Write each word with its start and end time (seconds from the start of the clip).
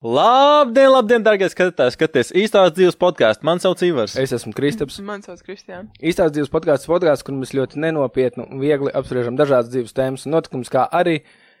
Labdien, 0.00 0.86
labdien, 0.88 1.20
darbie 1.20 1.44
skatītāji! 1.52 1.92
Skaties 1.92 2.30
īstās 2.32 2.70
dzīves 2.72 2.96
podkāstu. 2.96 3.44
Man 3.44 3.58
sauc 3.60 3.82
Ivars. 3.84 4.14
Es 4.16 4.30
esmu 4.32 4.54
Kristaps. 4.56 4.96
Man 5.04 5.20
sauc 5.20 5.42
Kristiāna. 5.44 5.90
Īstās 6.00 6.30
dzīves 6.32 6.48
podkāsts, 6.48 6.88
podkāsts, 6.88 7.20
kur 7.26 7.36
mēs 7.36 7.52
ļoti 7.52 7.82
nenopietni 7.84 8.46
un 8.46 8.62
viegli 8.62 8.88
apspriežam 8.96 9.36
dažādas 9.36 9.68
dzīves 9.74 9.92
tēmas 9.92 10.24
un 10.24 10.32
notikumus, 10.32 10.72
kā 10.72 10.86
arī 10.88 11.18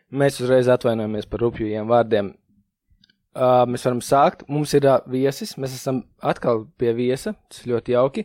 mēs 0.08 0.40
uzreiz 0.40 0.72
atvainojamies 0.72 1.28
par 1.28 1.44
rupjiem 1.44 1.92
vārdiem. 1.92 2.32
Uh, 3.36 3.66
mēs 3.68 3.84
varam 3.84 4.00
sākt. 4.00 4.46
Mums 4.48 4.72
ir 4.80 4.88
uh, 4.88 5.04
viesis, 5.04 5.58
mēs 5.60 5.76
esam 5.76 6.00
atkal 6.24 6.64
pie 6.80 6.96
viesa. 6.96 7.36
Tas 7.52 7.68
ļoti 7.68 7.92
jauki. 7.98 8.24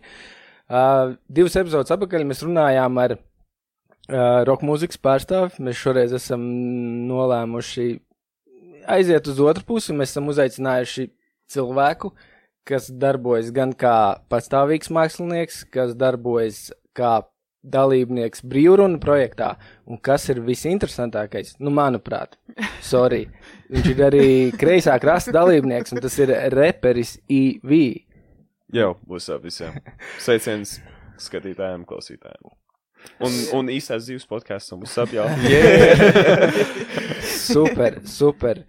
Uh, 0.71 1.19
divas 1.27 1.59
epizodes 1.59 1.91
atpakaļ 1.91 2.23
mēs 2.31 2.47
runājām 2.47 3.03
ar 3.03 3.17
uh, 3.19 4.47
roka 4.47 4.63
mūzikas 4.63 4.95
pārstāvi. 4.95 5.59
Mēs 5.59 5.83
šoreiz 5.83 6.15
esam 6.15 6.47
nolēmuši 7.11 7.89
aiziet 8.87 9.27
uz 9.31 9.41
otru 9.43 9.65
pusi. 9.73 9.95
Mēs 9.95 10.13
esam 10.13 10.31
uzaicinājuši 10.31 11.09
cilvēku, 11.51 12.11
kas 12.67 12.89
darbojas 12.89 13.51
gan 13.55 13.75
kā 13.77 14.17
pastāvīgs 14.31 14.91
mākslinieks, 14.93 15.63
kas 15.73 15.93
darbojas 15.97 16.67
kā 16.97 17.19
dalībnieks 17.65 18.43
brīvrunu 18.45 18.99
projektā, 19.01 19.55
un 19.89 19.97
kas 20.01 20.27
ir 20.29 20.41
visinteresantākais, 20.45 21.55
nu, 21.63 21.73
manuprāt, 21.73 22.37
sorry, 22.91 23.25
viņš 23.73 23.89
ir 23.91 24.03
arī 24.05 24.27
kreisā 24.57 24.97
krasta 25.01 25.33
dalībnieks, 25.35 25.95
un 25.95 26.03
tas 26.03 26.17
ir 26.21 26.33
reperis 26.53 27.17
IV. 27.25 27.81
Jau, 28.75 28.91
būs 29.07 29.31
ap 29.33 29.45
visiem. 29.45 29.79
Sveiciens 30.21 30.77
skatītājiem, 31.21 31.85
klausītājiem. 31.89 32.53
Un, 33.21 33.35
un 33.53 33.67
īstās 33.69 34.07
dzīves 34.07 34.25
podkāsts 34.27 34.73
mums 34.73 34.95
apjau. 34.99 35.27
super, 37.53 37.99
super. 38.09 38.63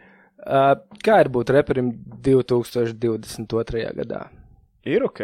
Kā 0.47 1.21
ir 1.23 1.31
būt 1.35 1.51
reperim 1.55 1.91
2022. 2.23 3.83
gadā? 4.01 4.23
Ir 4.87 5.03
ok. 5.07 5.23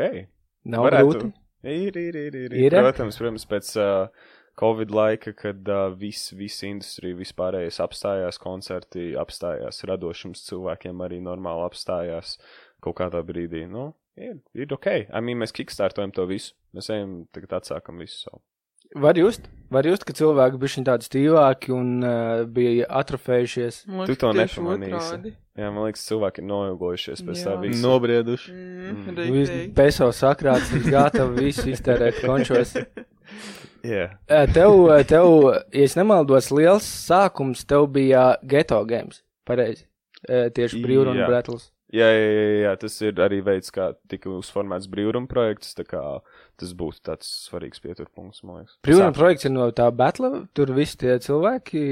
Nav 0.73 0.89
grūti. 0.91 1.31
Ir, 1.62 1.95
ir, 1.95 2.17
ir. 2.19 2.34
ir. 2.34 2.55
Ir? 2.59 2.75
Protams, 2.75 3.19
protams, 3.20 3.47
pēc 3.47 3.69
uh, 3.78 4.31
Covid 4.59 4.91
laika, 4.91 5.33
kad 5.39 5.69
uh, 5.70 5.84
viss 5.95 6.33
vis 6.34 6.59
industrija, 6.67 7.15
vispārējais 7.20 7.78
apstājās, 7.84 8.41
koncerti 8.43 9.12
apstājās, 9.19 9.84
radošums 9.87 10.43
cilvēkiem 10.48 11.05
arī 11.06 11.23
normāli 11.23 11.62
apstājās 11.69 12.37
kaut 12.83 12.98
kādā 12.98 13.23
brīdī. 13.27 13.69
Nu, 13.70 13.93
ir, 14.19 14.41
ir 14.59 14.75
ok. 14.75 14.91
I 15.06 15.23
mean, 15.23 15.39
mēs 15.45 15.55
kickstartojam 15.55 16.15
to 16.17 16.27
visu. 16.31 16.56
Mēs 16.75 16.91
ejam, 16.91 17.23
tagad 17.34 17.61
atsākam 17.61 18.03
visu 18.03 18.25
savu. 18.25 18.43
Var 18.95 19.17
just, 19.17 19.47
var 19.73 19.87
just, 19.89 20.05
ka 20.05 20.12
cilvēki 20.17 20.59
bija 20.61 20.83
tādi 20.91 21.07
stīvāki 21.09 21.73
un 21.73 22.03
uh, 22.05 22.43
bija 22.45 22.89
atrofējušies. 23.01 23.84
Tu 24.11 24.17
to 24.21 24.33
nepamanīsi. 24.37 25.33
Jā, 25.57 25.69
man 25.73 25.87
liekas, 25.87 26.05
cilvēki 26.09 26.41
ir 26.41 26.47
noilgojušies 26.49 27.25
pēc 27.27 27.43
tā 27.45 27.57
visa. 27.61 27.83
Nobrieduši. 27.84 28.53
Mm, 28.53 29.17
Mm. 29.23 29.73
Peso 29.77 30.09
sakrāts, 30.17 30.71
viss 30.73 30.89
gatavi, 30.93 31.49
visu 31.49 31.69
iztērēt 31.73 32.23
končos. 32.25 32.77
Yeah. 33.83 34.12
Tev, 34.55 34.77
uh, 34.87 35.01
tev, 35.03 35.27
ja 35.75 35.83
es 35.89 35.97
nemaldos, 35.99 36.53
liels 36.55 36.87
sākums 36.87 37.65
tev 37.67 37.89
bija 37.91 38.37
geto 38.47 38.79
games. 38.87 39.25
Pareizi. 39.43 39.89
Uh, 40.23 40.47
tieši 40.55 40.79
brīvrunu 40.84 41.19
Jā. 41.19 41.27
bretls. 41.27 41.72
Jā, 41.93 42.07
jā, 42.09 42.29
jā, 42.33 42.45
jā, 42.62 42.71
tas 42.81 42.95
ir 43.05 43.19
arī 43.21 43.43
veids, 43.45 43.69
kā 43.75 43.91
tika 44.09 44.31
uzformēts 44.33 44.89
brīvuma 44.89 45.29
projekts. 45.29 45.75
Tas 45.77 46.71
būtu 46.79 47.03
tāds 47.05 47.29
svarīgs 47.49 47.83
pieturpunkts, 47.84 48.41
man 48.47 48.62
liekas. 48.62 48.79
Sākumā. 48.81 49.11
projekts 49.17 49.49
ir 49.49 49.53
no 49.53 49.67
tā 49.77 49.91
batla. 49.93 50.31
Tur 50.57 50.73
visi 50.77 50.97
tie 51.03 51.19
cilvēki 51.21 51.83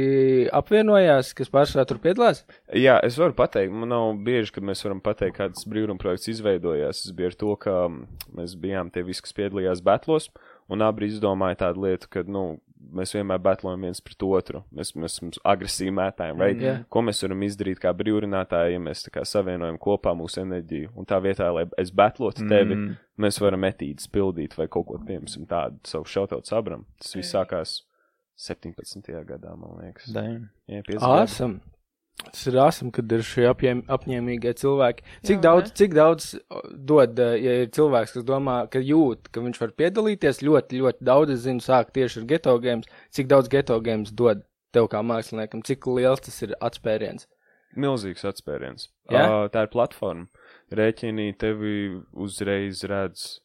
apvienojās, 0.57 1.35
kas 1.37 1.53
pārsvarā 1.53 1.85
tur 1.91 2.01
piedalās. 2.01 2.45
Jā, 2.73 2.97
es 3.05 3.19
varu 3.21 3.37
pateikt, 3.37 3.75
man 3.77 3.93
nav 3.93 4.15
bieži, 4.25 4.55
kad 4.57 4.69
mēs 4.71 4.85
varam 4.87 5.03
pateikt, 5.05 5.37
kāds 5.37 5.69
brīvuma 5.69 6.01
projekts 6.01 6.33
izveidojās. 6.33 7.05
Tas 7.05 7.17
bija 7.17 7.33
ar 7.35 7.39
to, 7.43 7.53
ka 7.61 7.77
mm, 7.91 8.25
mēs 8.41 8.57
bijām 8.63 8.95
tie 8.95 9.05
visi, 9.05 9.27
kas 9.27 9.37
piedalījās 9.37 9.85
batlos, 9.85 10.31
un 10.73 10.87
abi 10.87 11.11
izdomāja 11.11 11.67
tādu 11.67 11.89
lietu, 11.89 12.09
ka, 12.09 12.25
nu, 12.25 12.47
mēs 12.97 13.15
vienmēr 13.15 13.41
batlojam 13.43 13.85
viens 13.87 14.01
pret 14.05 14.25
otru. 14.27 14.63
Mēs, 14.75 14.93
mēs 14.99 15.17
esam 15.17 15.33
agresīvi 15.53 15.93
mētājiem, 15.97 16.41
vai 16.41 16.51
Jā. 16.59 16.75
ko 16.93 17.03
mēs 17.07 17.23
varam 17.25 17.45
izdarīt 17.47 17.81
kā 17.83 17.93
brīvrunātāji, 17.97 18.77
ja 18.77 18.83
mēs 18.83 19.05
savienojam 19.31 19.79
kopā 19.83 20.15
mūsu 20.19 20.43
enerģiju. 20.45 20.93
Un 20.99 21.09
tā 21.09 21.21
vietā, 21.25 21.51
lai 21.55 21.67
es 21.81 21.93
batlotu 21.95 22.47
tevi, 22.47 22.77
mm. 22.77 22.97
mēs 23.25 23.41
varam 23.43 23.69
etīdes 23.69 24.11
pildīt 24.13 24.57
vai 24.59 24.69
kaut 24.73 24.89
ko 24.91 25.01
piemēram 25.01 25.49
tādu 25.51 25.81
savu 25.89 26.09
šautautu 26.11 26.53
sabram. 26.53 26.87
Tas 27.03 27.15
viss 27.19 27.37
sākās 27.37 27.81
17. 28.41 29.13
gadā, 29.29 29.55
man 29.59 29.83
liekas. 29.83 30.09
Jā, 30.71 30.83
5 30.87 30.97
gadi. 30.97 31.77
Tas 32.27 32.43
ir 32.47 32.59
āsam, 32.63 32.91
kad 32.95 33.11
ir 33.13 33.25
šie 33.27 33.47
apņēm, 33.51 33.83
apņēmīgie 33.91 34.53
cilvēki. 34.61 35.05
Cik 35.27 35.37
Jā, 35.39 35.43
daudz, 35.47 35.71
ne? 35.71 35.77
cik 35.81 35.97
daudz 35.97 36.29
dod, 36.91 37.19
eh, 37.19 37.35
ja 37.41 37.57
ir 37.65 37.73
cilvēks, 37.75 38.15
kas 38.17 38.27
domā, 38.29 38.61
ka 38.71 38.83
jūt, 38.85 39.33
ka 39.33 39.43
viņš 39.45 39.61
var 39.63 39.75
piedalīties, 39.83 40.43
ļoti, 40.47 40.81
ļoti 40.85 41.09
daudz, 41.11 41.35
es 41.35 41.45
zinu, 41.47 41.65
sāk 41.65 41.93
tieši 41.97 42.23
ar 42.23 42.31
geto 42.35 42.57
games. 42.63 42.89
Cik 43.17 43.31
daudz 43.33 43.51
geto 43.53 43.81
games 43.85 44.13
dod 44.13 44.45
tev 44.75 44.89
kā 44.93 45.03
māksliniekam, 45.03 45.65
cik 45.67 45.91
liels 45.91 46.23
tas 46.27 46.41
ir 46.47 46.55
atspēriens? 46.61 47.27
Milzīgs 47.79 48.27
atspēriens. 48.27 48.89
Jā? 49.11 49.27
Uh, 49.27 49.45
tā 49.51 49.67
ir 49.67 49.71
platforma. 49.75 50.27
Rēķinī 50.75 51.33
tevi 51.39 52.03
uzreiz 52.15 52.83
redz 52.87 53.41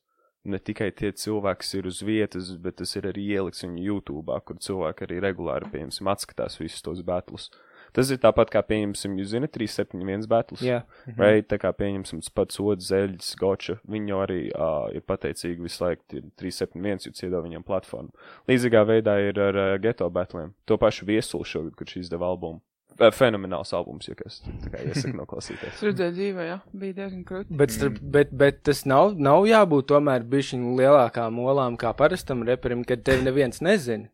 ne 0.46 0.60
tikai 0.62 0.92
tie 0.94 1.12
cilvēki, 1.16 1.62
kas 1.62 1.74
ir 1.78 1.88
uz 1.90 2.02
vietas, 2.06 2.52
bet 2.62 2.78
tas 2.82 2.94
ir 2.98 3.08
arī 3.10 3.26
ielikts 3.36 3.66
viņu 3.66 3.82
YouTube, 3.82 4.38
kur 4.46 4.60
cilvēki 4.62 5.08
arī 5.08 5.22
regulāri, 5.26 5.70
piemēram, 5.74 6.12
atskatās 6.14 6.60
visus 6.62 6.86
tos 6.86 7.02
batlus. 7.06 7.50
Tas 7.96 8.12
ir 8.12 8.20
tāpat 8.20 8.52
kā, 8.52 8.60
pieņemsim, 8.68 9.16
jūs 9.22 9.32
zinat, 9.32 9.54
371 9.56 10.28
batlus. 10.32 10.64
Jā. 10.66 10.82
Vai 11.16 11.40
tā 11.48 11.60
kā 11.62 11.72
pieņemsim 11.76 12.20
pats 12.36 12.60
Ods, 12.60 12.90
Zeļģis, 12.92 13.32
Goča, 13.40 13.78
viņi 13.88 14.12
jau 14.12 14.22
arī 14.26 14.40
uh, 14.52 14.90
ir 14.92 15.06
pateicīgi 15.08 15.64
visu 15.64 15.86
laiku 15.86 16.04
tie 16.12 16.24
371, 16.42 17.08
jo 17.08 17.16
iedod 17.16 17.48
viņam 17.48 17.66
platformu. 17.68 18.12
Līdzīgā 18.52 18.84
veidā 18.90 19.18
ir 19.24 19.40
ar 19.40 19.60
uh, 19.62 19.74
geto 19.82 20.10
batliem. 20.12 20.52
To 20.68 20.80
pašu 20.82 21.08
viesulu 21.08 21.48
šogad, 21.48 21.76
kurš 21.80 22.02
izdeva 22.04 22.28
albumu. 22.34 22.60
Fenomenāls 22.96 23.74
albums, 23.76 24.08
ja 24.08 24.16
kas 24.16 24.38
iesaka 24.46 25.16
noklausīties. 25.22 25.74
Es 25.74 25.84
redzēju 25.84 26.16
dzīvē, 26.16 26.46
jā, 26.48 26.60
bija 26.80 26.96
diezgan 27.02 27.26
krūti. 27.28 27.58
Bet, 27.60 27.74
starp, 27.76 27.98
bet, 28.00 28.32
bet 28.32 28.62
tas 28.68 28.86
nav, 28.88 29.18
nav 29.20 29.44
jābūt 29.50 29.90
tomēr 29.92 30.24
bišķiņu 30.32 30.78
lielākām 30.80 31.42
olām 31.44 31.76
kā 31.80 31.92
parastam 31.98 32.46
reperim, 32.48 32.86
kad 32.88 33.04
tevi 33.04 33.28
neviens 33.28 33.60
nezina, 33.64 34.08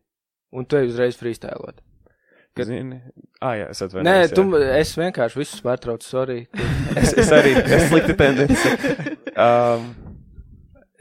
un 0.50 0.66
tu 0.66 0.80
ej 0.80 0.90
uzreiz 0.90 1.18
freestylot. 1.20 1.78
Kad... 2.52 2.68
Zini? 2.68 3.00
Ah, 3.40 3.56
jā, 3.56 3.70
es 3.72 3.80
Nē, 3.80 3.88
atvainojos. 3.88 4.32
tu, 4.36 4.46
jā. 4.60 4.72
es 4.82 4.94
vienkārši 5.00 5.40
visus 5.40 5.64
pārtraucu, 5.64 6.08
sorry. 6.08 6.44
Es, 6.92 7.14
es 7.16 7.30
arī 7.32 7.54
es 7.56 7.86
slikti 7.88 8.12
tendence. 8.18 8.72
Um, 9.32 9.86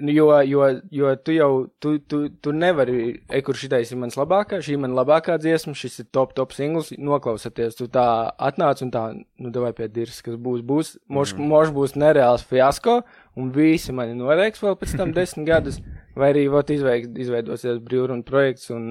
Jo, 0.01 0.41
jo, 0.41 0.81
jo 0.89 1.15
tu 1.15 1.31
jau, 1.31 1.67
tu, 1.79 1.99
tu, 1.99 2.29
tu 2.41 2.51
nevari, 2.51 3.19
e, 3.29 3.41
kur 3.45 3.57
šitais 3.57 3.91
ir 3.91 3.99
mans 4.01 4.15
labākā, 4.17 4.57
šī 4.63 4.77
man 4.81 4.95
labākā 4.97 5.35
dziesma, 5.41 5.75
šis 5.77 5.99
ir 6.01 6.07
top, 6.15 6.33
top 6.37 6.55
singls, 6.55 6.89
noklausoties, 6.97 7.77
tu 7.77 7.85
tā 7.91 8.05
atnāc 8.41 8.81
un 8.81 8.91
tā, 8.93 9.03
nu, 9.13 9.51
davai 9.53 9.73
pie 9.77 9.89
dirs, 9.93 10.23
kas 10.25 10.39
būs, 10.41 10.63
būs, 10.65 10.95
moš, 11.11 11.35
mm. 11.35 11.51
moš 11.53 11.73
būs 11.75 11.93
nereāls 11.99 12.45
fiasko, 12.49 13.01
un 13.37 13.51
visi 13.53 13.93
mani 13.93 14.17
noreiks 14.17 14.63
vēl 14.63 14.79
pēc 14.79 14.95
tam 14.97 15.13
desmit 15.17 15.45
gadus, 15.51 15.77
vai 16.17 16.31
arī, 16.33 16.47
vot, 16.49 16.73
izveidosies 16.73 17.83
brīvruna 17.85 18.25
projekts, 18.25 18.71
un, 18.73 18.89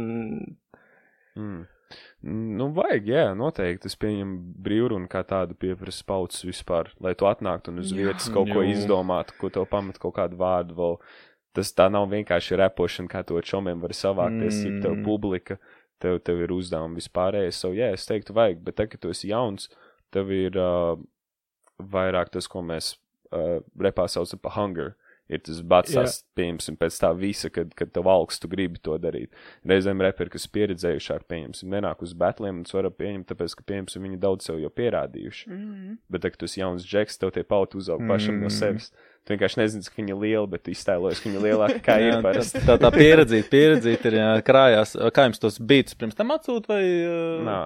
mm. 1.34 1.65
Nu, 2.22 2.66
vajag, 2.76 3.06
jā, 3.08 3.22
noteikti. 3.32 3.88
Es 3.88 3.97
pieņemu 3.97 4.34
brīvrunu 4.60 5.08
kā 5.08 5.22
tādu 5.25 5.56
pieprasa 5.56 6.04
paucis 6.04 6.44
vispār, 6.44 6.91
lai 7.00 7.14
tu 7.16 7.25
atnāktu 7.25 7.72
un 7.72 7.81
uz 7.81 7.94
Jā. 7.94 7.97
vietas 8.03 8.28
kaut 8.28 8.50
ko 8.53 8.60
Jū. 8.60 8.75
izdomātu, 8.75 9.32
ko 9.41 9.48
tev 9.48 9.64
pamet 9.70 9.97
kaut 10.03 10.19
kādu 10.19 10.36
vārdu 10.41 10.76
vēl. 10.76 10.98
Tas 11.56 11.72
tā 11.72 11.88
nav 11.91 12.10
vienkārši 12.12 12.59
repošana, 12.60 13.09
kā 13.10 13.25
to 13.26 13.41
čomiem 13.41 13.80
var 13.80 13.97
savākties, 13.97 14.53
mm. 14.53 14.60
cik 14.62 14.82
tev 14.84 14.92
Mm. 14.98 15.04
publika, 15.09 15.56
tev, 15.98 16.20
tev 16.20 16.44
ir 16.44 16.53
uzdevumi 16.53 17.00
vispārējais. 17.00 17.56
So, 17.56 17.72
jā, 17.72 17.88
es 17.97 18.04
teiktu, 18.06 18.36
vajag, 18.36 18.60
bet 18.62 18.76
tagad, 18.76 18.92
kad 18.92 19.00
tu 19.00 19.10
esi 19.10 19.32
jauns, 19.32 19.70
tev 20.12 20.30
ir 20.30 20.60
uh, 20.60 21.00
vairāk 21.80 22.30
tas, 22.30 22.47
ko 22.47 22.60
mēs 22.60 22.98
uh, 23.33 23.65
repā 23.80 24.06
saucam 24.09 24.39
par 24.39 24.53
hunger. 24.53 24.94
Ir 25.30 25.42
tas 25.47 25.60
bats, 25.62 25.94
pieņemsim, 26.34 26.74
pēc 26.80 26.97
tā 26.98 27.12
visa, 27.15 27.50
kad, 27.54 27.71
kad 27.78 27.92
tev 27.94 28.09
augstu 28.10 28.48
gribi 28.50 28.80
to 28.82 28.97
darīt. 28.98 29.30
Reizēm 29.71 30.03
reperi, 30.03 30.32
kas 30.34 30.48
pieredzējušāk, 30.50 31.28
pieņemsim, 31.30 31.71
nenāk 31.71 32.03
uz 32.03 32.16
batliem, 32.18 32.60
un 32.60 32.66
tas 32.66 32.74
var 32.74 32.88
pieņemt, 32.91 33.28
tāpēc, 33.30 33.54
ka, 33.60 33.66
pieņemsim, 33.71 34.09
viņi 34.09 34.18
daudz 34.24 34.48
sev 34.50 34.59
jau 34.59 34.72
pierādījuši. 34.74 35.47
Mm. 35.54 35.94
Bet, 36.10 36.24
tad, 36.24 36.34
kad 36.34 36.42
tu 36.42 36.50
esi 36.50 36.62
jauns 36.65 36.86
džeks, 36.86 37.21
tev 37.22 37.30
tie 37.36 37.47
pauti 37.47 37.78
uzaug 37.78 38.03
pašam 38.10 38.34
mm. 38.36 38.42
no 38.42 38.50
Mm. 38.50 38.56
sevis. 38.59 38.91
Tu 39.28 39.34
vienkārši 39.34 39.60
nezini, 39.60 39.84
cik 39.84 39.98
viņi 40.00 40.15
ir 40.15 40.18
lieli, 40.18 40.48
bet 40.50 40.62
tu 40.65 40.72
iztēlojies, 40.72 41.21
ka 41.21 41.28
viņi 41.28 41.38
ir 41.38 41.44
lielāki 41.44 41.80
kā 41.86 41.98
Jā, 42.00 42.06
ir 42.09 42.15
tā, 42.16 42.22
parasti. 42.24 42.62
tā, 42.66 42.77
tā 42.80 42.91
pieredzīt, 42.94 43.50
pieredzīt 43.53 44.06
ir 44.10 44.16
jā, 44.18 44.28
krājās. 44.47 44.97
Kā 45.15 45.27
jums 45.28 45.42
tos 45.42 45.60
beats 45.60 45.94
pirms 46.00 46.16
tam 46.18 46.32
atsūt 46.34 46.66
vai? 46.72 46.80
Uh... 47.04 47.42
Nā, 47.47 47.59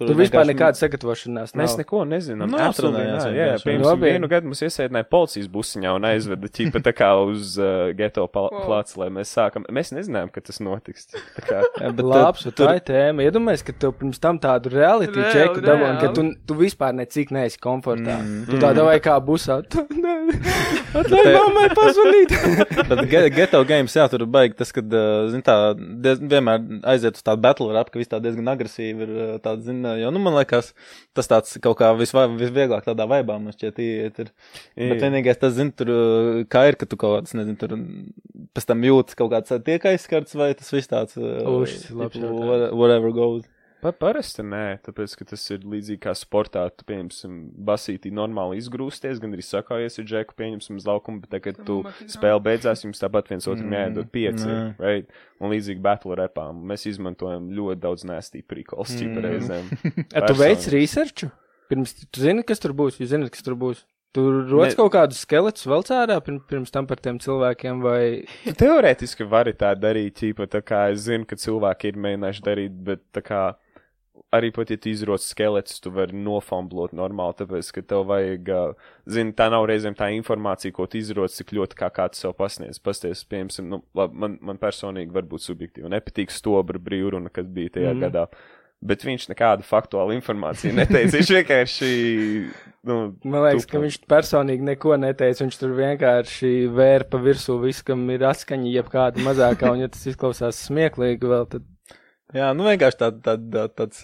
Tur 0.00 0.14
vispār 0.16 0.46
nekāda 0.48 0.78
sagatavošanās 0.78 1.50
nav. 1.52 1.60
Mēs 1.62 1.74
neko 1.76 1.98
nezinām. 2.08 2.48
Nu, 2.48 2.56
Absolutely 2.64 3.02
atrunājās 3.02 3.26
nē. 3.26 3.32
Jā, 3.36 3.44
vienkārši. 3.46 3.66
piemēram, 3.66 3.82
Nopietni. 3.84 4.12
vienu 4.16 4.28
gadu 4.32 4.48
mums 4.48 4.62
iesēdināja 4.64 5.06
policijas 5.12 5.48
busiņā 5.52 5.90
un 5.98 6.06
aizveda 6.08 6.48
ķipa 6.56 6.80
tā 6.86 6.94
kā 6.96 7.10
uz 7.28 7.58
uh, 7.60 7.90
geto 7.98 8.24
plācu, 8.32 8.96
lai 9.02 9.08
mēs 9.18 9.34
sākam. 9.36 9.66
Mēs 9.68 9.92
nezinājām, 9.92 10.32
ka 10.32 10.40
tas 10.48 10.62
notiks. 10.64 11.10
Tā 11.12 11.44
kā, 11.44 11.60
Jā, 11.82 11.90
bet 11.92 12.08
Labs, 12.08 12.46
tur- 12.46 12.56
tur 12.56 12.70
tā 12.70 12.78
ir 12.80 12.86
tēma. 12.88 13.26
Iedomājies, 13.28 13.66
ka 13.68 13.76
tev 13.84 13.92
pirms 14.00 14.18
tam 14.24 14.40
tādu 14.40 14.72
reality 14.72 15.12
Reāli, 15.20 15.34
čeku 15.36 15.60
dabūji, 15.68 16.00
ka 16.00 16.12
tu, 16.16 16.24
tu 16.48 16.56
vispār 16.62 16.96
necik 16.96 17.30
neesi 17.36 17.60
komfortā. 17.60 18.16
Mm. 18.24 18.46
Tu 18.48 18.62
tā 18.64 18.72
vai 18.88 18.96
kā 19.04 19.18
busā. 19.20 19.60
Atļauj 20.92 21.28
mammai 21.36 21.68
pazvanīt. 21.76 22.32
Bet 22.90 23.04
ge- 23.10 23.28
geto 23.32 23.60
games, 23.68 23.94
jā, 23.96 24.04
tur 24.12 24.24
baigi 24.28 24.56
tas, 24.58 24.72
kad, 24.74 24.88
uh, 24.92 25.28
zin 25.32 25.44
tā, 25.44 25.54
diez, 25.76 26.20
vienmēr 26.20 26.64
aiziet 26.92 27.16
uz 27.20 27.24
tādu 27.24 27.40
battle 27.44 27.70
rap, 27.76 27.90
ka 27.92 28.00
viss 28.00 28.10
tā 28.12 28.20
diezgan 28.24 28.50
agresīvi 28.52 29.06
ir, 29.06 29.12
uh, 29.16 29.32
tāds, 29.44 29.64
zin, 29.68 29.81
uh, 29.86 29.96
jo, 30.00 30.10
nu, 30.14 30.18
man 30.22 30.34
liekas, 30.38 30.72
tas 31.16 31.28
tāds 31.30 31.54
kaut 31.62 31.78
kā 31.80 31.90
visva, 31.98 32.26
visvieglāk 32.30 32.84
tādā 32.86 33.06
vaibā, 33.10 33.38
man 33.42 33.52
šķiet, 33.56 33.80
iet 33.84 34.20
ir. 34.24 34.30
Bet 34.76 34.96
Jā. 34.96 35.00
vienīgais 35.06 35.40
tas, 35.42 35.54
zin, 35.58 35.72
tur, 35.76 35.92
kā 36.52 36.66
ir, 36.70 36.76
ka 36.80 36.86
tu 36.86 36.96
kaut 37.00 37.18
kāds, 37.20 37.34
nezinu, 37.38 37.58
tur 37.60 37.74
pēc 38.56 38.68
tam 38.68 38.82
jūtas 38.86 39.18
kaut 39.18 39.32
kāds 39.34 39.54
tiek 39.64 39.82
aizskarts, 39.92 40.34
vai 40.38 40.52
tas 40.58 40.70
viss 40.74 40.90
tāds, 40.90 41.16
Uš, 41.18 41.72
tas 41.78 41.90
ir 41.90 41.96
labs 42.02 42.16
tipu, 42.16 42.26
jautājums. 42.26 42.48
what- 42.52 42.74
whatever 42.82 43.12
goes. 43.16 43.44
Pa, 43.82 43.90
parasti 43.90 44.44
nē, 44.46 44.78
tāpēc, 44.86 45.16
ka 45.18 45.24
tas 45.32 45.42
ir 45.50 45.64
līdzīgi 45.66 45.98
kā 46.04 46.12
sportā. 46.14 46.68
Tu, 46.70 46.84
pieņemsim, 46.86 47.32
basītī 47.66 48.12
normāli 48.14 48.60
izgrūsties, 48.62 49.18
gan 49.18 49.34
arī 49.34 49.42
sakājies 49.42 49.98
ar 49.98 50.06
džeku, 50.06 50.36
pieņemsim, 50.38 50.78
uz 50.78 50.86
laukumu, 50.86 51.18
bet 51.24 51.32
tagad 51.34 51.58
tu 51.66 51.80
spēle 52.06 52.38
beidzās, 52.46 52.84
jums 52.86 53.02
tāpat 53.02 53.32
viens 53.32 53.48
otram 53.50 53.66
Mm, 53.66 53.74
jāiedod 53.80 54.10
pieci, 54.14 54.46
jā. 54.46 54.60
right? 54.78 55.10
Un 55.42 55.50
līdzīgi 55.50 55.82
battle 55.82 56.14
repām. 56.22 56.62
Mēs 56.70 56.86
izmantojam 56.92 57.50
ļoti 57.50 57.80
daudz 57.82 58.04
nēstī 58.06 58.44
prikols, 58.46 58.94
Mm. 59.02 59.18
reizēm. 59.26 59.66
A, 60.14 60.22
tu 60.30 60.34
veic 60.38 60.62
researchu? 60.70 61.32
Pirms 61.68 61.94
tu 62.06 62.20
zini, 62.22 62.44
kas 62.46 62.60
tur 62.62 62.72
būs, 62.76 63.00
jūs 63.02 63.10
zināt, 63.16 63.30
kas 63.34 63.42
tur 63.42 63.56
būs. 63.58 63.82
Tur 64.12 64.42
rodas 64.44 64.74
Ne- 64.74 64.76
kaut 64.76 64.92
kādus 64.92 65.22
skeletus 65.24 65.64
vēl 65.66 65.82
cārā 65.88 66.18
pirms, 66.22 66.70
tam 66.70 66.86
par 66.86 66.98
tiem 67.00 67.16
cilvēkiem, 67.18 67.78
vai 67.80 68.26
teorētiski 68.60 69.24
vari 69.26 69.54
tā 69.56 69.70
darīt, 69.74 70.18
ķīpa, 70.20 70.46
tā 70.52 70.60
kā 70.62 70.90
es 70.92 71.06
zinu, 71.08 71.24
ka 71.26 71.34
cilvēki 71.40 71.88
ir 71.94 71.96
mēģinājuši 71.96 72.44
darīt, 72.44 72.74
bet 72.84 73.00
tā 73.16 73.22
kā 73.24 73.40
arī 74.32 74.48
pat, 74.54 74.70
ja 74.72 74.80
tu 74.80 74.90
izroc 74.92 75.22
skeletus, 75.24 75.80
tu 75.82 75.92
vari 75.94 76.16
nofamblot 76.16 76.94
normāli, 76.96 77.36
tāpēc, 77.42 77.68
ka 77.76 77.84
tev 77.92 78.06
vajag, 78.08 78.48
ā, 78.48 78.62
zini, 79.16 79.34
tā 79.36 79.48
nav 79.52 79.66
reizēm 79.68 79.96
tā 79.98 80.08
informācija, 80.16 80.74
ko 80.76 80.88
tu 80.90 81.00
izroc, 81.00 81.34
cik 81.34 81.52
ļoti 81.58 81.78
kā 81.78 81.90
kāds 81.94 82.24
sev 82.24 82.34
pasniedz. 82.38 82.80
Pasties, 82.82 83.26
piemēram, 83.28 83.68
nu, 83.68 83.82
labi, 83.98 84.18
man, 84.24 84.40
man 84.52 84.60
personīgi 84.62 85.14
varbūt 85.14 85.46
subjektīvi 85.50 85.92
nepatīk 85.92 86.32
stobra 86.32 86.80
brīvruna, 86.82 87.32
kad 87.32 87.48
bija 87.52 87.76
tajā 87.78 87.94
mm. 87.94 88.04
gadā. 88.06 88.26
Bet 88.82 89.04
viņš 89.06 89.28
nekādu 89.30 89.62
faktuālu 89.62 90.16
informāciju 90.16 90.74
neteica. 90.80 91.14
Viņš 91.14 91.28
vienkārši. 91.36 91.90
Nu, 92.88 92.96
man 93.22 93.44
liekas, 93.44 93.68
ka 93.68 93.76
tupa. 93.76 93.82
viņš 93.84 93.98
personīgi 94.10 94.66
neko 94.72 94.96
neteica. 94.98 95.44
Viņš 95.44 95.58
tur 95.60 95.76
vienkārši 95.76 96.50
vēra 96.74 97.06
pa 97.06 97.20
virsū 97.22 97.60
visu, 97.62 97.84
kam 97.92 98.02
ir 98.10 98.24
atskaņa, 98.26 98.72
jebkāda 98.80 99.22
mazākā, 99.22 99.70
un 99.70 99.84
ja 99.84 99.92
tas 99.92 100.02
izklausās 100.10 100.64
smieklīgi 100.66 101.30
vēl, 101.30 101.46
tad 101.52 101.68
Jā, 102.36 102.50
nu 102.56 102.64
vienkārši 102.66 102.98
tā, 103.00 103.08
tā, 103.24 103.36
tā, 103.36 103.66
tāds, 103.76 104.02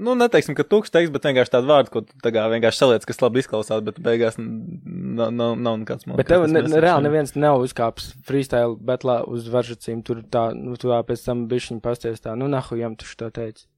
nu 0.00 0.14
neteiksim, 0.18 0.56
ka 0.58 0.64
tukšs 0.66 0.92
teiks, 0.94 1.12
bet 1.14 1.26
vienkārši 1.28 1.52
tādu 1.54 1.70
vārdu, 1.70 1.92
ko 1.94 2.02
tu 2.06 2.16
tā 2.24 2.32
kā 2.34 2.46
vienkārši 2.52 2.82
saliec, 2.82 3.06
kas 3.06 3.20
labi 3.22 3.42
izklausās, 3.42 3.82
bet 3.86 4.00
beigās 4.02 4.38
nav, 4.40 5.30
nav, 5.30 5.54
nav 5.54 5.78
nekāds 5.82 6.08
man. 6.08 6.18
Bet 6.20 6.30
tev 6.32 6.46
ne, 6.50 6.64
ne, 6.66 6.80
reāli 6.82 7.06
neviens 7.06 7.36
nav 7.38 7.62
uzkāpis 7.64 8.12
freestyle 8.26 8.78
betlā 8.90 9.20
uz 9.30 9.50
varžacīm. 9.52 10.02
Tur 10.06 10.24
tā, 10.32 10.50
nu, 10.56 10.78
tu 10.80 10.90
tā 10.90 11.02
pēc 11.06 11.26
tam 11.26 11.44
bišķiņ 11.50 11.82
pasties 11.84 12.24
tā, 12.24 12.34
nu, 12.38 12.50
nahujam 12.50 12.96
tu 12.98 13.08
šo 13.08 13.30
teici. 13.34 13.68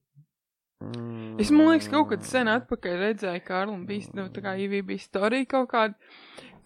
Mm. 0.82 1.36
Es 1.42 1.52
man 1.54 1.68
liekas, 1.70 1.90
kaut 1.92 2.08
kad 2.10 2.24
sen 2.26 2.50
atpakaļ 2.50 2.96
redzēju 3.06 3.44
Kārlu 3.46 3.76
un 3.76 3.84
bija, 3.86 4.08
nu, 4.18 4.26
tā 4.34 4.42
kā 4.42 4.56
IVB 4.64 4.96
storija 4.98 5.46
kaut 5.50 5.70
kāda, 5.70 6.14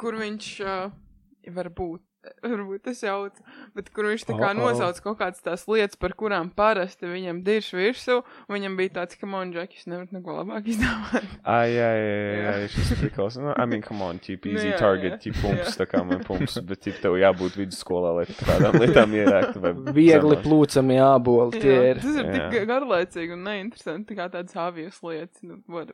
kur 0.00 0.16
viņš, 0.16 0.52
uh, 0.64 0.94
varbūt, 1.52 2.02
varbūt 2.44 2.82
tas 2.88 3.00
jauc, 3.04 3.36
bet 3.76 3.90
kur 3.94 4.08
viņš 4.10 4.24
tā 4.28 4.34
kā 4.38 4.50
Oh, 4.50 4.54
oh. 4.54 4.70
nosauc 4.70 5.00
kaut 5.04 5.18
kādas 5.20 5.42
tās 5.44 5.64
lietas, 5.68 5.96
par 6.00 6.14
kurām 6.18 6.50
parasti 6.54 7.08
viņam 7.10 7.42
dirš 7.46 7.70
virsū, 7.76 8.18
un 8.48 8.54
viņam 8.56 8.76
bija 8.78 8.94
tāds, 9.00 9.16
ka 9.20 9.26
man, 9.30 9.52
Džek, 9.54 9.74
jūs 9.78 9.86
nevarat 9.90 10.12
neko 10.16 10.36
labāk 10.40 10.68
izdomāt. 10.72 11.26
Ai, 11.44 11.70
jā, 11.74 11.88
jā, 11.96 12.36
Jā. 12.36 12.68
šis 12.74 12.92
prikals. 13.00 13.36
Nu, 13.40 13.52
I 13.56 13.66
mean, 13.66 13.82
come 13.82 14.02
on, 14.06 14.18
ķip, 14.22 14.46
Nu, 14.46 14.52
easy 14.56 14.70
jā, 14.72 14.78
target, 14.80 15.16
jā. 15.16 15.20
ķip, 15.26 15.40
pumps, 15.42 15.76
tā 15.80 15.86
kā 15.90 16.04
man 16.06 16.22
pumps, 16.26 16.58
bet, 16.66 16.82
ķip, 16.86 17.00
tev 17.02 17.16
jābūt 17.20 17.56
vidusskolā, 17.60 18.14
lai 18.20 18.26
tādām 18.30 18.78
lietām 18.82 19.16
ierēktu. 19.18 19.62
vai 19.64 19.74
Viegli 19.96 20.38
plūcami 20.44 20.96
jāboli 21.00 21.60
tie 21.60 21.74
Jā, 21.74 21.82
ir. 21.94 22.00
tas 22.04 22.20
ir 22.22 22.30
tik 22.34 22.56
Jā. 22.60 22.64
garlaicīgi 22.72 23.36
un 23.36 23.44
neinteresanti, 23.50 24.08
tā 24.12 24.18
kā 24.20 24.28
tādas 24.36 24.56
avijas 24.58 25.02
lietas. 25.06 25.42
Nu, 25.46 25.60
what, 25.70 25.92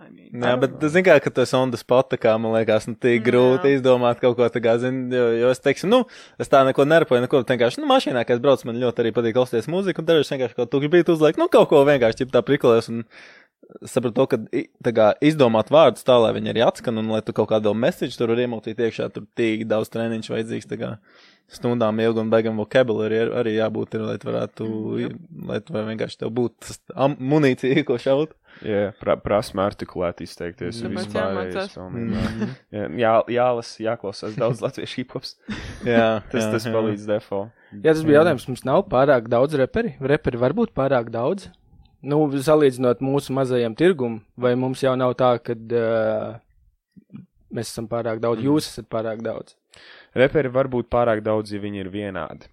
I 0.00 0.08
mean, 0.08 0.30
Jā, 0.32 0.54
bet 0.56 0.78
zini, 0.88 1.02
kā, 1.04 1.18
ka 1.20 1.32
tas 1.34 1.50
on 1.56 1.74
the 1.74 1.78
spot, 1.80 2.08
tā 2.12 2.16
kā 2.20 2.32
man 2.40 2.54
liekas, 2.54 2.86
nu, 2.88 2.96
tik 2.96 3.20
grūti 3.26 3.68
Jā. 3.68 3.76
izdomāt 3.76 4.22
kaut 4.22 4.38
ko 4.38 4.46
tā 4.52 4.62
kā, 4.64 4.78
zini, 4.80 5.10
jo, 5.12 5.26
jo 5.42 5.50
es 5.52 5.60
teikšu, 5.60 5.90
nu, 5.90 5.98
es 6.40 6.48
tā 6.48 6.62
neko 6.64 6.86
nerapoju, 6.88 7.20
neko, 7.26 7.42
vienkārši, 7.50 7.82
nu, 7.82 7.88
mašīnā, 7.90 8.22
kad 8.24 8.38
es 8.38 8.44
braucu, 8.44 8.68
man 8.70 8.80
ļoti 8.80 9.04
arī 9.04 9.12
patīk 9.16 9.36
klausīties 9.36 9.68
mūziku, 9.68 10.00
un 10.00 10.08
dažreiz 10.08 10.32
vienkārši 10.32 10.56
kaut 10.56 10.72
tukši 10.72 10.92
bija 10.94 11.08
uzliek, 11.12 11.40
nu, 11.40 11.50
kaut 11.52 11.68
ko 11.72 11.82
vienkārši, 11.88 12.22
ķip 12.22 12.32
tā 12.32 12.42
prikolēs, 12.46 12.88
un 12.88 13.04
sapratu 13.84 14.16
to, 14.16 14.26
ka, 14.32 14.92
kā, 14.96 15.10
izdomāt 15.24 15.68
vārdus 15.74 16.06
tā, 16.06 16.16
lai 16.22 16.32
viņi 16.38 16.54
arī 16.54 16.64
atskan, 16.64 16.96
un 17.02 17.12
lai 17.12 17.20
tu 17.26 17.36
kaut 17.36 17.50
kādu 17.52 17.74
message 17.76 18.16
tur 18.16 18.32
var 18.32 18.40
iemūtīt 18.46 18.80
iekšā, 18.80 19.10
tur 19.12 19.28
tik 19.38 19.66
daudz 19.70 19.92
treniņš 19.92 20.32
vajadzīgs, 20.32 20.70
tā 20.70 20.80
kā, 20.80 20.94
stundām 21.50 21.98
ilgi 22.02 22.22
un 22.22 22.30
beigam 22.32 22.60
vocabulary 22.62 23.24
ir 23.24 23.32
arī 23.40 23.56
jābūt, 23.56 23.96
ir, 23.98 24.06
lai 24.06 24.16
tu 24.22 24.30
varētu, 24.30 24.68
lai 25.50 25.60
tu 25.66 25.74
vienkārši 25.76 26.22
tev 26.22 26.32
būtu 26.36 26.78
munīcija, 27.18 27.84
ko 27.88 27.98
šaut. 28.00 28.36
Jā, 28.66 28.90
pra, 29.00 29.16
prasme 29.20 29.62
artikulēt 29.64 30.20
izteikties. 30.24 30.82
Tāpēc 30.84 31.14
jāmācās. 31.16 31.76
Mm. 31.80 32.50
Jā, 32.74 32.82
jā, 33.00 33.12
jālas, 33.36 33.72
jāklausās 33.80 34.36
daudz 34.38 34.60
latviešu 34.64 35.00
hiphops. 35.00 35.36
Jā, 35.86 36.20
Tas, 36.32 36.44
jā, 36.44 36.50
tas 36.52 36.68
jā. 36.68 36.74
palīdz 36.74 37.06
defo. 37.08 37.46
Jā, 37.72 37.94
tas 37.94 38.04
bija 38.04 38.20
jautājums. 38.20 38.46
Mums 38.50 38.66
nav 38.68 38.84
pārāk 38.92 39.30
daudz 39.32 39.56
reperi. 39.60 39.94
Reperi 40.12 40.40
var 40.40 40.56
būt 40.58 40.74
pārāk 40.76 41.08
daudz. 41.14 41.48
Nu, 42.00 42.22
salīdzinot 42.32 43.02
mūsu 43.04 43.34
mazajam 43.36 43.74
tirgumam, 43.76 44.22
vai 44.40 44.54
mums 44.56 44.80
jau 44.80 44.94
nav 44.96 45.12
tā, 45.20 45.34
ka 45.44 45.52
uh, 45.52 46.38
mēs 47.52 47.72
esam 47.72 47.88
pārāk 47.90 48.22
daudz, 48.24 48.40
jūs 48.44 48.70
esat 48.70 48.88
pārāk 48.92 49.20
daudz. 49.24 49.52
Reperi 50.16 50.50
var 50.52 50.70
būt 50.72 50.88
pārāk 50.92 51.20
daudz, 51.24 51.52
ja 51.52 51.60
viņi 51.60 51.84
ir 51.84 51.92
vienādi. 51.92 52.48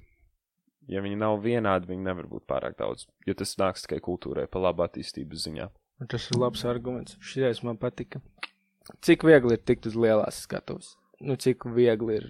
Ja 0.92 1.02
viņi 1.04 1.20
nav 1.20 1.40
vienādi, 1.44 1.90
viņi 1.90 2.06
nevar 2.06 2.28
būt 2.32 2.46
pārāk 2.48 2.78
daudz. 2.80 3.08
Jo 3.28 3.36
tas 3.40 3.56
nāks 3.60 3.84
tikai 3.84 4.00
kultūrai, 4.04 4.48
pa 4.52 4.62
labu 4.64 4.86
attīstības 4.86 5.48
ziņā. 5.48 5.68
Un 5.98 6.10
Tas 6.10 6.28
ir 6.30 6.38
labs 6.38 6.64
arguments. 6.66 7.18
Šis 7.22 7.64
man 7.66 7.78
patika. 7.82 8.22
Cik 9.04 9.26
viegli 9.28 9.58
ir 9.58 9.64
tikt 9.66 9.88
uz 9.90 9.98
lielās 9.98 10.44
skatuves? 10.46 10.94
Nu, 11.20 11.36
cik 11.36 11.66
viegli 11.74 12.20
ir. 12.20 12.28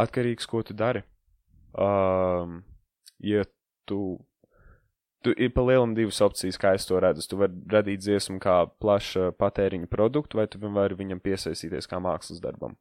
Atkarīgs, 0.00 0.48
ko 0.48 0.62
tu 0.64 0.74
dari. 0.74 1.02
Um, 1.76 2.62
ja 3.20 3.44
tu, 3.86 4.16
tu 5.22 5.34
ir 5.36 5.52
pa 5.52 5.62
lielam 5.66 5.92
divas 5.98 6.22
opcijas, 6.24 6.58
kā 6.58 6.72
es 6.78 6.88
to 6.88 6.98
redzu. 7.02 7.26
Tu 7.28 7.38
vari 7.38 7.60
radīt 7.74 8.02
dziesmu 8.06 8.40
kā 8.42 8.62
plaša 8.80 9.32
patēriņa 9.38 9.90
produktu, 9.92 10.40
vai 10.40 10.48
tu 10.48 10.62
vari 10.64 10.96
viņam 10.98 11.20
piesaistīties 11.20 11.90
kā 11.90 12.00
mākslas 12.02 12.40
darbam. 12.40 12.78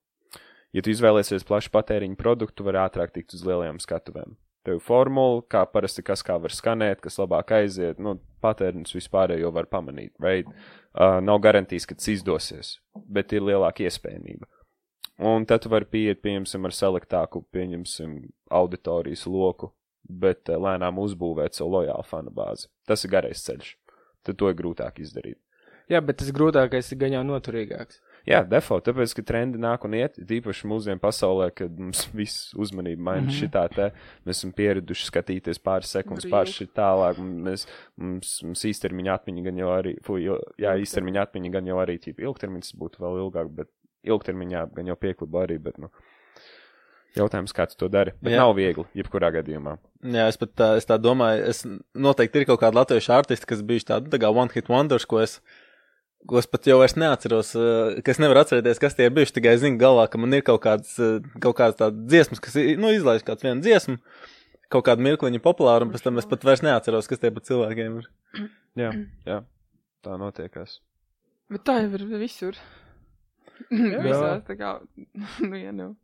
Ja 0.76 0.84
tu 0.84 0.92
izvēlēsies 0.94 1.48
plašu 1.48 1.74
patēriņa 1.76 2.20
produktu, 2.20 2.62
tu 2.62 2.68
vari 2.68 2.80
ātrāk 2.86 3.14
tikt 3.16 3.36
uz 3.36 3.44
lielajām 3.44 3.82
skatuvēm. 3.84 4.38
Tev 4.68 4.82
ir 4.82 4.84
formula, 4.84 5.40
kā 5.48 5.62
parasti 5.72 6.04
kas 6.04 6.20
kā 6.28 6.36
var 6.44 6.52
skanēt, 6.52 7.00
kas 7.00 7.16
labāk 7.22 7.54
aiziet, 7.56 8.02
nu, 8.04 8.18
patēriņus 8.44 8.98
vispārējo 8.98 9.48
var 9.56 9.70
pamanīt, 9.72 10.12
right? 10.20 10.50
Uh, 10.92 11.22
nav 11.24 11.40
garantijas, 11.46 11.86
ka 11.88 11.96
tas 11.96 12.10
izdosies, 12.12 12.74
bet 13.08 13.32
ir 13.32 13.46
lielāka 13.48 13.86
iespējamība. 13.88 14.44
Un 15.24 15.48
tad 15.48 15.64
tu 15.64 15.72
vari 15.72 15.88
pieiet, 15.88 16.20
pieņemsim, 16.20 16.68
ar 16.68 16.76
selektāku, 16.76 17.46
pieņemsim, 17.56 18.18
auditorijas 18.60 19.24
loku, 19.32 19.72
bet 20.04 20.52
uh, 20.52 20.60
lēnām 20.68 21.00
uzbūvēt 21.00 21.56
savu 21.56 21.78
lojālu 21.78 22.04
fanu 22.12 22.36
bāzi. 22.36 22.68
Tas 22.92 23.08
ir 23.08 23.16
garais 23.16 23.48
ceļš. 23.48 23.72
Tad 24.28 24.36
to 24.36 24.52
ir 24.52 24.60
grūtāk 24.60 25.00
izdarīt. 25.00 25.40
Jā, 25.88 26.04
bet 26.04 26.20
tas 26.20 26.36
grūtākais 26.36 26.92
ir 26.92 27.00
gan 27.06 27.16
jau 27.16 27.24
noturīgāks. 27.24 28.04
Jā, 28.28 28.42
default, 28.44 28.84
tāpēc, 28.84 29.14
ka 29.16 29.24
trendi 29.24 29.60
nāk 29.62 29.86
un 29.88 29.94
iet, 29.96 30.18
īpaši 30.20 30.68
mūsdienu 30.68 31.00
pasaulē, 31.00 31.48
kad 31.56 31.78
mums 31.80 32.04
viss 32.20 32.52
uzmanība 32.60 33.06
maina 33.10 33.24
mm. 33.24 33.30
-hmm. 33.30 33.38
šitā 33.40 33.64
te, 33.72 33.88
mēs 34.28 34.42
esam 34.42 34.52
pieraduši 34.58 35.08
skatīties 35.08 35.62
pāris 35.64 35.94
sekundes 35.96 36.28
pāris 36.32 36.58
šit 36.60 36.74
tālāk, 36.76 37.22
un 37.24 37.32
mēs, 37.48 37.64
mums, 37.96 38.34
mums 38.44 38.66
īstermiņa 38.68 39.16
atmiņa 39.16 39.46
gan 39.48 39.64
jau 39.64 39.72
arī, 39.78 39.96
fu, 40.04 40.20
il, 40.20 40.44
jā, 40.60 40.76
īstermiņa 40.84 41.24
atmiņa 41.24 41.54
gan 41.56 41.72
jau 41.72 41.80
arī, 41.80 41.98
tīpa 42.04 42.28
ilgtermiņas 42.28 42.76
būtu 42.84 43.04
vēl 43.06 43.24
ilgāk, 43.24 43.52
bet 43.62 43.72
ilgtermiņā 44.04 44.68
gan 44.76 44.92
jau 44.92 45.00
piekliba 45.00 45.46
arī, 45.48 45.60
bet, 45.64 45.80
nu, 45.80 45.92
jautājums, 47.18 47.54
kā 47.56 47.68
tu 47.70 47.78
to 47.80 47.90
dari, 47.92 48.14
bet 48.22 48.36
Jā. 48.36 48.44
nav 48.44 48.56
viegli, 48.58 48.86
jebkurā 48.98 49.32
gadījumā. 49.38 49.78
Jā, 50.04 50.28
es 50.30 50.40
pat 50.40 50.54
tā, 50.58 50.70
es 50.80 50.88
tā 50.88 51.00
domāju, 51.02 51.48
es 51.50 51.64
noteikti 51.98 52.44
ir 52.44 52.50
kaut 52.50 52.62
kādi 52.62 52.78
latviešu 52.80 53.14
artisti, 53.16 53.48
kas 53.50 53.64
bijuši 53.66 53.90
tādi, 53.94 54.12
tā 54.14 54.20
kā 54.22 54.32
One 54.34 54.54
Hit 54.54 54.70
Wonders, 54.72 55.08
ko 55.10 55.22
es, 55.24 55.40
ko 56.26 56.40
es 56.42 56.48
pat 56.50 56.66
jau 56.68 56.80
vairs 56.82 56.96
neatceros, 56.98 57.54
eh, 57.56 58.00
ka 58.02 58.14
es 58.14 58.22
nevaru 58.22 58.42
atcerēties, 58.42 58.82
kas 58.82 58.98
tie 58.98 59.08
ir 59.08 59.14
bijuši, 59.16 59.36
tikai 59.38 59.54
es 59.56 59.62
zinu 59.62 59.80
galvā, 59.82 60.08
ka 60.10 60.18
man 60.22 60.34
ir 60.34 60.42
kaut 60.48 60.64
kāds, 60.64 60.96
eh, 61.00 61.20
kaut 61.44 61.58
kāds 61.60 61.78
tāds 61.80 62.00
dziesmas, 62.10 62.42
kas, 62.44 62.58
nu, 62.80 62.92
izlaiž 62.96 63.24
kāds 63.28 63.46
vienu 63.46 63.62
dziesmu, 63.62 64.00
kaut 64.74 64.88
kādu 64.88 65.06
mirkliņu 65.06 65.44
populāru, 65.44 65.88
un 65.88 65.94
pēc 65.94 66.04
tam 66.08 66.18
es 66.18 66.26
pat 66.26 66.44
vairs 66.48 66.66
neatceros, 66.66 67.08
kas 67.08 67.22
tie 67.22 67.32
par 67.32 67.46
cilvēkiem 67.48 68.02
ir. 68.02 68.10
Jā, 68.78 68.92
jā. 69.26 69.44
Tā 70.04 70.18
notiekās. 70.20 70.80
Bet 71.50 71.64
tā 71.68 71.80
jau 71.84 71.94
ir 71.96 72.04
visur. 72.20 72.58
Visās 73.72 74.44
tā 74.48 74.58
kā, 74.60 74.76
nu, 75.50 75.56
ja 75.58 75.72
nu. 75.72 75.96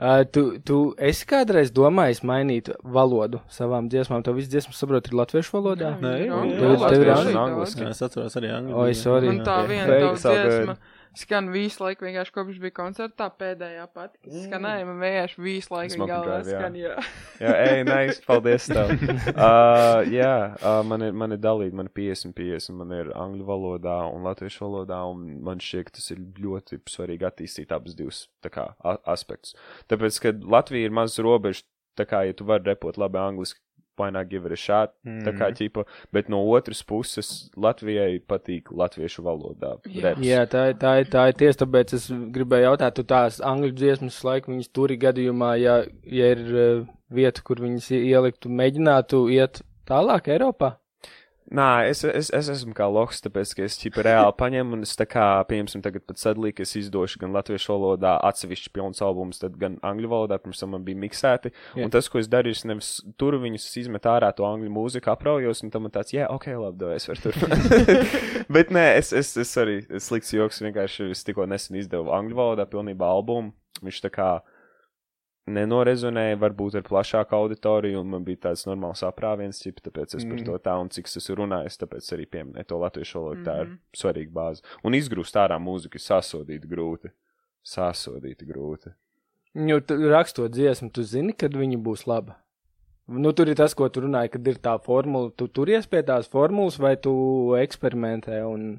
Uh, 0.00 0.22
tu, 0.32 0.42
tu 0.64 0.76
esi 0.96 1.26
kādreiz 1.28 1.68
domājis 1.76 2.22
mainīt 2.24 2.70
valodu 2.82 3.42
savām 3.52 3.90
dziesmām? 3.92 4.22
Tev 4.24 4.38
viss 4.38 4.48
dziesmas 4.48 4.78
saprot 4.80 5.10
ir 5.10 5.16
latviešu 5.18 5.52
valodā? 5.58 5.90
Jā, 5.92 5.98
Nē, 6.00 6.14
ļoti 6.56 6.86
angļu- 6.88 7.04
daudz. 7.10 7.34
angliski. 7.42 7.84
Jā, 7.84 7.90
es 7.92 8.00
atceros 8.06 8.36
arī 8.40 8.48
angļu. 8.56 8.78
Oi, 8.80 8.94
sorry. 8.96 9.28
Un 9.28 9.42
tā 9.44 9.58
Jā. 9.60 9.68
viena 9.68 9.98
all 10.00 10.16
good. 10.16 10.78
Skan 11.18 11.50
visu 11.52 11.82
laiku 11.84 12.06
vienkārši 12.06 12.32
kopš 12.34 12.58
bija 12.62 12.74
koncertā 12.76 13.26
pēdējā 13.40 13.86
pati, 13.94 14.18
kas 14.24 14.44
skanēja, 14.44 14.86
man 14.88 15.00
vienkārši 15.02 15.42
visu 15.44 15.74
laiku 15.74 16.06
galvā 16.06 16.38
Drive, 16.40 16.52
jā. 16.52 16.60
skan, 16.60 16.78
jā. 16.78 16.94
Jā, 17.40 17.54
ej, 17.64 17.82
nice, 17.88 18.18
paldies 18.26 18.68
tev. 18.70 18.94
Uh, 19.40 20.02
jā, 20.12 20.34
uh, 20.58 20.80
man 20.86 21.02
ir, 21.06 21.14
man 21.16 21.34
ir 21.34 21.40
dalīta, 21.40 21.76
man 21.76 21.88
ir 21.88 21.94
50, 21.96 22.34
50, 22.36 22.76
man 22.76 22.92
ir 22.94 23.10
angļu 23.16 23.46
valodā 23.46 23.96
un 24.10 24.26
latviešu 24.26 24.64
valodā, 24.66 25.00
un 25.08 25.40
man 25.46 25.62
šķiet, 25.62 25.88
ka 25.88 25.96
tas 25.98 26.10
ir 26.14 26.20
ļoti 26.40 26.80
svarīgi 26.90 27.26
attīstīt 27.28 27.72
abus 27.74 27.96
divus 27.98 28.24
tā 28.44 28.52
kā 28.52 28.66
aspektus. 29.08 29.56
Tāpēc, 29.90 30.20
ka 30.22 30.34
Latvija 30.56 30.88
ir 30.88 30.94
mazs 30.94 31.20
robežs, 31.24 31.64
tā 31.98 32.06
kā, 32.08 32.22
ja 32.28 32.36
tu 32.36 32.46
vari 32.48 32.68
repot 32.70 32.98
labi 33.00 33.20
angliski, 33.20 33.60
why 33.98 34.10
not 34.10 34.28
give 34.30 34.46
it 34.46 34.52
a 34.52 34.56
shot, 34.56 34.94
mm. 35.06 35.22
tā 35.26 35.34
kā 35.36 35.50
ķipa, 35.56 35.84
bet 36.12 36.30
no 36.32 36.40
otras 36.54 36.82
puses 36.86 37.50
Latvijai 37.56 38.20
patīk 38.24 38.72
latviešu 38.72 39.24
valodā. 39.26 39.76
Jā. 39.86 40.10
reps. 40.10 40.24
Jā, 40.24 40.44
tā, 40.50 40.64
tā, 40.80 40.94
ir- 41.02 41.10
tā 41.12 41.26
ir 41.30 41.38
tiesa, 41.40 41.62
tāpēc 41.64 41.94
es 41.98 42.08
gribēju 42.10 42.70
jautāt, 42.70 42.96
tu 42.96 43.04
tās 43.04 43.40
angļu 43.44 43.74
dziesmas 43.76 44.20
laiku 44.24 44.54
viņas 44.54 44.72
turi 44.72 44.98
gadījumā, 45.00 45.54
ja, 45.60 45.80
ja 46.04 46.32
ir 46.36 46.44
uh, 46.50 46.84
vieta, 47.12 47.44
kur 47.44 47.60
viņas 47.60 47.90
ieliktu, 47.98 48.52
mēģinātu 48.52 49.26
iet 49.36 49.62
tālāk 49.90 50.32
Eiropā? 50.32 50.79
Nā, 51.50 51.66
es, 51.90 52.04
es, 52.06 52.28
es 52.30 52.48
esmu 52.52 52.70
kā 52.78 52.86
loks, 52.86 53.18
tāpēc, 53.24 53.52
ka 53.58 53.64
es 53.66 53.74
ķipa 53.80 54.04
reāli 54.06 54.34
paņemu, 54.38 54.76
un 54.76 54.86
es 54.86 54.92
tā 54.94 55.02
kā, 55.10 55.24
piemēram, 55.48 55.82
tagad 55.82 56.04
pat 56.06 56.20
sadalīju, 56.22 56.54
ka 56.60 56.62
es 56.62 56.76
izdošu 56.78 57.18
gan 57.24 57.34
latviešu 57.34 57.72
valodā 57.72 58.12
atsevišķi 58.28 58.70
pilns 58.76 59.02
albums, 59.02 59.40
tad 59.42 59.56
gan 59.58 59.80
angļu 59.86 60.12
valodā, 60.12 60.38
pirms 60.38 60.62
tam 60.62 60.76
man 60.76 60.84
bija 60.86 61.00
miksēti. 61.02 61.50
Jā. 61.50 61.88
Un 61.88 61.90
tas, 61.90 62.06
ko 62.12 62.22
es 62.22 62.30
darīju, 62.30 62.54
es 62.60 62.62
nevis 62.70 62.92
turu 63.18 63.42
viņus, 63.42 63.66
es 63.66 63.80
izmetu 63.82 64.12
ārā 64.12 64.30
to 64.38 64.46
angļu 64.46 64.70
mūziku, 64.76 65.10
apraujos, 65.10 65.64
un 65.66 65.74
tam 65.74 65.88
man 65.88 65.94
tāds, 65.96 66.14
jā, 66.14 66.30
ok, 66.30 66.46
labi, 66.54 66.78
do, 66.84 66.92
es 66.94 67.10
varu 67.10 67.26
turpināt. 67.26 68.14
Bet 68.54 68.70
nē, 68.70 68.86
es, 69.00 69.10
es, 69.10 69.34
es 69.42 69.56
arī, 69.58 69.80
slikts 69.98 70.30
joks, 70.36 70.62
vienkārši 70.62 71.10
es 71.10 71.26
tikko 71.26 71.50
nesen 71.50 71.82
izdevu 71.82 72.14
angļu 72.14 72.38
valodā 72.38 72.70
pilnībā 72.70 73.10
albumu. 73.10 73.50
Viņš 73.82 74.02
tā 74.06 74.14
kā 74.14 74.30
nenorezonēja 75.54 76.38
varbūt 76.40 76.78
ar 76.80 76.84
plašāku 76.86 77.36
auditoriju, 77.36 78.00
un 78.02 78.10
man 78.14 78.24
bija 78.26 78.46
tāds 78.48 78.66
normāls 78.68 79.02
aprāviens, 79.06 79.60
ķip, 79.62 79.82
tāpēc 79.86 80.16
es 80.16 80.24
mm. 80.24 80.32
par 80.32 80.44
to 80.46 80.58
tā, 80.68 80.76
un 80.82 80.90
cik 80.92 81.10
es 81.10 81.30
runājis, 81.38 81.78
tāpēc 81.82 82.10
arī 82.16 82.26
pieminēju 82.34 82.70
to 82.70 82.80
latviešu 82.80 83.18
valodu, 83.18 83.44
tā 83.46 83.56
ir 83.64 83.72
svarīga 83.96 84.34
bāze. 84.36 84.66
Un 84.86 84.98
izgrūst 84.98 85.38
ārā 85.40 85.58
mūziku 85.62 86.00
ir 86.00 86.04
sasodīt 86.06 86.66
grūti. 86.70 87.12
Sasodīt 87.66 88.44
grūti. 88.48 88.94
Tu, 89.54 89.96
rakstot 90.10 90.52
dziesmu, 90.54 90.92
tu 90.94 91.02
zini, 91.02 91.34
kad 91.34 91.56
viņa 91.58 91.80
būs 91.82 92.06
laba. 92.06 92.38
Nu, 93.10 93.32
tur 93.34 93.50
ir 93.50 93.58
tas, 93.58 93.74
ko 93.74 93.88
tu 93.90 94.04
runāji, 94.04 94.30
kad 94.36 94.46
ir 94.46 94.60
tā 94.62 94.76
formula. 94.84 95.32
Tu 95.34 95.48
turies 95.50 95.88
pie 95.90 96.04
tās 96.06 96.30
formulas, 96.30 96.78
vai 96.78 96.94
tu 96.94 97.12
eksperimentē 97.58 98.44
un. 98.46 98.76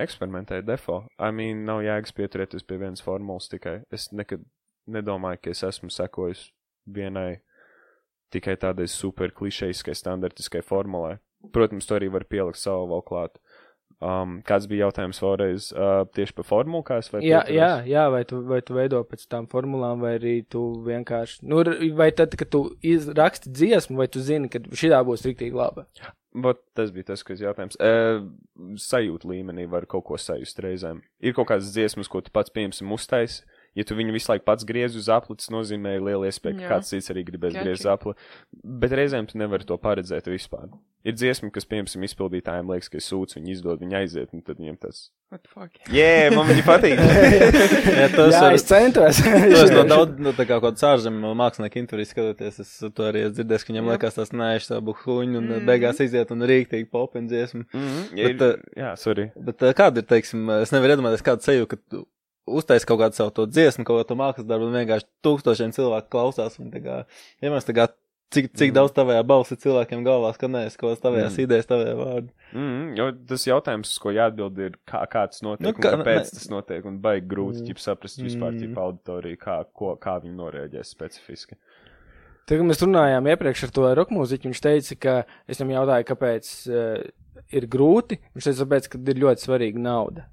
Eksperimentēju 0.00 0.64
defo. 0.64 1.02
I 1.20 1.28
mean, 1.36 1.66
nav 1.68 1.82
jēgas 1.84 2.16
pieturēties 2.16 2.64
pie 2.64 2.78
vienas 2.80 3.04
formulas 3.04 3.50
tikai. 3.52 3.82
Es 3.92 4.08
nekad 4.16 4.46
nedomāju, 4.90 5.40
ka 5.42 5.52
es 5.54 5.62
esmu 5.66 5.90
sekojis 5.92 6.48
vienai 6.86 7.42
tikai 8.32 8.56
tādai 8.56 8.88
super 8.88 9.32
klišejiskai, 9.34 9.94
standartiskai 9.96 10.62
formulai. 10.64 11.18
Protams, 11.52 11.86
to 11.88 11.98
arī 11.98 12.08
var 12.12 12.24
pielikt 12.30 12.60
savu 12.60 12.88
vēl 12.92 13.04
klāt. 13.06 13.38
Um, 14.02 14.40
kāds 14.42 14.64
bija 14.66 14.88
jautājums 14.88 15.20
vēlreiz 15.22 15.68
uh, 15.76 16.00
tieši 16.16 16.34
par 16.34 16.46
formulu, 16.48 16.82
Jā, 17.22 17.42
jā, 17.46 17.68
jā 17.86 18.06
vai, 18.10 18.22
tu, 18.26 18.40
vai 18.48 18.58
tu 18.66 18.74
veido 18.74 18.98
pēc 19.06 19.28
tām 19.30 19.46
formulām, 19.50 20.00
vai 20.02 20.16
arī 20.16 20.32
tu 20.50 20.62
vienkārši. 20.86 21.44
Nu, 21.46 21.60
vai 21.98 22.08
tad, 22.18 22.34
kad 22.38 22.50
tu 22.50 22.64
raksti 23.14 23.52
dziesmu, 23.54 24.00
vai 24.00 24.08
tu 24.10 24.22
zini, 24.24 24.50
ka 24.50 24.58
šī 24.58 24.90
būs 25.06 25.22
rīktīgi 25.28 25.54
laba? 25.54 25.86
Bet 26.34 26.62
tas 26.74 26.90
bija 26.90 27.12
tas, 27.12 27.22
kas 27.28 27.44
jautājums. 27.44 27.76
E, 27.76 27.92
sajūta 28.80 29.28
līmenī 29.28 29.68
var 29.70 29.86
kaut 29.86 30.06
ko 30.08 30.18
sajust 30.18 30.58
reizēm. 30.64 31.02
Ir 31.20 31.36
kaut 31.36 31.50
kādas 31.52 31.70
dziesmas, 31.74 32.10
ko 32.10 32.24
tu 32.24 32.32
pats 32.34 32.50
piemēram 32.50 32.94
uztaisi. 32.96 33.44
Ja 33.74 33.84
tu 33.88 33.94
viņu 33.96 34.12
visu 34.12 34.28
laiku 34.28 34.44
pats 34.44 34.66
griez 34.68 34.92
uz 35.00 35.06
apli, 35.08 35.32
tas 35.40 35.48
nozīmē 35.48 35.94
lielu 35.96 36.26
iespēju, 36.28 36.58
ka 36.58 36.64
Jā. 36.66 36.68
kāds 36.74 36.90
cits 36.92 37.08
arī 37.08 37.22
gribēs 37.24 37.54
Catchy. 37.54 37.64
griezt 37.64 37.86
uz 37.86 37.90
apli. 37.94 38.12
Bet 38.82 38.92
reizēm 38.92 39.24
tu 39.30 39.38
nevari 39.40 39.64
to 39.64 39.78
paredzēt 39.80 40.28
vispār. 40.28 40.68
Ir 41.02 41.16
dziesma, 41.16 41.48
kas, 41.50 41.64
piemēram, 41.66 42.04
izpildītājiem 42.06 42.68
liekas, 42.70 42.88
ka 42.92 43.00
ir 43.00 43.02
sūds, 43.02 43.34
viņi 43.34 43.50
izdod, 43.56 43.80
viņi 43.80 43.96
aiziet, 43.98 44.28
un 44.36 44.42
tad 44.46 44.60
viņiem 44.60 44.76
tas. 44.78 45.08
Fuck? 45.48 45.80
Jē, 45.98 46.30
man 46.36 46.46
viņi 46.52 46.62
patīk! 46.68 47.00
Jā, 47.98 48.06
tas 48.12 48.36
jā, 48.36 48.42
ir. 48.52 48.54
es 48.60 48.66
centos. 48.68 49.22
To 49.24 49.64
es 49.64 49.72
no 49.74 49.82
daudz, 49.88 50.20
no 50.22 50.34
tā 50.36 50.44
kā 50.46 50.60
kaut 50.60 50.68
kāds 50.76 50.84
ārzemju 50.92 51.32
mākslinieku 51.40 51.80
interviju 51.80 52.10
skatoties, 52.12 52.60
es 52.62 52.72
to 52.94 53.08
arī 53.08 53.24
esmu 53.24 53.38
dzirdējis, 53.40 53.64
ka 53.66 53.72
viņam 53.72 53.88
Jā. 53.88 53.96
liekas 53.96 54.20
tas 54.20 54.32
nēš 54.36 54.68
savu 54.68 54.94
huņu 55.02 55.40
un 55.40 55.48
Mhm. 55.48 55.58
mm. 55.58 55.66
beigās 55.72 56.04
iziet 56.04 56.30
un 56.36 56.44
rīktīgi 56.46 56.90
popin 56.92 57.26
dziesmu. 57.32 57.64
Mm, 57.72 58.02
Bet, 58.14 58.30
ir, 58.36 58.42
eh, 58.52 58.80
jā, 58.84 58.92
sorry. 59.00 59.30
Bet 59.48 59.62
uh, 59.64 59.72
kāda 59.74 60.04
ir, 60.04 60.06
teiksim, 60.12 60.44
es 60.60 60.70
nevaru 60.76 60.94
iedomāties, 60.98 61.24
kāda 61.24 61.42
sajūta, 61.48 61.72
ka 61.72 61.76
tu 61.90 62.04
uztaisi 62.46 62.86
kaut 62.86 63.00
kādu 63.00 63.14
savu 63.14 63.30
to 63.30 63.46
dziesmu, 63.46 63.84
kaut 63.84 64.02
kādu 64.06 64.16
mākslas 64.18 64.46
darbu, 64.48 64.66
un 64.70 64.78
vienkārši 64.80 65.06
tūkstošiem 65.24 65.72
cilvēku 65.76 66.08
klausās, 66.10 66.58
un 66.60 66.70
tā 66.70 66.82
kā, 66.82 67.04
ja 67.42 67.50
mēs 67.50 67.64
tā 67.68 67.74
kā, 67.76 67.88
cik, 68.32 68.48
cik 68.56 68.70
Mm. 68.72 68.74
daudz 68.74 68.92
tavējā 68.96 69.22
balsi 69.28 69.56
cilvēkiem 69.60 70.02
galvā 70.06 70.32
skanēs, 70.34 70.76
ko 70.80 70.94
tavējās 70.96 71.36
Mm. 71.36 71.42
idejas, 71.44 71.66
tavējā 71.68 71.96
vārdi. 71.98 72.30
Mm, 72.54 72.96
jo 72.96 73.12
tas 73.28 73.44
jautājums, 73.46 73.92
uz 73.92 73.98
ko 73.98 74.08
jāatbild, 74.10 74.58
ir, 74.58 74.72
kā, 74.88 75.06
kā 75.06 75.26
tas 75.30 75.42
notiek, 75.42 75.60
Nu, 75.60 75.72
nu, 75.72 75.78
kā- 75.78 75.92
kā, 75.92 75.98
kāpēc 76.00 76.24
ne- 76.32 76.38
tas 76.38 76.48
notiek, 76.48 76.84
un 76.86 76.98
baigi 76.98 77.26
grūti 77.28 77.62
Mm. 77.68 77.78
saprast 77.78 78.18
vispār 78.22 78.52
Mm. 78.56 78.74
auditoriju, 78.74 79.36
kā, 79.38 79.64
ko, 79.74 79.96
kā 79.96 80.20
viņi 80.22 80.34
noreaģēs 80.36 80.88
specifiski. 80.96 81.56
Tagad 82.46 82.64
mēs 82.66 82.82
runājām 82.82 83.28
iepriekš 83.36 83.64
ar 83.64 83.70
to 83.70 83.94
roka 83.94 84.10
mūziķu. 84.14 84.50
Viņš 84.50 84.60
teica, 84.60 84.98
ka 85.00 85.24
es 85.48 85.58
viņam 85.58 85.76
jautāju, 85.78 86.04
kāpēc 86.10 86.46
uh, 86.72 87.10
ir 87.52 87.66
grūti. 87.68 88.18
Viņš 88.34 88.44
teica, 88.48 88.64
tāpēc, 88.66 88.88
ka 88.88 88.98
ir 88.98 89.14
ļoti 89.22 89.44
svarīga 89.46 89.78
nauda. 89.78 90.24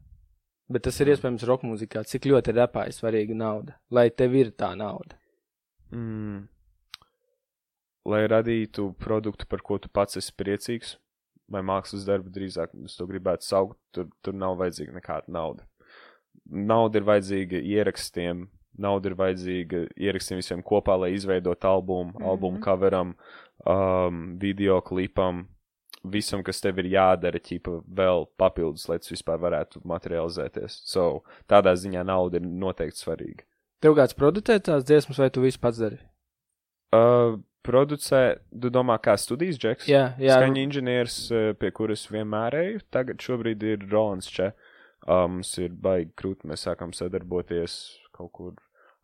Bet 0.70 0.86
tas 0.86 1.00
ir 1.02 1.10
iespējams 1.10 1.46
roka 1.50 1.66
mūzikā. 1.66 2.04
Cik 2.06 2.28
ļoti 2.30 2.54
ir 2.54 2.60
repāji 2.62 2.94
svarīga 2.94 3.36
nauda, 3.38 3.80
lai 3.90 4.10
tev 4.14 4.36
ir 4.38 4.52
tā 4.54 4.76
nauda. 4.78 5.18
Mm. 5.90 6.44
Lai 8.10 8.22
radītu 8.30 8.92
produktu, 9.02 9.48
par 9.50 9.64
ko 9.66 9.80
tu 9.82 9.90
pats 9.94 10.20
esi 10.22 10.34
priecīgs, 10.38 10.96
vai 11.50 11.64
mākslas 11.66 12.06
darbu 12.06 12.30
drīzāk, 12.34 12.76
es 12.86 12.96
to 12.98 13.08
gribētu 13.10 13.48
saukt, 13.48 13.80
tur, 13.96 14.08
tur 14.22 14.38
nav 14.38 14.60
vajadzīga 14.62 14.96
nekāda 15.00 15.34
nauda. 15.34 15.66
Nauda 16.46 17.02
ir 17.02 17.08
vajadzīga 17.10 17.62
ierakstiem, 17.66 18.46
nauda 18.78 19.10
ir 19.10 19.18
vajadzīga 19.20 19.84
ierakstiem 19.98 20.40
visiem 20.42 20.62
kopā, 20.66 21.00
lai 21.02 21.16
izveidot 21.18 21.66
albumu, 21.66 22.12
mm. 22.12 22.18
-hmm. 22.18 22.30
albumu 22.30 22.62
coveram, 22.66 23.16
um, 23.66 24.38
video 24.40 24.82
klipam, 24.82 25.48
visam, 26.03 26.44
kas 26.46 26.62
tev 26.63 26.79
ir 26.82 26.89
jādara, 26.94 27.41
ķipa 27.44 27.79
vēl 28.00 28.25
papildus, 28.39 28.88
lai 28.89 29.00
tas 29.01 29.12
vispār 29.12 29.39
varētu 29.41 29.82
materializēties. 29.88 30.82
So, 30.88 31.24
tādā 31.50 31.75
ziņā 31.79 32.06
nauda 32.08 32.39
ir 32.39 32.48
noteikti 32.48 33.03
svarīga. 33.03 33.46
Tev 33.84 33.96
kāds 33.96 34.15
producē 34.18 34.60
tās 34.63 34.84
dziesmas, 34.88 35.20
vai 35.22 35.29
tu 35.32 35.44
visu 35.44 35.60
pats 35.62 35.79
dari? 35.79 36.00
Uh, 36.96 37.38
producē, 37.63 38.39
tu 38.50 38.72
domā, 38.74 38.98
kā 39.03 39.15
studijas 39.20 39.60
džeks? 39.62 39.88
Jā, 39.91 40.10
jā. 40.20 40.39
Skaņa 40.39 40.63
inženieris, 40.65 41.20
uh, 41.32 41.51
pie 41.60 41.72
kuras 41.75 42.08
vienmēr 42.12 42.58
eju, 42.63 42.84
tagad 42.91 43.24
šobrīd 43.24 43.63
ir 43.68 43.88
Rolands 43.91 44.29
Če. 44.32 44.51
Uh, 45.08 45.25
mums 45.32 45.53
ir 45.62 45.72
baigi 45.79 46.12
krūti, 46.20 46.50
mēs 46.50 46.68
sākam 46.68 46.91
sadarboties 46.96 47.77
kaut 48.15 48.34
kur 48.36 48.56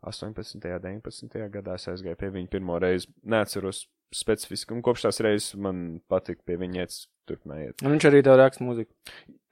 18. 0.06 0.58
un 0.58 0.62
19. 0.62 1.38
gadā. 1.52 1.76
Es 1.78 1.88
aizgāju 1.90 2.18
pie 2.20 2.32
viņa 2.34 2.52
pirmo 2.52 2.76
reizi, 2.82 3.08
neatceros 3.24 3.86
specifiski, 4.14 4.74
un 4.76 4.84
kopš 4.84 5.06
tās 5.06 5.20
reizes 5.24 5.56
man 5.60 6.00
patika 6.10 6.42
pie 6.46 6.58
viņa 6.60 6.84
iet, 6.84 6.98
turpinājiet. 7.28 7.82
Un 7.82 7.96
viņš 7.96 8.08
arī 8.10 8.22
tev 8.26 8.38
raksta 8.40 8.66
mūziku. 8.66 8.92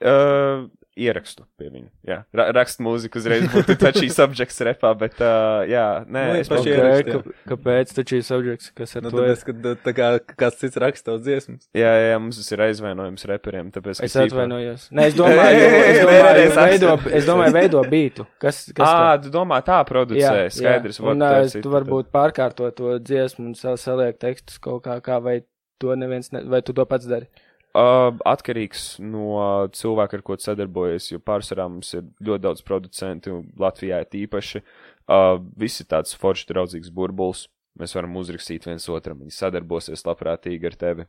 Uh, 0.04 0.68
ierakstu 0.94 1.42
pie 1.58 1.68
viņa. 1.72 1.88
Jā, 2.06 2.16
Ra 2.38 2.44
rakstu 2.54 2.84
mūziku 2.86 3.18
uzreiz 3.18 3.44
būtu 3.54 3.74
tačī 3.80 4.06
subjekts 4.14 4.60
repā, 4.66 4.92
bet 4.98 5.16
uh, 5.18 5.64
jā, 5.66 6.04
nē, 6.06 6.22
Nu, 6.30 6.36
es 6.38 6.50
paši 6.52 6.70
Okay, 6.70 6.76
ieraksti, 6.78 7.10
jā. 7.10 7.20
ka, 7.24 7.54
kāpēc 7.54 7.94
taču 7.96 8.18
ir 8.20 8.24
subjekts, 8.28 8.70
kas 8.78 8.94
ar 8.98 9.02
Nu, 9.06 9.10
to 9.10 9.18
tāpēc, 9.22 9.42
ir? 9.42 9.44
ka 9.44 9.74
tā- 9.90 9.94
kā 9.98 10.10
kāds 10.44 10.60
cits 10.62 10.78
raksta 10.84 11.10
tavas 11.10 11.24
dziesmas. 11.26 11.66
Jā, 11.74 11.90
jā, 11.98 12.04
jā, 12.12 12.20
mums 12.22 12.38
tas 12.38 12.52
ir 12.54 12.62
aizvainojums 12.68 13.26
reperiem, 13.32 13.72
tāpēc, 13.74 14.02
ka 14.02 14.08
Es 14.08 14.14
atvainojos. 14.22 14.84
Nē, 14.94 15.06
es 15.10 15.16
domāju, 15.18 15.64
es 15.90 15.98
domāju, 16.04 16.44
es 16.44 16.58
veido, 16.60 16.92
es 17.20 17.26
domāju, 17.28 17.56
veido 17.58 17.82
bītu. 17.90 18.26
Kas, 18.42 18.60
kas 18.76 18.86
Ā, 18.86 19.16
tu 19.24 19.32
domā, 19.34 19.58
tā 19.66 19.80
producē, 19.88 20.46
skaidrs. 20.54 21.00
Un 21.02 21.10
vot, 21.10 21.16
uh, 21.16 21.40
that's 21.40 21.58
it, 21.58 21.64
tu 21.66 21.72
varbūt 21.74 22.12
pārkārto 22.14 22.70
to 22.78 22.94
dziesmu 23.02 23.50
un 23.50 23.58
sal- 23.58 23.80
saliek 23.82 24.14
tekstus 24.22 24.62
kaut 24.62 24.84
kā, 24.86 25.00
kā 25.02 25.18
vai 25.22 25.40
to 25.82 25.96
neviens, 25.98 26.30
ne, 26.32 26.44
vai 26.46 26.62
tu 26.62 26.72
to 26.72 26.86
pats 26.86 27.04
dari. 27.10 27.26
Uh, 27.74 28.12
atkarīgs 28.30 29.00
no 29.02 29.66
cilvēka, 29.74 30.20
ar 30.20 30.22
ko 30.22 30.36
tu 30.38 30.46
sadarbojies, 30.46 31.08
jo 31.10 31.18
pārsvarā 31.18 31.64
mums 31.66 31.88
ir 31.96 32.04
ļoti 32.22 32.44
daudz 32.44 32.62
producentu, 32.62 33.40
un 33.40 33.48
Latvijā 33.58 33.98
ir 34.04 34.10
tīpaši. 34.12 34.62
Uh, 35.10 35.40
visi 35.58 35.82
tāds 35.90 36.14
forši 36.14 36.46
draudzīgs 36.52 36.92
burbulis. 36.94 37.48
Mēs 37.74 37.96
varam 37.96 38.14
uzrakstīt 38.20 38.68
viens 38.68 38.86
otram, 38.86 39.18
viņi 39.24 39.34
sadarbosies 39.34 40.06
labprātīgi 40.06 40.68
ar 40.70 40.76
tevi. 40.78 41.06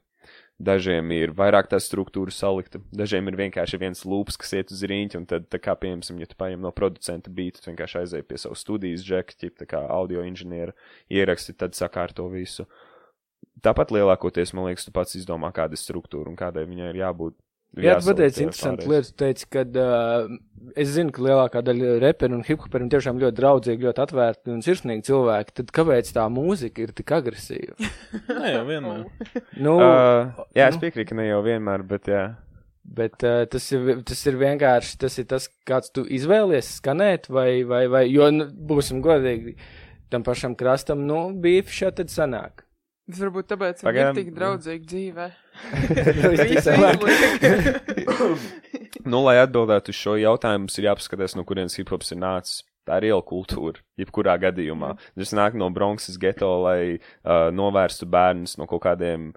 Dažiem 0.57 1.12
ir 1.13 1.36
vairāk 1.38 1.67
tā 1.69 1.77
struktūra 1.84 2.34
salikta, 2.34 2.79
dažiem 2.95 3.29
ir 3.29 3.38
vienkārši 3.43 3.77
viens 3.77 4.01
lūps, 4.07 4.39
kas 4.41 4.55
iet 4.57 4.74
uz 4.74 4.81
rīņķi, 4.89 5.19
un 5.19 5.27
tad, 5.29 5.45
kā, 5.51 5.75
piemēram, 5.77 6.24
ja 6.24 6.29
tu 6.31 6.39
paņem 6.39 6.65
no 6.65 6.72
producenta 6.74 7.29
bītu, 7.29 7.62
tu 7.62 7.69
vienkārši 7.69 8.00
aizēji 8.01 8.27
pie 8.31 8.41
savu 8.41 8.57
studijas 8.57 9.05
džekļa, 9.05 9.51
tā 9.62 9.69
kā 9.69 9.84
audio 10.00 10.25
inženiera 10.25 10.74
ieraksti, 11.13 11.53
tad 11.60 11.77
sakārto 11.77 12.25
visu. 12.34 12.65
Tāpat 13.66 13.92
lielākoties, 13.96 14.54
man 14.54 14.70
liekas, 14.70 14.86
tu 14.86 14.94
pats 14.94 15.18
izdomā, 15.18 15.50
kāda 15.56 15.74
ir 15.78 15.82
struktūra 15.82 16.30
un 16.30 16.38
kādai 16.38 16.68
viņai 16.70 16.92
ir 16.92 17.02
jābūt. 17.02 17.38
Jā, 17.84 17.98
tu 18.00 18.08
pateici 18.08 18.44
interesantu 18.46 18.88
lietu. 18.88 19.10
Tu 19.12 19.18
teici, 19.20 19.48
ka 19.52 19.66
uh, 19.68 20.30
es 20.80 20.94
zinu, 20.96 21.12
ka 21.16 21.24
lielākā 21.25 21.60
daļa 21.66 21.98
reperu 22.04 22.38
un 22.38 22.46
hiphoperiem 22.48 22.88
tiešām 22.94 23.20
ļoti 23.20 23.36
draudzīgi, 23.40 23.88
ļoti 23.90 24.04
atvērti 24.06 24.54
un 24.54 24.64
sirsnīgi 24.64 25.08
cilvēki. 25.10 25.56
Tad 25.60 25.74
kāpēc 25.75 26.12
tā 26.16 26.24
mūzika 26.32 26.86
ir 26.86 26.94
tik 26.96 27.12
agresīva? 27.18 27.75
Nē, 28.40 28.54
jau 28.54 28.64
vienmēr. 28.70 29.06
Nu, 29.60 29.75
Uh, 29.75 30.46
jā, 30.56 30.70
es 30.70 30.78
nu. 30.78 30.86
piekrītu, 30.86 31.10
ka 31.12 31.20
ne 31.20 31.28
jau 31.28 31.42
vienmēr, 31.46 31.84
bet 31.90 32.08
jā. 32.12 32.24
Bet 32.86 33.25
uh, 33.28 33.44
tas, 33.50 33.66
ir, 33.75 34.04
tas 34.08 34.22
ir 34.30 34.38
vienkārši 34.40 35.00
tas, 35.02 35.18
ir 35.20 35.28
tas, 35.30 35.50
kāds 35.68 35.92
tu 35.94 36.06
izvēlies 36.06 36.78
skanēt, 36.78 37.28
vai, 37.34 37.66
vai, 37.68 37.86
vai 37.92 38.06
jo, 38.08 38.30
nu, 38.32 38.48
būsim 38.70 39.02
godīgi, 39.04 39.58
tam 40.14 40.24
pašam 40.24 40.56
krastam, 40.56 41.04
nu, 41.10 41.28
bija 41.44 41.66
šādi 41.66 42.04
tad 42.04 42.14
sanāk. 42.14 42.64
Tas 43.06 43.20
varbūt 43.22 43.46
tāpēc, 43.52 43.82
ka 43.82 43.86
Pagaidām, 43.86 44.16
ir 44.16 44.24
tik 44.24 44.30
draudzīgi 44.34 44.86
dzīvē. 44.90 45.26
Nu, 49.06 49.20
lai 49.22 49.36
atbildētu 49.38 49.94
uz 49.94 49.98
šo 50.00 50.16
jautājumu, 50.18 50.66
mums 50.66 50.80
ir 50.80 50.88
jāpaskatās, 50.88 51.36
no 51.38 51.44
kurienes 51.46 51.78
hip 51.78 51.92
hops 51.94 52.10
ir 52.16 52.20
nācis. 52.24 52.64
Tā 52.86 52.98
ir 53.02 53.12
iela 53.12 53.22
kultūra, 53.26 53.82
jebkurā 54.02 54.36
gadījumā. 54.42 54.96
Tas 55.18 55.34
nāk 55.38 55.54
no 55.58 55.70
Bronxas 55.74 56.18
geto, 56.22 56.50
lai 56.64 56.98
uh, 56.98 57.52
novērstu 57.54 58.06
bērnus 58.10 58.58
no 58.58 58.66
kaut 58.70 58.84
kādiem 58.86 59.32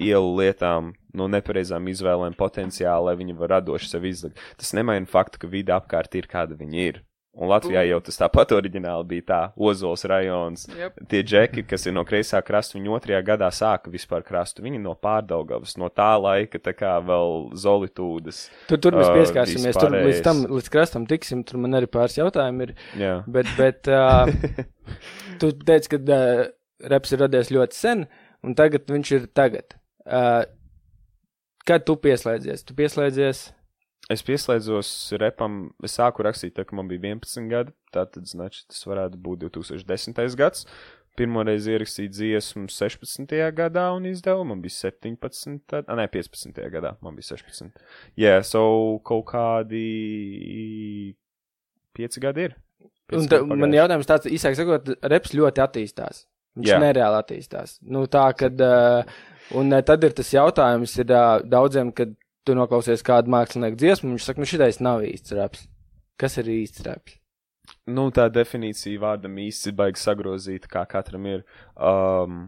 ielu 0.00 0.30
lietām, 0.38 0.94
no 1.16 1.26
nepareizām 1.28 1.90
izvēlēm, 1.92 2.36
potenciāli, 2.38 3.10
lai 3.10 3.16
viņi 3.20 3.36
var 3.36 3.58
radoši 3.58 3.90
sev 3.90 4.06
izlikt. 4.08 4.40
Tas 4.60 4.72
nemaina 4.76 5.08
faktu, 5.08 5.42
ka 5.42 5.50
vide 5.52 5.74
apkārt 5.76 6.16
ir 6.16 6.28
kāda 6.30 6.56
viņi 6.56 6.86
ir. 6.86 7.02
Un 7.38 7.50
Latvijā 7.52 7.84
jau 7.86 7.98
tas 8.02 8.16
tāpat 8.18 8.50
oriģināli 8.56 9.04
bija 9.12 9.24
tā, 9.28 9.38
Ozols 9.68 10.02
rajons. 10.10 10.64
Jep. 10.74 10.96
Tie 11.10 11.20
džeki, 11.22 11.62
kas 11.70 11.84
ir 11.86 11.94
no 11.94 12.02
kreisā 12.08 12.40
krasta, 12.42 12.74
viņi 12.74 12.90
otrajā 12.96 13.20
gadā 13.28 13.50
sāka 13.54 13.92
vispār 13.92 14.24
krastu. 14.26 14.64
Viņi 14.64 14.80
no 14.82 14.96
pārdaugavas, 14.98 15.76
no 15.78 15.90
tā 15.92 16.10
laika, 16.18 16.58
tā 16.62 16.74
kā 16.74 16.96
vēl 17.04 17.52
zolitūdas. 17.54 18.40
Tur, 18.70 18.80
tur 18.82 18.98
mēs 18.98 19.12
pieskārsimies, 19.20 19.78
tur 19.78 19.94
līdz 19.94 20.22
tam, 20.26 20.42
līdz 20.50 20.70
krastam 20.74 21.06
tiksim, 21.10 21.44
tur 21.46 21.62
man 21.62 21.78
arī 21.78 21.90
pāris 21.90 22.18
jautājumi 22.18 22.66
ir. 22.66 22.74
Jā. 22.98 23.14
Bet, 23.30 23.52
bet 23.60 23.92
uh, 23.92 24.26
tu 25.42 25.52
teici, 25.62 25.92
ka 25.94 26.00
uh, 26.02 26.46
reps 26.90 27.14
ir 27.14 27.22
radies 27.22 27.52
ļoti 27.54 27.78
sen, 27.78 28.06
un 28.42 28.58
tagad 28.58 28.90
viņš 28.90 29.14
ir 29.14 29.30
tagad. 29.36 29.78
Uh, 30.08 30.42
kad 31.68 31.86
tu 31.86 31.94
pieslēdzies? 32.02 32.66
Tu 32.66 32.74
pieslēdzies. 32.74 33.50
Es 34.08 34.22
pieslēdzos 34.24 34.90
repam, 35.20 35.66
es 35.84 35.98
sāku 35.98 36.24
rakstīt, 36.24 36.54
tā, 36.56 36.64
kad 36.64 36.78
man 36.78 36.88
bija 36.88 37.02
11 37.04 37.50
gadi. 37.50 37.74
Tātad, 37.92 38.24
znači, 38.30 38.62
tas 38.70 38.86
varētu 38.88 39.20
būt 39.20 39.42
2010. 39.44 40.22
gads. 40.38 40.64
Pirmoreiz 41.18 41.66
ierakstīju 41.68 42.12
dziesmu 42.14 42.70
16. 42.70 43.34
gadā 43.58 43.88
un 43.92 44.06
izdevu. 44.08 44.46
Man 44.48 44.62
bija 44.64 44.76
17, 44.88 45.58
tad, 45.68 45.88
a, 45.90 45.96
ne, 45.98 46.06
15. 46.08 46.56
gadā. 46.72 46.94
Man 47.04 47.18
bija 47.18 47.34
16. 47.34 47.74
Jā, 48.14 48.38
yeah, 48.38 48.46
so 48.46 48.62
kaut 49.04 49.26
kādi 49.32 49.82
5 51.98 52.20
gadi 52.24 52.48
ir. 52.48 52.56
Pieci 53.08 53.20
Un 53.24 53.28
ta, 53.28 53.42
gadi 53.42 53.60
man 53.60 53.76
jautājums 53.76 54.08
tāds, 54.08 54.30
īsāk 54.30 54.56
sakot, 54.56 54.88
reps 55.10 55.34
ļoti 55.36 55.64
attīstās. 55.64 56.24
Viņš 56.58 56.70
Jā. 56.72 56.78
nereāli 56.82 57.18
attīstās. 57.20 57.76
Nu, 57.86 58.06
tā, 58.10 58.24
kad, 58.38 58.56
uh, 58.64 59.18
un 59.58 59.72
uh, 59.72 59.82
tad 59.86 60.02
ir 60.06 60.16
tas 60.16 60.32
jautājums 60.32 60.96
ir 60.98 61.12
uh, 61.12 61.44
daudziem, 61.46 61.92
kad 61.94 62.16
tu 62.46 62.56
noklausies 62.58 63.04
kādu 63.06 63.32
mākslinieku 63.34 63.78
dziesmu, 63.80 64.12
viņš 64.14 64.28
saka, 64.28 64.42
nu 64.42 64.48
šitais 64.48 64.82
nav 64.84 65.04
īsts 65.06 65.34
reps. 65.38 65.66
Kas 66.18 66.38
ir 66.42 66.50
īsts 66.50 66.84
reps? 66.86 67.18
Nu, 67.88 68.08
tā 68.14 68.26
definīcija 68.32 69.00
vārdam 69.00 69.36
īsti 69.40 69.70
ir 69.70 69.76
baigi 69.78 70.00
sagrozīta, 70.02 70.70
kā 70.72 70.84
katram 70.88 71.26
ir. 71.28 71.44
Um, 71.76 72.46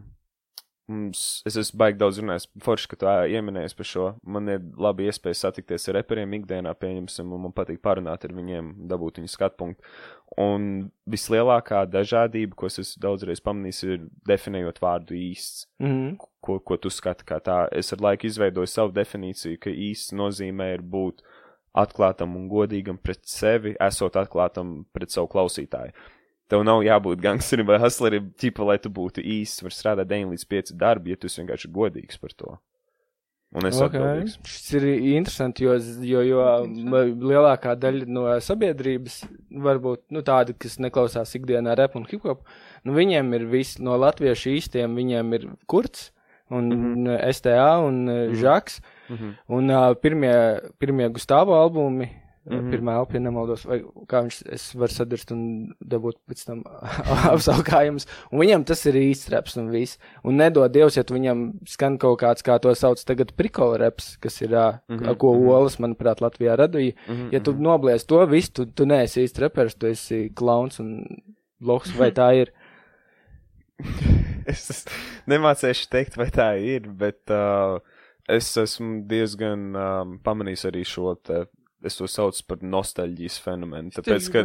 mums, 0.91 1.21
es 1.47 1.57
esmu 1.59 1.79
baigi 1.81 1.99
daudz 2.01 2.19
runājis, 2.21 2.47
forši, 2.63 2.89
ka 2.91 2.99
tu 2.99 3.09
ieminējies 3.35 3.75
par 3.77 3.87
šo. 3.87 4.07
Man 4.35 4.51
ir 4.51 4.61
labi 4.81 5.07
iespēja 5.09 5.39
satikties 5.39 5.89
ar 5.89 5.97
reperiem 5.99 6.35
ikdienā, 6.39 6.73
pieņemsim, 6.77 7.31
un 7.31 7.47
man 7.47 7.55
patīk 7.55 7.81
parunāt 7.83 8.27
ar 8.27 8.35
viņiem, 8.37 8.73
dabūt 8.91 9.21
viņu 9.21 9.31
skatu 9.31 9.57
punktu. 9.61 9.93
Un 10.41 10.91
vislielākā 11.11 11.83
dažādība, 11.91 12.55
ko 12.55 12.69
es 12.69 12.79
esmu 12.83 13.03
daudzreiz 13.07 13.43
pamanījis, 13.43 13.83
ir 13.87 14.07
definējot 14.29 14.81
vārdu 14.83 15.17
īsts. 15.17 15.67
Mm 15.81 15.91
-hmm. 15.91 16.29
Ko, 16.41 16.59
ko 16.59 16.77
tu 16.77 16.89
skati 16.89 17.25
kā 17.25 17.39
tā? 17.39 17.67
Es 17.71 17.93
ar 17.93 18.01
laiku 18.01 18.27
izveidoju 18.27 18.67
savu 18.67 18.91
definīciju, 18.91 19.59
ka 19.59 19.69
īsts 19.69 20.13
nozīmē 20.13 20.73
ir 20.73 20.81
būt 20.81 21.21
atklātam 21.77 22.35
un 22.35 22.47
godīgam 22.51 22.97
pret 22.97 23.21
sevi, 23.27 23.75
esot 23.79 24.15
atklātam 24.15 24.85
pret 24.93 25.13
savu 25.13 25.27
klausītāju. 25.27 25.91
Tev 26.51 26.65
nav 26.67 26.81
jābūt 26.83 27.21
gangsterim 27.23 27.69
vai 27.69 27.77
hustlerim, 27.79 28.33
ķipa, 28.41 28.65
lai 28.67 28.75
tu 28.83 28.91
būtu 28.91 29.23
īsts, 29.23 29.63
var 29.63 29.71
strādāt 29.71 30.09
9 30.09 30.33
līdz 30.33 30.43
5 30.51 30.73
darbi, 30.75 31.13
ja 31.13 31.19
tu 31.19 31.29
esi 31.31 31.39
vienkārši 31.39 31.71
godīgs 31.71 32.19
par 32.19 32.35
to. 32.35 32.57
Un 33.51 33.67
es 33.67 33.79
okay. 33.83 33.99
atbildīgs. 33.99 34.37
Šis 34.47 34.75
ir 34.79 34.85
interesanti, 35.15 35.65
jo, 35.65 35.73
jo, 36.07 36.21
jo 36.23 36.43
ma- 36.91 37.03
lielākā 37.03 37.75
daļa 37.79 38.07
no 38.07 38.23
sabiedrības, 38.43 39.17
varbūt 39.67 40.05
nu, 40.15 40.23
tādi, 40.27 40.55
kas 40.59 40.77
neklausās 40.83 41.35
ikdienā 41.39 41.75
rap 41.79 41.97
un 41.99 42.07
hip 42.07 42.23
hop, 42.27 42.45
nu, 42.87 42.95
viņiem 42.95 43.35
ir 43.35 43.47
visi 43.51 43.83
no 43.83 43.97
latviešu 43.99 44.55
īstiem, 44.55 44.95
viņiem 44.95 45.35
ir 45.35 45.49
kurts 45.71 46.09
un 46.51 46.67
mm 46.67 46.95
-hmm. 46.95 47.33
STA 47.33 47.79
un 47.79 48.05
mm 48.05 48.09
-hmm. 48.09 48.35
Žaks. 48.35 48.81
Mm 49.09 49.15
-hmm. 49.15 49.33
Un 49.47 49.69
uh, 49.69 49.95
pirmie, 49.95 50.59
pirmie 50.79 51.09
Gustavo 51.09 51.53
albumi, 51.53 52.09
mm 52.45 52.53
Mhm. 52.55 52.59
-hmm. 52.59 52.71
pirmā 52.73 52.95
elpa, 52.97 53.13
ja 53.13 53.19
nemaldos, 53.19 53.65
vai 53.65 53.81
kā 54.07 54.21
viņš, 54.25 54.37
es 54.53 54.75
varu 54.75 54.91
sadarst 54.91 55.31
un 55.31 55.73
dabūt 55.85 56.17
pēc 56.29 56.45
tam 56.45 56.63
apsaukājumus. 57.33 58.07
Un 58.31 58.39
viņam 58.39 58.65
tas 58.65 58.85
ir 58.85 58.93
īsts 58.93 59.29
reps 59.29 59.57
un 59.57 59.69
viss. 59.69 59.99
Un 60.23 60.37
nedod 60.37 60.71
Dievs, 60.71 60.97
ja 60.97 61.03
tu 61.03 61.13
viņam 61.13 61.53
skan 61.67 61.97
kaut 61.97 62.19
kāds, 62.21 62.41
kā 62.43 62.59
to 62.59 62.73
sauc 62.75 63.03
tagad, 63.05 63.33
prikola 63.37 63.77
reps, 63.77 64.17
kas 64.17 64.41
ir, 64.41 64.49
mm 64.49 64.79
Mhm, 64.89 65.03
-hmm. 65.05 65.17
ko 65.17 65.33
mhm. 65.33 65.47
Olas, 65.47 65.77
manuprāt, 65.79 66.21
Latvijā 66.21 66.55
radīja. 66.55 66.93
Mm 67.07 67.15
-hmm. 67.15 67.33
Ja 67.33 67.39
tu 67.39 67.53
noblies 67.53 68.05
to 68.05 68.25
visu, 68.25 68.51
tu, 68.53 68.65
tu 68.65 68.85
neesi 68.85 69.23
īsts 69.23 69.39
repers, 69.39 69.75
tu 69.75 69.87
esi 69.87 70.31
klauns 70.35 70.79
un 70.79 71.05
lohs, 71.61 71.97
vai 71.97 72.11
tā 72.11 72.33
ir. 72.41 72.51
es 74.45 74.69
es 74.69 74.85
nemācīšu 75.27 75.89
teikt, 75.89 76.17
vai 76.17 76.29
tā 76.33 76.57
ir, 76.59 76.89
bet 76.89 77.29
uh, 77.29 77.79
es 78.29 78.57
esmu 78.57 79.03
diezgan 79.09 79.75
um, 79.75 80.19
pamanījis 80.23 80.65
arī 80.65 80.85
šo 80.87 81.15
te. 81.15 81.45
Es 81.83 81.95
to 81.97 82.05
saucu 82.05 82.43
par 82.47 82.57
nostalģijas 82.61 83.39
fenomenu. 83.41 83.89
Tāpēc, 83.89 84.27
ka 84.31 84.41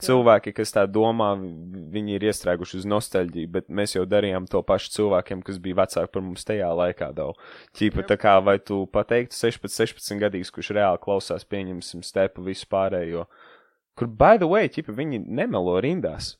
cilvēki, 0.00 0.54
kas 0.56 0.72
tā 0.72 0.86
domā, 0.88 1.34
vi- 1.40 1.82
viņi 2.00 2.14
ir 2.16 2.20
iestrēguši 2.30 2.78
uz 2.80 2.86
nostalģiju, 2.86 3.50
bet 3.50 3.68
mēs 3.68 3.94
jau 3.94 4.06
darījām 4.06 4.48
to 4.48 4.62
pašu 4.62 4.90
cilvēkiem, 4.96 5.42
kas 5.44 5.58
bija 5.58 5.74
vecāki 5.84 6.12
par 6.12 6.22
mums 6.22 6.44
tajā 6.44 6.70
laikā. 6.72 7.10
Ķīpa, 7.76 8.06
tā 8.08 8.16
kā 8.16 8.42
vai 8.42 8.58
tu 8.58 8.86
pateiktu 8.86 9.36
16, 9.36 9.76
16 9.76 10.18
gadīgs, 10.18 10.50
kurš 10.50 10.70
reāli 10.72 10.98
klausās, 10.98 11.44
pieņemsim 11.44 12.02
stepu 12.02 12.42
visu 12.42 12.64
pārējo. 12.70 13.26
Kur, 13.94 14.06
by 14.08 14.36
the 14.38 14.46
way, 14.46 14.68
ķipa, 14.68 14.94
viņi 14.94 15.26
nemelo 15.26 15.80
rindās. 15.82 16.36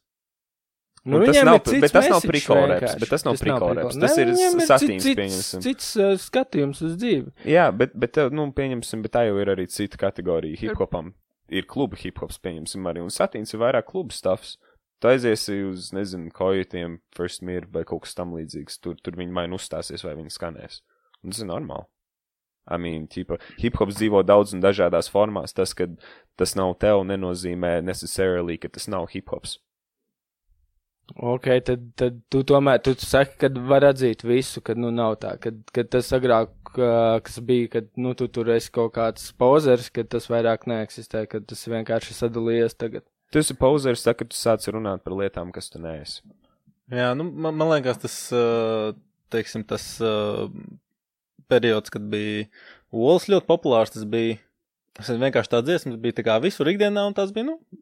Nu, 1.08 1.20
tas 1.24 1.38
nav- 1.44 1.68
ir 1.72 1.80
bet 1.80 1.92
tas 1.94 2.08
nav 2.12 2.20
vienkārši. 2.22 3.00
bet 3.00 3.08
tas 3.14 3.24
nav 3.24 3.36
reps, 3.78 3.96
tas 3.98 4.16
Ne, 4.16 4.22
ir 4.22 4.32
satīns, 4.68 5.02
cits- 5.06 5.18
pieņemsim. 5.20 5.62
Cits 5.64 5.88
uh, 5.96 6.12
skatījums 6.20 6.82
uz 6.84 6.96
dzīvi. 7.00 7.32
Jā, 7.48 7.68
bet, 7.76 7.94
bet 7.98 8.16
nu, 8.34 8.48
pieņemsim, 8.52 9.02
bet 9.06 9.12
tā 9.16 9.26
jau 9.28 9.38
ir 9.40 9.52
arī 9.54 9.66
cita 9.72 9.96
kategorija 9.96 10.56
hip-hopam. 10.60 11.14
Ir 11.48 11.64
kluba 11.64 11.96
hip-hops, 11.96 12.36
pieņemsim 12.44 12.84
arī, 12.90 13.00
un 13.00 13.08
satīns 13.14 13.54
ir 13.54 13.60
vairāk 13.62 13.86
klubu 13.88 14.12
stuffs. 14.12 14.58
Tu 15.00 15.06
aiziesi 15.08 15.54
uz, 15.64 15.92
nezinu, 15.94 16.28
kojotiem, 16.34 16.98
First 17.14 17.40
Mir 17.46 17.66
vai 17.70 17.84
kaut 17.84 18.02
kas 18.02 18.14
tam 18.18 18.32
līdzīgs. 18.34 18.80
Tur, 18.82 18.96
tur 19.00 19.14
viņi 19.16 19.32
vai 19.32 19.46
nu 19.46 19.56
uzstāsies, 19.56 20.02
vai 20.04 20.16
viņi 20.18 20.34
skanēs. 20.34 20.80
Un 21.22 21.30
tas 21.30 21.40
ir 21.40 21.46
normāli. 21.46 21.86
I 22.68 22.76
mean, 22.76 23.06
ķipa, 23.08 23.38
hip-hops 23.62 23.96
dzīvo 23.96 24.20
daudz 24.26 24.52
un 24.52 24.60
dažādās 24.60 25.08
formās. 25.08 25.54
Tas, 25.56 25.72
ka 25.72 25.86
tas 26.36 26.52
nav 26.58 26.74
tev, 26.82 27.00
nenozīmē 27.08 27.78
necessarily, 27.82 28.58
ka 28.60 28.68
tas 28.68 28.88
nav 28.92 29.06
hip-hops. 29.14 29.56
Ok, 31.16 31.46
tad, 31.64 31.84
tad 31.96 32.18
tu 32.28 32.42
tomēr, 32.46 32.82
tu 32.84 32.92
saki, 33.00 33.38
ka 33.40 33.48
var 33.70 33.86
atzīt 33.88 34.26
visu, 34.28 34.60
kad 34.64 34.78
nu 34.80 34.90
nav 34.92 35.16
tā, 35.22 35.32
kad, 35.40 35.62
kad 35.74 35.88
tas 35.94 36.10
agrāk, 36.12 36.52
kas 36.74 37.38
bija, 37.48 37.70
kad 37.78 37.88
nu 37.96 38.12
tu 38.18 38.28
tur 38.28 38.50
esi 38.52 38.70
kaut 38.74 38.92
kāds 38.98 39.30
pozers, 39.40 39.88
kad 39.94 40.10
tas 40.12 40.28
vairāk 40.28 40.68
neeksistē, 40.68 41.24
kad 41.30 41.48
tas 41.48 41.64
vienkārši 41.64 42.18
sadalījies 42.18 42.76
tagad. 42.76 43.06
Tu 43.32 43.40
esi 43.40 43.56
pauzers, 43.56 44.04
tā, 44.04 44.14
kad 44.16 44.28
tu 44.28 44.36
sāc 44.36 44.64
runāt 44.72 45.02
par 45.04 45.16
lietām, 45.16 45.50
kas 45.52 45.72
tu 45.72 45.80
neesi. 45.80 46.20
Jā, 46.92 47.10
nu, 47.16 47.26
man, 47.28 47.56
man 47.56 47.72
liekas, 47.72 48.00
tas, 48.04 48.18
teiksim, 49.32 49.64
tas 49.68 49.88
periods, 51.48 51.92
kad 51.92 52.04
bija 52.12 52.46
olas 52.92 53.28
ļoti 53.32 53.48
populārs, 53.48 53.92
tas 53.96 54.04
bija, 54.08 54.38
tas 54.96 55.10
vienkārši 55.12 55.52
tā 55.52 55.64
dziesmas 55.64 56.00
bija 56.00 56.20
tā 56.20 56.24
kā 56.28 56.38
visur 56.44 56.68
ikdienā, 56.68 57.04
un 57.08 57.16
tas 57.16 57.32
bija, 57.36 57.50
nu, 57.50 57.77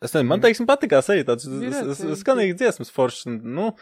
es 0.00 0.14
nezinu, 0.14 0.28
man, 0.32 0.44
teiksim, 0.44 0.68
patikās 0.68 1.10
arī 1.12 1.26
tāds 1.28 1.48
skanīgs 2.20 2.58
dziesmas 2.60 2.92
foršs, 2.94 3.28
nu, 3.28 3.72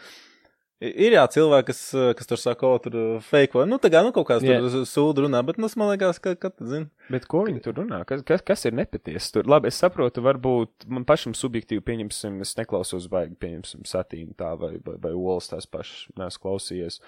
Ir 0.79 1.11
jā, 1.11 1.25
cilvēki, 1.27 1.73
kas, 1.73 1.79
kas 2.15 2.29
tur 2.29 2.39
saka, 2.39 2.63
o, 2.63 2.77
tur 2.79 2.93
uh, 2.95 3.23
fake 3.27 3.65
nu, 3.67 3.75
tā 3.83 3.89
kā, 3.91 3.99
nu, 4.05 4.13
kaut 4.15 4.29
kāds 4.29 4.45
tur 4.47 4.85
sūdu 4.87 5.25
runā, 5.25 5.41
bet, 5.43 5.57
nu, 5.59 5.67
man 5.75 5.89
liekas, 5.91 6.21
ka, 6.23 6.37
ka, 6.39 6.53
zini, 6.63 6.87
Bet 7.11 7.25
ko 7.27 7.41
viņi 7.49 7.59
tur 7.65 7.75
runā? 7.81 7.99
Kas, 8.07 8.21
kas, 8.23 8.43
kas 8.47 8.63
ir 8.69 8.77
nepatiesi? 8.79 9.33
Tur, 9.35 9.49
labi, 9.51 9.67
es 9.73 9.79
saprotu, 9.81 10.23
varbūt 10.23 10.87
man 10.87 11.03
pašam 11.09 11.35
subjektīvi 11.35 11.83
pieņemsim, 11.83 12.39
es 12.45 12.55
neklausos 12.55 13.09
baigi, 13.11 13.35
pieņemsim 13.43 13.83
satīnu 13.91 14.37
tā 14.39 14.53
vai, 14.61 14.77
vai, 14.85 14.95
vai 15.03 15.11
olas 15.11 15.51
tās 15.51 15.67
pašas, 15.67 16.07
neesmu 16.15 16.45
klausījies. 16.45 17.01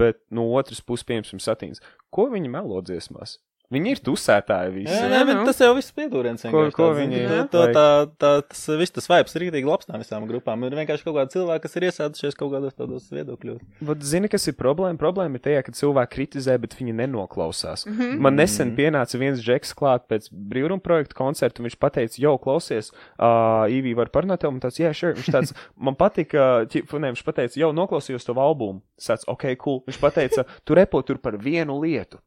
Bet 0.00 0.18
no 0.34 0.48
otras 0.58 0.82
puses, 0.82 1.06
pieņemsim 1.06 1.38
satīns. 1.44 1.84
Ko 2.10 2.26
viņi 2.34 2.50
melo 2.50 2.82
dziesmās? 2.82 3.38
Viņi 3.70 3.92
ir 3.94 4.00
tusētāji 4.02 4.70
visi. 4.74 4.90
Jā, 4.90 5.04
Jā, 5.04 5.10
nē, 5.12 5.18
bet 5.28 5.36
nu. 5.38 5.42
tas 5.46 5.60
jau 5.62 5.70
viss 5.76 5.92
piedūrens. 5.94 6.42
Ko- 6.50 6.64
ko 6.74 6.88
viņi- 6.96 7.20
to, 7.28 7.42
to, 7.52 7.60
tā, 7.76 7.84
tā, 8.18 8.30
tas 8.50 8.62
viss 8.80 8.90
tas 8.96 9.06
vibes 9.06 9.36
ir 9.36 9.44
rīktīgi 9.44 9.68
labs 9.70 9.86
no 9.86 10.00
visām 10.00 10.26
grupām. 10.26 10.64
Ir 10.66 10.74
vienkārši 10.74 11.04
kaut 11.06 11.14
kādi 11.14 11.36
cilvēki, 11.36 11.62
kas 11.62 11.76
ir 11.78 11.86
iesēdušies 11.86 12.34
kaut 12.40 12.50
kādos 12.50 12.74
tādos 12.74 13.06
viedokļos. 13.14 13.60
Vat 13.86 14.02
Zini, 14.02 14.26
kas 14.32 14.48
ir 14.50 14.56
problēma? 14.58 14.98
Problēma 14.98 15.38
ir 15.38 15.44
tajā, 15.44 15.62
ka 15.62 15.70
cilvēki 15.78 16.14
kritizē, 16.16 16.56
bet 16.58 16.74
viņi 16.74 16.96
nenoklausās. 16.98 17.86
Mm 17.86 17.94
-hmm. 17.98 18.18
Man 18.18 18.34
nesen 18.36 18.74
pienāca 18.74 19.18
viens 19.18 19.38
džeks 19.38 19.72
klāt 19.78 20.08
pēc 20.10 20.26
brīvruma 20.32 20.82
projekta 20.82 21.14
koncerta, 21.14 21.62
un 21.62 21.68
viņš 21.68 21.78
teica, 21.90 22.18
jau 22.18 22.38
klausies, 22.38 22.90
uh, 23.20 23.70
Ivī 23.70 23.94
var 23.94 24.10
parunāt, 24.10 24.40
tev, 24.40 24.50
un 24.50 24.58
tāds, 24.60 24.80
jā, 24.82 24.90
sure. 24.92 25.14
Viņš 25.14 25.30
tāds, 25.30 25.54
man 25.76 25.94
patika, 25.94 26.66
ķip, 26.66 26.90
ne, 26.98 27.12
viņš 27.12 27.22
teica, 27.22 27.54
jau 27.54 27.72
noklausījos 27.72 28.24
to 28.26 28.34
albumu. 28.34 28.82
Tāds, 28.98 29.22
ok, 29.28 29.54
cool. 29.62 29.84
Viņš 29.86 30.12
teica, 30.14 30.44
tu 30.64 30.74
repo 30.74 31.02
tur 31.02 31.18
par 31.18 31.38
vienu 31.38 31.78
lietu. 31.80 32.18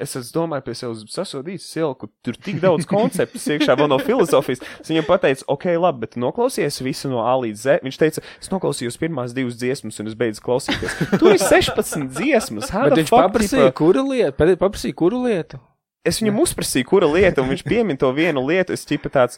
Es 0.00 0.14
domāju, 0.32 0.64
pie 0.64 0.74
sevis 0.78 1.02
sasodīts 1.12 1.66
silku, 1.68 2.08
tur 2.24 2.36
tik 2.40 2.62
daudz 2.62 2.86
konceptu 2.88 3.36
iekšā, 3.36 3.74
vēl 3.76 3.90
no 3.92 3.98
filozofijas. 4.00 4.62
Es 4.80 4.88
viņam 4.88 5.04
pateicu, 5.04 5.44
ok, 5.52 5.66
labi, 5.76 6.06
bet 6.06 6.16
noklausies 6.16 6.80
visu 6.80 7.10
no 7.12 7.20
A 7.28 7.34
līdz 7.42 7.60
Z. 7.60 7.76
Viņš 7.84 7.98
teica, 8.00 8.24
es 8.40 8.48
noklausījos 8.52 8.96
pirmās 9.00 9.34
divas 9.36 9.58
dziesmas, 9.60 10.00
un 10.00 10.08
es 10.08 10.16
beidzu 10.16 10.40
klausīties. 10.46 10.96
Tur 11.20 11.34
ir 11.34 11.42
16 11.44 12.08
dziesmas. 12.16 12.72
how 12.72 12.88
Bet 12.88 13.02
viņš 13.02 13.12
fuck, 13.12 13.26
paprasīja, 13.28 13.68
tipa- 13.68 13.76
kura 13.82 14.06
lieta, 14.08 14.48
paprasīja, 14.56 14.96
kuru 14.96 15.20
lietu. 15.28 15.60
Es 16.08 16.22
viņam 16.22 16.40
uzprasīju, 16.40 16.88
kura 16.88 17.06
lieta, 17.12 17.42
un 17.44 17.52
viņš 17.52 17.62
piemin 17.68 17.98
to 18.00 18.08
vienu 18.16 18.40
lietu. 18.48 18.72
Es 18.72 18.86
tipu 18.88 19.12
tāds, 19.12 19.36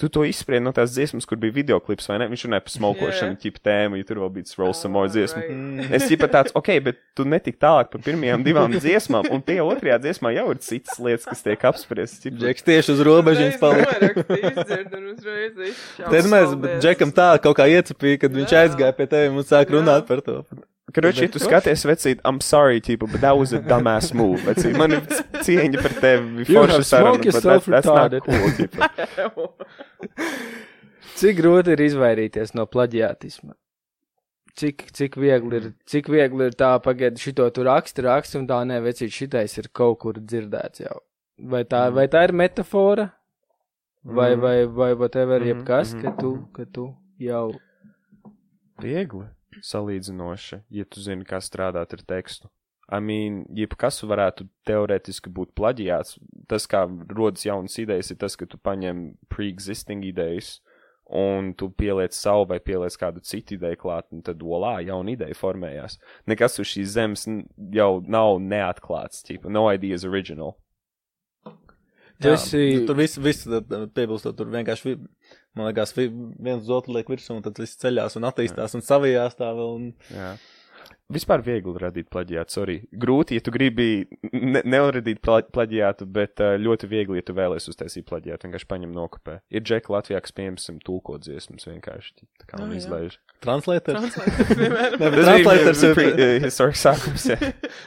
tu 0.00 0.08
to 0.12 0.22
izspriedi 0.24 0.64
no 0.64 0.72
tās 0.76 0.94
dziesmas, 0.96 1.26
kur 1.28 1.36
bija 1.40 1.52
videoklips, 1.58 2.08
vai 2.08 2.16
ne? 2.22 2.28
Viņš 2.32 2.44
runāja 2.46 2.64
par 2.64 2.72
smokošanu, 2.74 3.34
Jā. 3.36 3.40
tipu 3.44 3.60
tēmu, 3.68 3.98
ja 4.00 4.06
tur 4.08 4.20
vēl 4.22 4.30
bija 4.38 4.56
roll 4.60 4.72
some 4.76 4.94
more 4.96 5.10
dziesmu. 5.12 5.42
Right. 5.44 5.92
Es 5.98 6.06
tipu 6.08 6.28
tāds, 6.32 6.54
ok, 6.56 6.70
bet 6.86 6.98
tu 7.18 7.26
netik 7.28 7.58
tālāk 7.60 7.92
par 7.92 8.00
pirmajām 8.06 8.44
divām 8.46 8.72
dziesmām, 8.74 9.28
un 9.34 9.44
tie 9.44 9.58
otrajā 9.64 10.00
dziesmā 10.06 10.32
jau 10.38 10.46
ir 10.54 10.62
citas 10.64 10.96
lietas, 11.02 11.28
kas 11.28 11.44
tiek 11.44 11.68
apspriestas. 11.70 12.24
Džeks 12.40 12.66
tieši 12.66 12.94
uz 12.96 13.04
robežas 13.06 13.60
palika. 13.60 14.24
Tad 16.00 16.28
mēs 16.32 16.56
Džekam 16.80 17.12
tā 17.14 17.30
kaut 17.44 17.58
kā 17.60 17.68
iecepīja, 17.70 18.24
kad 18.24 18.34
viņš 18.40 18.56
aizgāja 18.64 18.96
pie 18.96 19.06
tevis 19.10 19.36
un 19.36 19.46
sāk 19.46 19.68
Jā. 19.68 19.76
runāt 19.78 20.08
par 20.08 20.24
to. 20.24 20.40
Kroči, 20.90 21.22
ja 21.22 21.30
tu 21.30 21.38
skaties, 21.38 21.84
vecīt, 21.86 22.18
I'm 22.26 22.40
sorry, 22.42 22.80
tipu, 22.82 23.06
but 23.06 23.20
that 23.22 23.36
was 23.38 23.52
a 23.54 23.60
dumbass 23.62 24.10
move. 24.12 24.40
Vecīt, 24.42 24.74
man 24.74 24.96
ir 24.96 25.04
cieņa 25.46 25.84
par 25.84 25.94
tevi. 26.02 26.46
Have 26.50 26.82
saruna, 26.82 27.22
yourself 27.22 27.68
that's- 27.68 27.86
that's 27.86 27.86
not 27.86 28.24
cool, 28.26 28.50
tipu. 28.58 28.80
Cik 31.20 31.40
grūti 31.40 31.74
ir 31.74 31.82
izvairīties 31.84 32.54
no 32.56 32.66
plaģiātisma? 32.70 33.54
Cik, 34.60 34.88
cik, 34.96 35.16
viegli 35.20 35.60
ir, 35.60 35.66
cik 35.88 36.10
viegli 36.10 36.50
ir 36.50 36.56
tā, 36.58 36.72
pagaidi, 36.82 37.22
šito 37.22 37.46
tu 37.54 37.64
raksti, 37.64 38.02
raksti, 38.04 38.40
un 38.40 38.48
tā 38.50 38.58
nē, 38.66 38.80
vecīt, 38.84 39.12
šitais 39.14 39.56
ir 39.60 39.70
kaut 39.72 40.00
kur 40.02 40.18
dzirdēts 40.18 40.82
jau. 40.82 40.98
Vai 41.50 41.62
tā, 41.64 41.86
vai 41.94 42.06
tā 42.12 42.26
ir 42.26 42.34
metafora? 42.36 43.08
Vai, 44.04 44.34
vai, 44.36 44.64
vai 44.64 44.94
whatever, 44.94 45.44
jebkas, 45.44 45.94
mhm, 45.94 46.02
ka 46.02 46.14
tu, 46.16 46.32
mhm. 46.34 46.46
ka 46.56 46.64
tu 46.64 46.86
jau. 47.20 47.46
Viegli 48.80 49.26
salīdzinoši, 49.64 50.62
ja 50.72 50.86
tu 50.88 51.02
zini, 51.04 51.26
kā 51.28 51.40
strādāt 51.44 51.92
ar 51.96 52.04
tekstu. 52.08 52.48
I 52.90 52.98
mean, 53.00 53.44
jebkas 53.54 54.00
varētu 54.02 54.48
teorētiski 54.66 55.30
būt 55.30 55.52
plaģiāts. 55.54 56.16
Tas, 56.50 56.66
kā 56.66 56.84
rodas 57.14 57.44
jaunas 57.46 57.76
idejas, 57.78 58.10
ir 58.10 58.16
tas, 58.18 58.34
ka 58.36 58.46
tu 58.50 58.58
paņem 58.58 59.16
pre-existing 59.30 60.02
idejas 60.08 60.56
un 61.10 61.52
tu 61.58 61.68
pieliec 61.74 62.14
savu 62.14 62.44
vai 62.50 62.58
pieliec 62.62 62.94
kādu 62.98 63.22
citu 63.26 63.54
ideju 63.56 63.78
klāt, 63.82 64.04
un 64.14 64.22
tad 64.22 64.42
olā 64.42 64.76
jauna 64.86 65.10
ideja 65.14 65.34
formējās. 65.34 65.96
Nekas 66.30 66.58
uz 66.62 66.68
šīs 66.70 66.92
zemes 66.96 67.24
jau 67.74 67.88
nav 68.06 68.36
neatklāts, 68.42 69.22
tipo, 69.26 69.50
no 69.50 69.64
idea 69.72 69.94
is 69.98 70.04
original. 70.06 70.56
Tu 72.20 72.28
esi, 72.36 72.62
Tur 72.86 72.94
viss, 72.98 73.16
viss 73.18 73.46
piebilstot, 73.96 74.36
tur 74.36 74.46
vienkārši, 74.52 74.84
vi- 74.84 75.36
man 75.56 75.70
liekas, 75.72 75.94
vi- 75.96 76.10
viens 76.38 76.62
uz 76.62 76.68
otru 76.70 76.92
liek 76.94 77.08
virsū, 77.08 77.32
un 77.38 77.42
tad 77.42 77.56
viss 77.58 77.78
ceļās 77.80 78.16
un 78.20 78.26
attīstās 78.28 78.74
un 78.76 78.82
savijās 78.84 79.34
tā 79.38 79.48
vēl. 79.56 79.74
Un... 79.78 79.94
Jā. 80.12 80.34
Vispār 81.10 81.42
viegli 81.42 81.72
radīt 81.82 82.06
plaģiātu, 82.12 82.54
sorry. 82.54 82.76
Grūti, 83.02 83.34
ja 83.38 83.42
tu 83.42 83.50
gribi 83.54 84.06
ne 84.32 84.60
neradīt 84.62 85.18
pla 85.24 85.40
plaģiātu, 85.42 86.06
bet 86.06 86.38
uh, 86.44 86.54
ļoti 86.60 86.86
viegli, 86.90 87.18
ja 87.18 87.26
tu 87.26 87.34
vēlies 87.34 87.66
uztaisīt 87.72 88.06
plaģiātu, 88.06 88.46
vienkārši 88.46 88.68
paņem 88.70 88.92
nokopē. 88.94 89.40
Ir 89.50 89.64
džeki 89.66 89.90
Latvijā, 89.90 90.20
kas 90.22 90.34
piemēram 90.36 90.78
tulko 90.86 91.18
dziesmas 91.18 91.66
vienkārši 91.66 92.14
tā 92.40 92.46
kā 92.46 92.60
Ah, 92.60 92.64
un 92.66 92.74
jā. 92.76 92.80
izlaiž. 92.84 93.18
Bet 95.00 95.14
Translators 95.16 95.82
ir. 95.88 96.00
Historiski 96.44 96.80
sākums. 96.82 97.26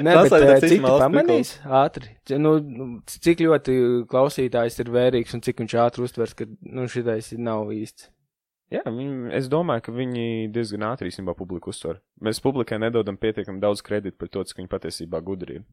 Nē, 0.03 0.15
Tas, 0.17 0.31
bet 0.33 0.65
cik 0.65 0.81
pamanīs 1.03 1.53
ātri? 1.83 2.09
Nu, 2.41 2.55
nu, 2.63 2.87
cik 3.07 3.43
ļoti 3.45 3.75
klausītājs 4.09 4.79
ir 4.83 4.89
vērīgs 4.93 5.35
un 5.37 5.43
cik 5.45 5.61
viņš 5.63 5.75
ātri 5.83 6.05
uztvers, 6.07 6.33
ka, 6.39 6.47
nu, 6.65 6.87
šitais 6.91 7.31
nav 7.37 7.69
īsts. 7.75 8.09
Jā, 8.73 8.81
viņi, 8.89 9.29
es 9.37 9.47
domāju, 9.51 9.85
ka 9.85 9.93
viņi 9.93 10.49
diezgan 10.53 10.87
ātri 10.89 11.11
īstenībā 11.11 11.35
publiku 11.37 11.69
uztver. 11.69 11.99
Mēs 12.23 12.41
publikai 12.41 12.79
nedodam 12.81 13.19
pietiekami 13.21 13.61
daudz 13.61 13.83
kredītu 13.85 14.17
par 14.17 14.31
to, 14.33 14.45
cik 14.49 14.63
viņi 14.63 14.71
patiesībā 14.71 15.21
gudri 15.25 15.59
ir. 15.59 15.65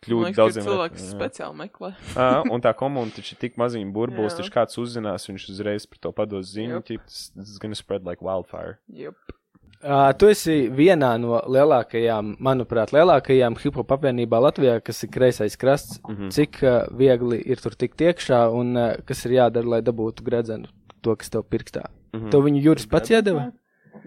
Ka 0.00 0.32
daudziem 0.32 0.64
cilvēks 0.64 1.02
jā. 1.02 1.10
speciāli 1.12 1.58
meklē. 1.58 1.90
Ā, 2.20 2.28
un 2.48 2.62
tā 2.64 2.72
komunda 2.76 3.18
taču 3.18 3.34
ir 3.34 3.40
tik 3.42 3.58
maziņa 3.60 3.92
burbulis, 3.92 4.36
taču 4.36 4.52
kāds 4.54 4.80
uzzinās, 4.80 5.28
viņš 5.28 5.50
uzreiz 5.52 5.84
par 5.88 6.00
to 6.00 6.12
pados 6.16 6.54
ziņu, 6.54 6.80
ķip, 6.88 7.04
tas 7.04 7.58
gonna 7.60 7.76
spread 7.76 8.08
like 8.08 8.24
wildfire. 8.24 8.78
Jup. 8.88 9.36
Uh, 9.80 10.10
tu 10.20 10.28
esi 10.28 10.66
vienā 10.76 11.14
no 11.20 11.38
lielākajām, 11.48 12.34
manuprāt, 12.44 12.92
lielākajām 12.92 13.56
hip-hop 13.62 13.94
apvienībā 13.96 14.40
Latvijā, 14.44 14.74
kas 14.84 15.00
ir 15.06 15.12
kreisais 15.12 15.56
krasts. 15.56 16.00
Mm. 16.02 16.16
-hmm. 16.16 16.34
Cik 16.36 16.60
uh, 16.64 16.82
viegli 16.96 17.40
ir 17.44 17.60
tur 17.60 17.76
tikt 17.76 18.00
iekšā 18.00 18.42
un 18.52 18.76
uh, 18.76 18.90
kas 19.08 19.24
ir 19.24 19.38
jādara, 19.38 19.76
lai 19.76 19.80
dabūtu 19.80 20.24
gredzenu 20.24 20.68
to, 21.00 21.16
kas 21.16 21.32
tev 21.32 21.48
pirkstā? 21.48 21.88
Mm. 22.12 22.20
-hmm. 22.20 22.30
To 22.30 22.40
viņu 22.46 22.62
Juris 22.62 22.86
pats 22.86 23.10
iedeva? 23.10 23.50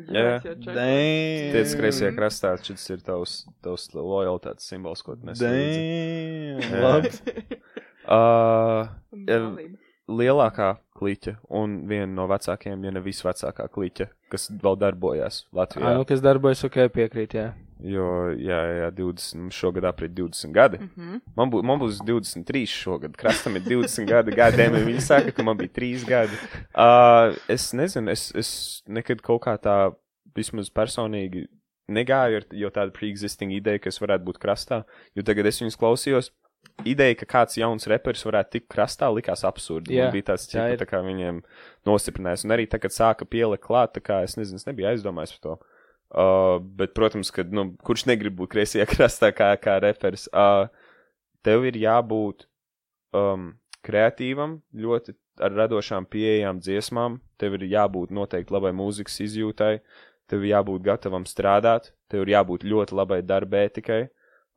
Jā. 0.10 0.40
Damn. 0.44 1.54
Tiec 1.54 1.76
kreisajā 1.78 2.12
krastā, 2.16 2.56
šis 2.58 2.90
ir 2.90 3.02
tavs, 3.06 3.46
tavs 3.62 3.90
lojalitātes 3.94 4.68
simbols, 4.68 5.02
ko. 5.06 5.16
Jā. 5.16 6.82
Labi. 6.82 7.14
Uh, 8.04 8.90
lielākā 10.12 10.74
kliķa 11.00 11.38
un 11.56 11.78
viena 11.88 12.10
no 12.12 12.26
vecākajiem, 12.28 12.82
ja 12.84 12.92
ne 12.92 13.02
visvecākā 13.04 13.70
kliķa, 13.72 14.10
kas 14.32 14.50
vēl 14.64 14.76
darbojās 14.82 15.46
Latvijā. 15.56 15.88
Jā, 15.88 16.02
nu, 16.02 16.08
kas 16.10 16.24
darbojas 16.24 16.66
ok, 16.68 16.82
piekrīt, 16.92 17.38
jā. 17.40 17.46
Jo, 17.84 18.32
jā, 18.40 18.60
jā, 18.78 18.92
20, 18.96 19.40
mums 19.42 19.58
šogad 19.60 19.86
aprit 19.90 20.14
20 20.16 20.54
gadi. 20.56 20.78
Mm. 20.80 20.92
-hmm. 20.96 21.22
man, 21.36 21.50
bū, 21.52 21.64
man 21.64 21.80
būs 21.82 22.00
23 22.00 22.68
šogad. 22.72 23.18
Krastam 23.20 23.56
ir 23.60 23.66
20 23.66 24.08
gadi. 24.08 24.32
Gadiem 24.32 24.78
viņi 24.86 25.02
saka, 25.02 25.32
ka 25.32 25.44
man 25.44 25.58
bija 25.58 25.70
3 25.70 26.06
gadi. 26.08 26.40
Uh, 26.72 27.36
es 27.48 27.74
nezinu, 27.74 28.12
es, 28.12 28.32
es 28.36 28.84
nekad 28.88 29.22
kaut 29.22 29.44
kā 29.44 29.58
tā 29.58 29.92
vismaz 30.36 30.70
personīgi 30.70 31.48
negāju 31.92 32.40
ar 32.40 32.46
jau 32.56 32.72
tādu 32.72 32.96
pre-existing 32.96 33.52
ideju, 33.52 33.84
kas 33.84 34.00
varētu 34.00 34.24
būt 34.24 34.40
krastā. 34.40 34.84
Jo 35.16 35.24
tagad 35.28 35.46
es 35.46 35.60
viņus 35.62 35.80
klausījos. 35.80 36.32
Ideja, 36.88 37.16
ka 37.20 37.26
kāds 37.28 37.58
jauns 37.60 37.86
reperis 37.92 38.24
varētu 38.24 38.56
tikt 38.56 38.70
krastā, 38.72 39.10
likās 39.12 39.44
absurdi. 39.44 39.98
Jā, 39.98 40.08
Man 40.08 40.16
bija 40.16 40.32
tāds, 40.32 40.48
tā 40.48 40.64
ķipa, 40.64 40.80
tā 40.80 40.88
kā 40.88 41.04
viņiem 41.04 41.44
nostiprinājās. 41.86 42.46
Un 42.48 42.56
arī 42.56 42.66
tagad 42.72 42.96
sāka 42.96 43.28
pielikt 43.28 43.66
klāt, 43.68 43.94
tā 43.98 44.02
kā 44.02 44.24
es 44.24 44.38
nezinu, 44.40 44.62
es 44.62 44.66
nebiju 44.66 44.88
aizdomājis 44.94 45.36
par 45.36 45.44
to. 45.44 45.73
Uh, 46.14 46.60
bet, 46.62 46.94
protams, 46.94 47.32
ka, 47.34 47.42
nu, 47.50 47.72
kurš 47.82 48.06
negrib 48.06 48.36
būt 48.38 48.52
kreisajā 48.54 48.86
krastā 48.94 49.32
kā, 49.34 49.50
kā 49.58 49.80
reperis, 49.82 50.28
uh, 50.30 50.68
tev 51.42 51.66
ir 51.66 51.80
jābūt 51.82 52.46
um, 53.18 53.54
kreatīvam, 53.86 54.60
ļoti 54.78 55.16
ar 55.42 55.56
radošām 55.58 56.06
pieejām 56.14 56.60
dziesmām, 56.62 57.18
tev 57.42 57.58
ir 57.58 57.66
jābūt 57.72 58.14
noteikti 58.14 58.54
labai 58.54 58.74
mūzikas 58.78 59.18
izjūtai, 59.26 59.78
tev 60.30 60.44
ir 60.46 60.54
jābūt 60.54 60.86
gatavam 60.86 61.26
strādāt, 61.26 61.92
tev 62.14 62.28
ir 62.28 62.36
jābūt 62.36 62.66
ļoti 62.68 62.98
labai 63.00 63.24
darbētikai, 63.26 64.04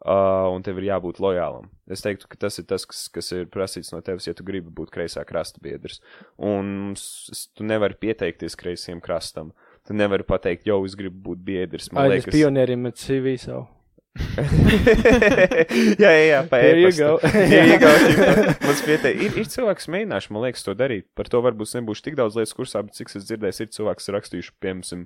uh, 0.04 0.48
un 0.52 0.64
tev 0.66 0.80
ir 0.80 0.90
jābūt 0.90 1.20
lojālam. 1.22 1.70
Es 1.88 2.04
teiktu, 2.04 2.28
ka 2.30 2.38
tas 2.46 2.60
ir 2.60 2.66
tas, 2.68 2.84
kas, 2.88 3.06
kas 3.12 3.32
ir 3.32 3.48
prasīts 3.52 3.92
no 3.94 4.02
tevis, 4.04 4.28
ja 4.28 4.34
tu 4.36 4.44
gribi 4.46 4.72
būt 4.74 4.92
kreisā 4.94 5.24
krasta 5.28 5.62
biedrs. 5.64 6.02
Un 6.36 6.92
tu 6.96 7.66
nevari 7.66 7.98
pieteikties 8.00 8.58
kreisajam 8.58 9.00
krastam. 9.04 9.54
Tu 9.86 9.94
nevari 9.94 10.26
pateikt, 10.26 10.66
jo 10.66 10.80
es 10.86 10.96
gribu 10.98 11.30
būt 11.30 11.42
biedrs. 11.46 11.90
Man 11.94 12.10
liekas, 12.10 12.32
pionierim 12.34 12.86
met 12.88 12.98
CV 12.98 13.36
savu. 13.38 13.66
jā, 16.00 16.08
jā, 16.08 16.22
jā, 16.24 16.38
pa 16.48 16.60
There 16.62 16.80
you 16.80 16.88
e-pastu. 16.88 17.02
go. 17.04 17.20
Jā, 17.52 17.64
jā, 17.68 17.76
jā. 17.82 18.54
Mums 18.64 18.80
pieteikt. 18.86 19.20
Ir, 19.26 19.36
ir 19.42 19.50
cilvēks, 19.52 19.90
mēģināšu, 19.92 20.32
man 20.32 20.46
liekas, 20.46 20.64
to 20.64 20.72
darīt. 20.78 21.06
Par 21.18 21.28
to 21.32 21.42
varbūt 21.44 21.74
nebūšu 21.76 22.06
tik 22.06 22.16
daudz 22.18 22.38
lietas 22.38 22.56
kursā, 22.56 22.82
bet 22.86 22.96
cik 22.96 23.12
es 23.12 23.28
dzirdēju, 23.28 23.58
ir 23.66 23.72
cilvēks, 23.76 24.08
rakstījuši, 24.16 24.54
piemēram, 24.64 25.04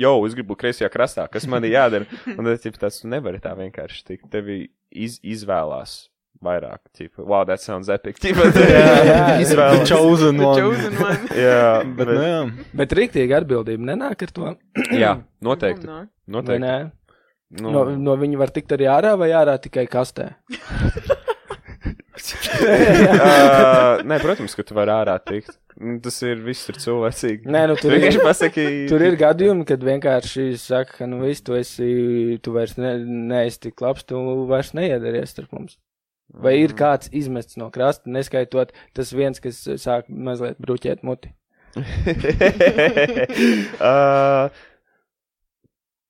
jo, 0.00 0.14
es 0.28 0.38
gribu 0.38 0.56
kreisajā 0.60 0.92
krastā, 0.94 1.26
kas 1.32 1.48
man 1.50 1.66
ir 1.66 1.74
jādara. 1.74 2.22
Un 2.36 2.46
tad, 2.46 2.62
ja 2.62 2.74
tas 2.86 3.02
nevar 3.02 3.40
tā 3.42 3.56
vienkārši 3.58 4.06
tikt, 4.12 4.30
tevi 4.32 4.64
iz, 4.94 5.18
izvēlās 5.26 6.11
vairāk. 6.44 6.80
Ķipa, 6.98 7.22
wow, 7.24 7.44
that 7.48 7.60
sounds 7.62 7.88
epic. 7.92 8.18
Ķipa, 8.22 8.48
Jā, 8.72 8.86
jā. 9.08 9.20
izvēlās. 9.44 9.84
Chosen 9.88 10.38
The 10.42 10.48
one. 10.48 10.60
chosen 10.60 10.98
one. 11.02 11.28
Jā, 11.44 11.60
Bet, 11.84 11.94
bet, 12.00 12.08
nu, 12.16 12.22
jā. 12.26 12.40
Bet 12.82 12.96
rīktīgi 12.98 13.36
atbildība 13.42 13.88
nenāk 13.92 14.26
ar 14.26 14.34
to. 14.38 14.52
jā, 15.04 15.14
noteikti. 15.44 15.86
Noteikti. 16.32 16.64
nē? 16.66 16.76
Nu, 17.62 17.68
No, 17.74 17.82
no 18.00 18.14
viņa 18.16 18.38
var 18.40 18.48
tikt 18.54 18.70
arī 18.72 18.86
ārā 18.88 19.10
vai 19.20 19.28
ārā 19.36 19.58
tikai 19.60 19.82
kastē. 19.92 20.30
uh, 22.62 24.00
nē, 24.08 24.16
protams, 24.22 24.54
ka 24.56 24.64
tu 24.66 24.76
vari 24.76 24.92
ārā 24.94 25.16
tikt. 25.20 25.58
Nu, 25.82 25.96
Tas 26.04 26.18
ir 26.24 26.40
viss 26.44 26.68
ir 26.70 26.76
cilvēcīgi. 26.80 27.48
Nē, 27.50 27.62
nu, 27.70 27.76
tur 27.80 27.94
ir- 27.96 28.18
pasaki. 28.22 28.64
Tur 28.90 29.02
ir 29.04 29.16
gadījumi, 29.20 29.64
kad 29.68 29.82
vienkārši 29.84 30.50
saka, 30.60 30.98
ka 31.00 31.08
nu 31.10 31.22
viss, 31.24 31.42
tu 31.44 31.56
esi, 31.58 32.38
tu 32.44 32.52
vairs 32.56 32.76
ne, 32.80 32.94
neesi 33.32 33.60
tik 33.68 33.80
labs, 33.84 34.04
tu 34.08 34.20
vairs 34.50 34.72
neiedaries 34.76 35.32
starp 35.34 35.52
mums. 35.56 35.78
Vai 36.32 36.54
ir 36.62 36.72
kāds 36.76 37.10
izmests 37.12 37.58
no 37.60 37.68
krasta, 37.72 38.08
neskaitot 38.08 38.72
tas 38.96 39.12
viens, 39.12 39.40
kas 39.42 39.60
sāk 39.82 40.08
mazliet 40.08 40.56
bruķēt 40.62 41.02
muti? 41.04 41.34
uh, 43.80 44.48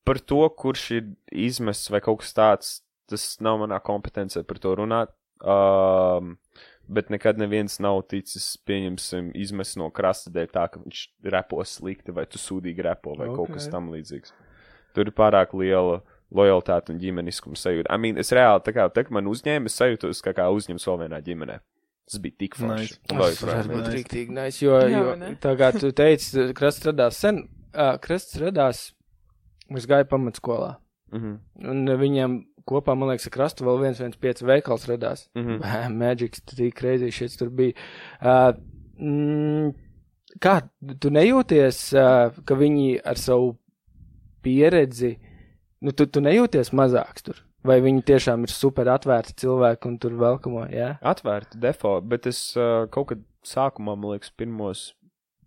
par 0.07 0.19
to, 0.27 0.43
kurš 0.59 0.85
ir 0.99 1.05
izmests 1.31 1.91
vai 1.91 2.01
kaut 2.05 2.23
kas 2.23 2.33
tāds, 2.39 2.71
tas 3.11 3.27
nav 3.43 3.59
manā 3.63 3.79
kompetencijā 3.83 4.47
par 4.47 4.59
to 4.63 4.77
runāt. 4.79 5.11
Um, 5.43 6.37
bet 6.87 7.11
nekad 7.11 7.39
neviens 7.41 7.81
nav 7.83 8.03
ticis, 8.11 8.53
pieņemsim, 8.67 9.33
izmests 9.39 9.79
no 9.81 9.89
krasta 9.95 10.31
dēļ 10.35 10.49
tā, 10.55 10.69
ka 10.71 10.83
viņš 10.83 11.03
repo 11.35 11.63
slikti 11.67 12.15
vai 12.15 12.27
tu 12.31 12.39
sūdīgi 12.39 12.85
repo 12.87 13.17
vai 13.19 13.29
okay. 13.31 13.39
kaut 13.41 13.55
kas 13.57 13.69
tam 13.73 13.91
līdzīgs. 13.95 14.35
Tur 14.95 15.09
ir 15.09 15.17
pārāk 15.17 15.55
liela 15.57 16.03
lojalitāte 16.35 16.93
un 16.95 17.01
ģimeniskuma 17.03 17.59
sajūta. 17.59 17.93
I 17.93 18.01
mean, 18.03 18.19
es 18.21 18.33
reāli, 18.35 18.63
tā 18.67 18.75
kā, 18.77 18.89
tā, 18.93 19.05
kā 19.07 19.15
man 19.15 19.29
uzņēma, 19.31 19.71
es 19.71 19.77
sajūtos, 19.81 20.23
kā, 20.25 20.35
kā 20.37 20.49
uzņems 20.55 20.87
vēl 20.89 21.01
vienā 21.05 21.21
ģimenē. 21.25 21.59
Tas 22.11 22.21
bija 22.21 22.39
tik 22.43 22.57
forši. 22.59 22.97
Tas 23.09 23.43
nice. 23.43 23.91
rīktīgi 23.95 24.35
nice, 24.37 24.63
jo, 24.65 24.79
Jā, 24.81 24.89
jo 24.99 25.17
ne? 25.21 25.35
tā 25.41 25.53
kā 25.61 25.71
tu 25.77 25.93
teici, 25.97 26.49
krasts 26.59 26.89
radās 26.89 27.21
sen, 27.23 27.45
uh, 27.73 27.95
krasts 28.03 28.41
radās, 28.43 28.89
es 29.77 29.89
gāju 29.91 30.09
pamatskolā, 30.11 30.77
Mhm, 31.13 31.33
un 31.69 31.91
viņiem 32.01 32.35
kopā, 32.65 32.95
man 32.97 33.11
liekas, 33.11 33.27
ar 33.29 33.33
krastu 33.35 33.67
vēl 33.67 33.83
viens, 33.83 33.99
viens 34.01 34.17
pieci 34.17 34.47
veikals 34.49 34.87
radās. 34.89 35.27
mhm. 35.37 35.97
Magic, 36.01 36.39
tik 36.49 36.75
crazy 36.79 37.11
šis 37.13 37.37
tur 37.37 37.51
bija. 37.51 37.75
Uh, 38.23 38.55
mm, 38.97 39.75
kā, 40.41 40.55
tu 40.99 41.11
nejūties, 41.13 41.83
uh, 42.01 42.33
ka 42.49 42.57
viņi 42.57 43.03
ar 43.05 43.21
savu 43.21 43.59
pieredzi, 44.43 45.19
nu, 45.83 45.93
tu, 45.97 46.07
tu 46.07 46.23
nejūties 46.25 46.73
mazāks 46.77 47.27
tur? 47.27 47.43
Vai 47.67 47.79
viņi 47.83 48.03
tiešām 48.07 48.47
ir 48.47 48.51
super 48.51 48.89
atvērti 48.91 49.37
cilvēki 49.45 49.87
un 49.91 50.01
tur 50.03 50.17
velkamo, 50.19 50.65
jā? 50.73 50.97
atvērti 50.99 51.61
defo, 51.63 52.01
bet 52.03 52.27
es 52.31 52.41
uh, 52.59 52.89
kaut 52.91 53.13
kad 53.13 53.23
sākumā, 53.47 53.95
man 53.95 54.17
liekas, 54.17 54.33
pirmos, 54.39 54.89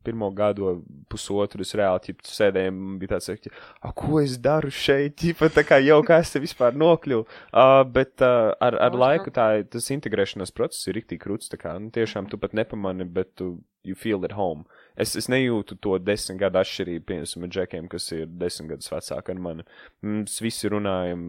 pirmo 0.05 0.29
gadu, 0.35 0.77
pusotru, 1.11 1.65
es 1.65 1.73
reāli 1.75 2.03
ķip, 2.07 2.23
sēdēju 2.29 2.71
un 2.71 2.95
bija 3.01 3.15
tāds, 3.15 3.31
ka, 3.41 3.51
a, 3.81 3.91
ko 3.97 4.21
es 4.21 4.37
daru 4.39 4.71
šeit, 4.71 5.17
ķipa, 5.21 5.49
tā 5.55 5.65
kā 5.67 5.81
jau 5.83 5.99
kā 6.07 6.21
es 6.23 6.31
te 6.31 6.41
vispār 6.43 6.77
nokļuvu. 6.79 7.25
Uh, 7.49 7.81
bet 7.97 8.23
uh, 8.23 8.53
ar, 8.63 8.79
ar 8.87 8.99
laiku 9.01 9.33
tā, 9.35 9.49
tas 9.71 9.91
integrēšanās 9.95 10.55
process 10.55 10.87
ir 10.87 10.99
rīktīgi 10.99 11.23
krūts, 11.25 11.51
tā 11.51 11.59
kā, 11.61 11.75
nu, 11.81 11.91
tiešām 11.95 12.29
tu 12.31 12.39
pat 12.41 12.55
nepamani, 12.55 13.07
bet 13.17 13.33
tu, 13.39 13.57
you 13.83 13.97
feel 13.97 14.23
at 14.23 14.37
home. 14.37 14.63
Es, 14.95 15.15
es 15.19 15.27
nejūtu 15.31 15.77
to 15.83 15.97
desmit 15.99 16.39
gadu 16.39 16.61
atšķirību, 16.61 17.05
piemēram, 17.09 17.47
ar 17.47 17.51
džekiem, 17.57 17.89
kas 17.91 18.07
ir 18.15 18.29
desmit 18.31 18.71
gadus 18.75 18.93
vecāki 18.93 19.33
ar 19.33 19.43
mani. 19.47 19.67
Mums 20.05 20.39
visi 20.43 20.71
runājam 20.71 21.25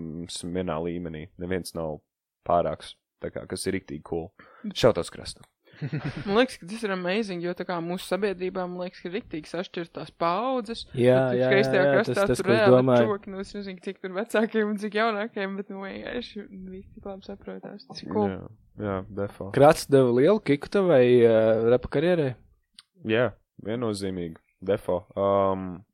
vienā 0.54 0.78
līmenī, 0.86 1.26
neviens 1.42 1.74
nav 1.74 1.98
pārāks, 2.46 2.94
tā 3.22 3.32
kā, 3.34 3.42
kas 3.50 3.66
ir 3.66 3.78
rīktīgi 3.78 4.06
cool. 4.06 4.30
Šautos 4.70 5.10
krastu. 5.14 5.46
Man 6.26 6.38
liekas, 6.38 6.56
ka 6.60 6.66
tas 6.70 6.84
ir 6.86 6.92
amazing, 6.94 7.42
jo 7.44 7.52
tā 7.56 7.66
kā 7.68 7.76
mūsu 7.84 8.06
sabiedrībā, 8.08 8.64
liekas, 8.80 9.02
ka 9.02 9.10
ir 9.10 9.14
riktīgi 9.18 9.50
sašķirtās 9.50 10.12
paudzes. 10.20 10.84
Jā, 10.96 11.18
tur 11.28 11.40
jā, 11.40 11.50
jā, 11.50 11.72
jā, 11.74 11.86
krastā 11.92 12.14
tas, 12.14 12.30
tas, 12.30 12.40
tur 12.40 12.50
reāli 12.52 12.76
domāju. 12.78 13.08
čoki, 13.10 13.32
nu 13.32 13.42
es 13.42 13.52
nezinu, 13.56 13.82
cik 13.84 14.00
tur 14.04 14.14
vecākiem 14.16 14.72
un 14.72 14.78
cik 14.80 14.98
jaunākiem, 15.00 15.58
bet 15.60 15.72
nu 15.72 15.82
vienkārši 15.84 16.46
visi 16.48 16.88
tik 16.94 17.10
labi 17.10 17.28
saprotās. 17.28 17.88
Tas 17.90 18.04
ir 18.04 18.12
cool. 18.14 18.32
Jā, 18.32 18.46
jā 18.86 18.98
defo. 19.20 19.50
Krats 19.56 19.88
deva 19.92 20.14
lielu 20.16 20.40
kiku 20.48 20.72
tavai 20.78 21.02
uh, 21.18 21.66
repa 21.74 21.92
karjerai. 21.98 22.30
Jā, 23.06 23.28
viennozīmīgi. 23.64 24.40
Defo. 24.66 25.02
Um, 25.16 25.84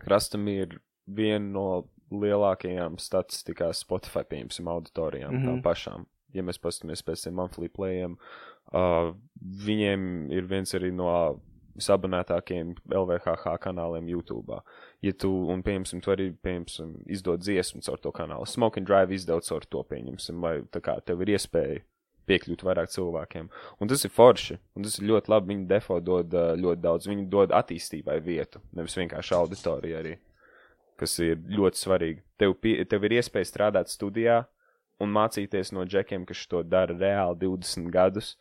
krastam 0.00 0.48
ir 0.48 0.78
viena 1.06 1.44
no 1.44 1.66
lielākajām 2.10 2.96
statistikās 2.98 3.84
Spotify, 3.84 4.24
piemēram, 4.26 4.72
auditorijām, 4.74 5.34
mm. 5.34 5.38
-hmm. 5.38 5.46
tām 5.50 5.62
pašām. 5.62 6.06
Ja 6.34 6.42
mēs 6.46 6.60
paskatāmies 6.62 7.02
pēc 7.02 7.24
tiem 7.24 7.34
monthly 7.34 7.68
playiem, 7.68 8.16
uh, 8.72 9.12
viņiem 9.66 10.30
ir 10.30 10.46
viens 10.46 10.74
arī 10.74 10.92
no 10.94 11.40
visabonētākajiem 11.80 12.74
LVHH 12.90 13.54
kanāliem 13.62 14.08
YouTube. 14.10 14.60
Ja 15.02 15.12
tu, 15.12 15.30
un, 15.52 15.62
pieņemsim, 15.62 16.02
tu 16.04 16.12
arī, 16.14 16.30
pieņemsim, 16.42 16.96
izdod 17.06 17.40
dziesmu 17.44 17.82
caur 17.86 17.98
to 18.02 18.12
kanālu, 18.12 18.46
Smoke 18.46 18.80
and 18.80 18.88
Drive 18.88 19.14
izdod 19.14 19.46
caur 19.46 19.66
to, 19.70 19.82
pieņemsim, 19.90 20.40
vai 20.40 20.60
tā 20.74 20.82
kā 20.84 20.98
tev 21.04 21.22
ir 21.22 21.36
iespēja 21.36 21.80
piekļūt 22.28 22.64
vairāk 22.66 22.92
cilvēkiem. 22.92 23.48
Un 23.80 23.90
tas 23.90 24.04
ir 24.04 24.12
forši, 24.14 24.58
un 24.76 24.86
tas 24.86 24.98
ir 24.98 25.08
ļoti 25.10 25.32
labi. 25.32 25.52
Viņi 25.54 25.68
defo 25.70 25.98
dod 26.04 26.34
uh, 26.36 26.52
ļoti 26.58 26.84
daudz, 26.84 27.08
viņi 27.10 27.26
dod 27.32 27.54
attīstībai 27.56 28.18
vietu, 28.24 28.62
nevis 28.76 28.96
vienkārši 28.98 29.36
auditoriju 29.38 29.98
arī, 30.00 30.14
kas 31.00 31.18
ir 31.24 31.40
ļoti 31.40 31.80
svarīgi. 31.80 32.24
Tev, 32.40 32.56
pie, 32.62 32.76
tev 32.88 33.06
ir 33.08 33.18
iespēja 33.20 33.50
strādāt 33.50 33.92
studijā 33.92 34.42
un 35.00 35.12
mācīties 35.14 35.72
no 35.76 35.86
džekiem, 35.88 36.26
kas 36.28 36.46
to 36.50 36.62
dara 36.66 36.96
reāli 36.96 37.40
20 37.46 37.88
gadus, 37.94 38.34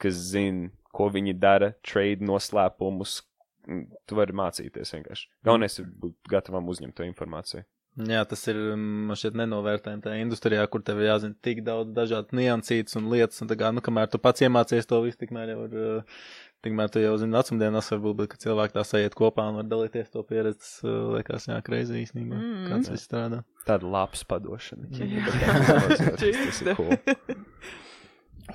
kas 0.00 0.16
zina, 0.32 0.70
ko 0.96 1.10
viņi 1.12 1.36
dara, 1.40 1.74
trade 1.86 2.24
noslēpumus. 2.26 3.20
Mm, 3.68 3.90
Tu 4.08 4.16
vari 4.16 4.34
mācīties 4.34 4.94
vienkārši. 4.96 5.28
Galvenais 5.44 5.76
ir 5.78 5.90
būt 6.02 6.16
gatavam 6.32 6.68
uzņemt 6.72 6.96
to 6.96 7.04
informāciju. 7.06 7.66
Jā, 7.98 8.20
tas 8.24 8.44
ir 8.46 8.54
mm, 8.56 9.06
man 9.08 9.18
šķiet 9.18 9.34
nenovērtējami 9.40 10.04
tajā 10.04 10.20
industrijā, 10.22 10.62
kur 10.70 10.82
tev 10.86 11.00
ir 11.02 11.08
jāzina 11.10 11.34
tik 11.42 11.64
daudz 11.66 11.90
dažādu 11.96 12.36
niansītas 12.38 12.94
un 13.00 13.08
lietas, 13.10 13.40
un 13.42 13.50
tā 13.50 13.56
kā, 13.58 13.72
nu, 13.74 13.82
kamēr 13.84 14.06
tu 14.12 14.20
pats 14.22 14.44
iemācies 14.46 14.86
to 14.88 15.00
visu, 15.02 15.18
tikmēr 15.20 15.50
jau 15.52 15.64
ir, 15.66 15.74
uh, 15.74 16.20
tikmēr 16.64 16.92
tu 16.94 17.02
jau 17.02 17.16
zini 17.18 17.34
vecumdienas 17.34 17.90
varbūt, 17.90 18.16
bet, 18.20 18.30
ka 18.30 18.38
cilvēki 18.46 18.76
tā 18.76 18.84
sajiet 18.86 19.16
kopā 19.18 19.48
un 19.50 19.58
var 19.58 19.66
dalīties 19.68 20.12
to 20.14 20.22
pieredzi, 20.28 20.60
tas 20.62 20.70
uh, 20.86 20.94
liekas, 21.16 21.48
jā, 21.50 21.58
kreizi 21.66 21.98
īstenībā, 22.04 22.38
Mm. 22.38 22.70
kāds 22.70 22.92
viss 22.94 23.08
strādā. 23.10 23.42
Tāda 23.66 23.90
labs 23.90 24.22
padošana. 24.30 24.86
Jā. 24.94 26.06
tas 26.14 26.62
ir 26.62 26.72
cool. 26.78 26.94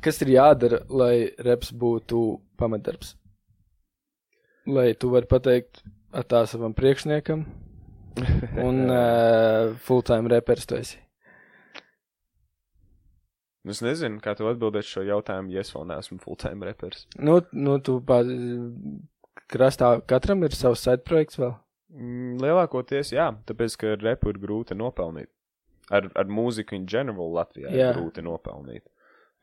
Kas 0.01 0.21
ir 0.23 0.31
jādara, 0.33 0.79
lai 0.89 1.27
reps 1.43 1.75
būtu 1.75 2.23
pamatdarbs? 2.59 3.13
Lai 4.65 4.93
tu 4.97 5.11
vari 5.13 5.27
pateikt 5.29 5.83
tā 6.31 6.45
savam 6.49 6.73
priekšniekam, 6.73 7.43
un 8.61 8.85
uh, 8.89 9.73
full-time 9.87 10.31
reperis 10.31 10.69
tu 10.69 10.77
esi. 10.79 11.01
Es 13.65 13.81
nezinu, 13.81 14.19
kā 14.21 14.35
tu 14.37 14.45
atbildēsi 14.45 14.97
šo 14.97 15.03
jautājumu, 15.07 15.49
ja 15.55 15.63
es 15.65 15.71
vēl 15.73 15.87
neesmu 15.89 16.19
full-time 16.21 16.67
reperis. 16.67 17.07
Nu, 17.17 17.39
nu 17.57 17.79
tu 17.81 17.97
pa, 18.05 18.19
krastā 19.49 19.95
katram 20.05 20.45
ir 20.45 20.53
savs 20.53 20.83
side 20.85 21.01
projekts 21.07 21.39
vēl. 21.41 21.55
Mm, 21.95 22.35
lielākoties, 22.43 23.13
jā, 23.15 23.31
tāpēc, 23.49 23.77
ka 23.81 23.95
repu 24.01 24.33
ir 24.33 24.39
grūti 24.41 24.77
nopelnīt. 24.77 25.31
Ar, 25.93 26.07
ar 26.17 26.29
mūziku 26.29 26.77
in 26.77 26.87
general 26.89 27.33
Latvijā 27.35 27.69
Jā. 27.69 27.91
ir 27.91 27.99
grūti 27.99 28.23
nopelnīt. 28.25 28.85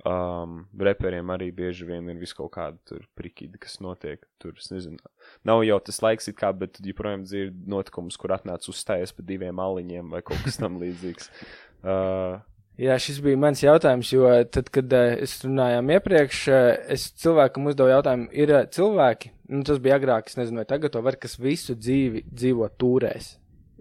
Um, 0.03 0.65
reperiem 0.83 1.29
arī 1.31 1.53
bieži 1.55 1.87
vien 1.87 2.09
ir 2.11 2.17
vis 2.19 2.33
kaut 2.35 2.51
kāda 2.57 2.75
tur 2.91 3.05
prikīda, 3.19 3.61
kas 3.63 3.77
notiek. 3.85 4.25
Tur, 4.43 4.57
es 4.59 4.73
nezinu, 4.73 4.99
nav 5.47 5.63
jau 5.63 5.77
tas 5.87 6.01
laiks, 6.03 6.27
it 6.33 6.39
kā, 6.41 6.51
bet 6.59 6.81
joprojām 6.83 7.23
dzirdi 7.23 7.71
notikumus, 7.71 8.19
kur 8.19 8.35
atnāc 8.35 8.67
uzstājas 8.71 9.15
pa 9.15 9.23
diviem 9.27 9.63
aliņiem 9.63 10.11
vai 10.11 10.25
kaut 10.27 10.43
kas 10.47 10.59
tam 10.61 10.81
līdzīgs. 10.83 11.31
Uh, 11.83 12.37
Jā, 12.79 12.95
šis 13.03 13.17
bija 13.19 13.35
mans 13.43 13.59
jautājums, 13.59 14.13
jo 14.15 14.29
tad, 14.55 14.69
kad 14.71 14.93
uh, 14.95 15.17
es 15.25 15.33
runājām 15.43 15.91
iepriekš, 15.97 16.43
uh, 16.47 16.69
es 16.95 17.09
cilvēkam 17.19 17.67
uzdevu 17.67 17.91
jautājumu, 17.91 18.29
ir 18.39 18.53
uh, 18.55 18.63
cilvēki, 18.71 19.33
nu 19.51 19.65
tas 19.67 19.81
bija 19.83 19.99
agrāk, 19.99 20.31
es 20.31 20.39
nezinu, 20.39 20.63
vai 20.63 20.69
tagad 20.71 20.95
to 20.95 21.03
var, 21.03 21.19
kas 21.19 21.35
visu 21.43 21.75
dzīvi 21.75 22.23
dzīvo 22.31 22.71
tūrēs. 22.79 23.33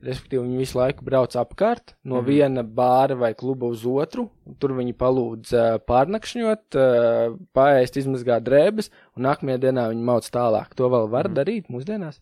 Respektīvi, 0.02 0.42
viņi 0.48 0.58
visu 0.58 0.80
laiku 0.80 1.06
brauc 1.06 1.36
apkārt 1.38 1.94
no 2.02 2.16
mm. 2.16 2.22
-hmm. 2.22 2.26
viena 2.26 2.64
bāra 2.64 3.18
vai 3.18 3.34
kluba 3.38 3.70
uz 3.70 3.86
otru. 3.86 4.30
Tur 4.60 4.74
viņi 4.74 4.96
palūdz 4.98 5.54
uh, 5.54 5.78
pārnakšņot, 5.86 6.78
uh, 6.80 7.38
pāriest, 7.54 8.02
izmazgāt 8.02 8.44
drēbes, 8.48 8.90
un 9.16 9.30
nākamajā 9.30 9.62
dienā 9.68 9.88
viņi 9.94 10.04
mauc 10.10 10.26
tālāk. 10.26 10.74
To 10.76 10.90
vēl 10.90 11.10
var 11.10 11.28
mm 11.28 11.32
-hmm. 11.32 11.38
darīt 11.38 11.70
mūsdienās. 11.70 12.22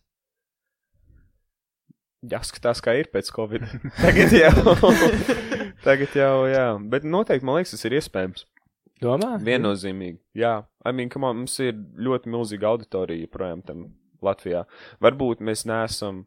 jāskatās, 2.26 2.82
kā 2.84 2.96
ir 3.00 3.08
pēc 3.12 3.30
Covid. 3.32 3.64
Tagad 4.04 4.32
jau, 4.32 4.74
tagad 5.86 6.16
jau, 6.16 6.46
jā. 6.50 6.66
Bet 6.92 7.04
noteikti, 7.04 7.46
man 7.46 7.60
liekas, 7.60 7.76
tas 7.76 7.84
ir 7.88 7.96
iespējams. 8.00 8.44
Domā? 9.00 9.38
Viennozīmīgi. 9.40 10.18
Jā, 10.36 10.66
I 10.84 10.92
mean, 10.92 11.08
on, 11.16 11.38
mums 11.42 11.56
ir 11.64 11.72
ļoti 11.96 12.28
milzīga 12.28 12.68
auditorija 12.68 13.30
projām 13.32 13.62
tam 13.64 13.86
Latvijā. 14.20 14.66
Varbūt 15.00 15.40
mēs 15.40 15.64
neesam 15.64 16.26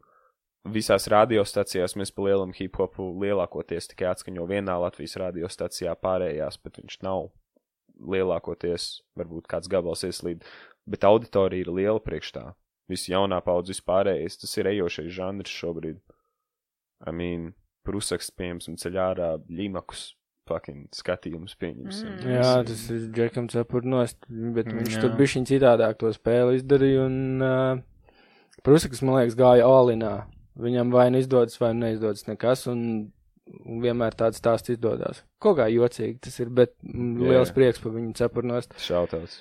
visās 0.64 1.06
radiostacijās 1.12 1.96
mēs 2.00 2.12
pa 2.14 2.26
lielam 2.28 2.52
hip 2.56 2.78
hopu 2.80 3.10
lielākoties 3.22 3.90
tikai 3.92 4.10
atskaņo 4.12 4.46
vienā 4.48 4.76
Latvijas 4.80 5.16
radiostacijā 5.20 5.94
pārējās, 6.00 6.58
bet 6.64 6.80
viņš 6.80 7.00
nav 7.04 7.28
lielākoties, 8.00 9.04
varbūt 9.18 9.48
kāds 9.50 9.70
gabals 9.70 10.04
ieslīd, 10.06 10.44
bet 10.90 11.06
auditorija 11.06 11.66
ir 11.66 11.72
liela 11.72 12.00
priekš 12.02 12.34
tā. 12.36 12.46
Viss 12.90 13.08
jaunā 13.08 13.38
paudze 13.44 13.72
vispārējais, 13.72 14.40
tas 14.42 14.58
ir 14.60 14.68
ejošais 14.74 15.12
žanrs 15.14 15.52
šobrīd. 15.52 16.02
I 17.04 17.12
mean, 17.12 17.54
prusaks, 17.86 18.28
piemēram, 18.34 18.76
ceļ 18.80 19.00
ārā 19.00 19.30
ļimakus, 19.48 20.10
fucking 20.48 20.92
skatījums 20.92 21.56
pieņemsim. 21.60 22.10
Mm. 22.18 22.34
Jā, 22.36 22.50
tas 22.68 22.84
ir 22.92 23.08
Džekam 23.14 23.48
Cepur 23.52 23.86
nost, 23.88 24.20
bet 24.28 24.68
viņš 24.68 24.98
Jā. 24.98 25.00
tur 25.04 25.16
bišķiņ 25.16 25.48
citādāk 25.48 25.96
to 26.00 26.12
spēli 26.12 26.58
izdarīja, 26.58 27.06
un 27.08 27.44
uh, 27.44 27.82
Prusakas, 28.64 29.00
man 29.04 29.18
liekas, 29.18 29.36
gāja 29.38 29.68
Olinā. 29.68 30.14
Viņam 30.54 30.92
vai 30.94 31.08
nu 31.10 31.18
izdodas, 31.18 31.58
vai 31.58 31.72
neizdodas 31.74 32.28
nekas, 32.28 32.66
un, 32.70 32.82
un 33.64 33.80
vienmēr 33.82 34.14
tāds 34.18 34.38
stāsts 34.38 34.70
izdodas. 34.70 35.24
Kaut 35.42 35.58
kā 35.58 35.66
jocīgi 35.72 36.20
tas 36.22 36.38
ir, 36.38 36.52
bet 36.54 36.76
mm, 36.86 37.16
Jā. 37.18 37.32
liels 37.32 37.52
prieks 37.56 37.82
par 37.82 37.96
viņu 37.96 38.14
Cepur 38.20 38.46
nost. 38.46 38.76
Šautauts. 38.78 39.40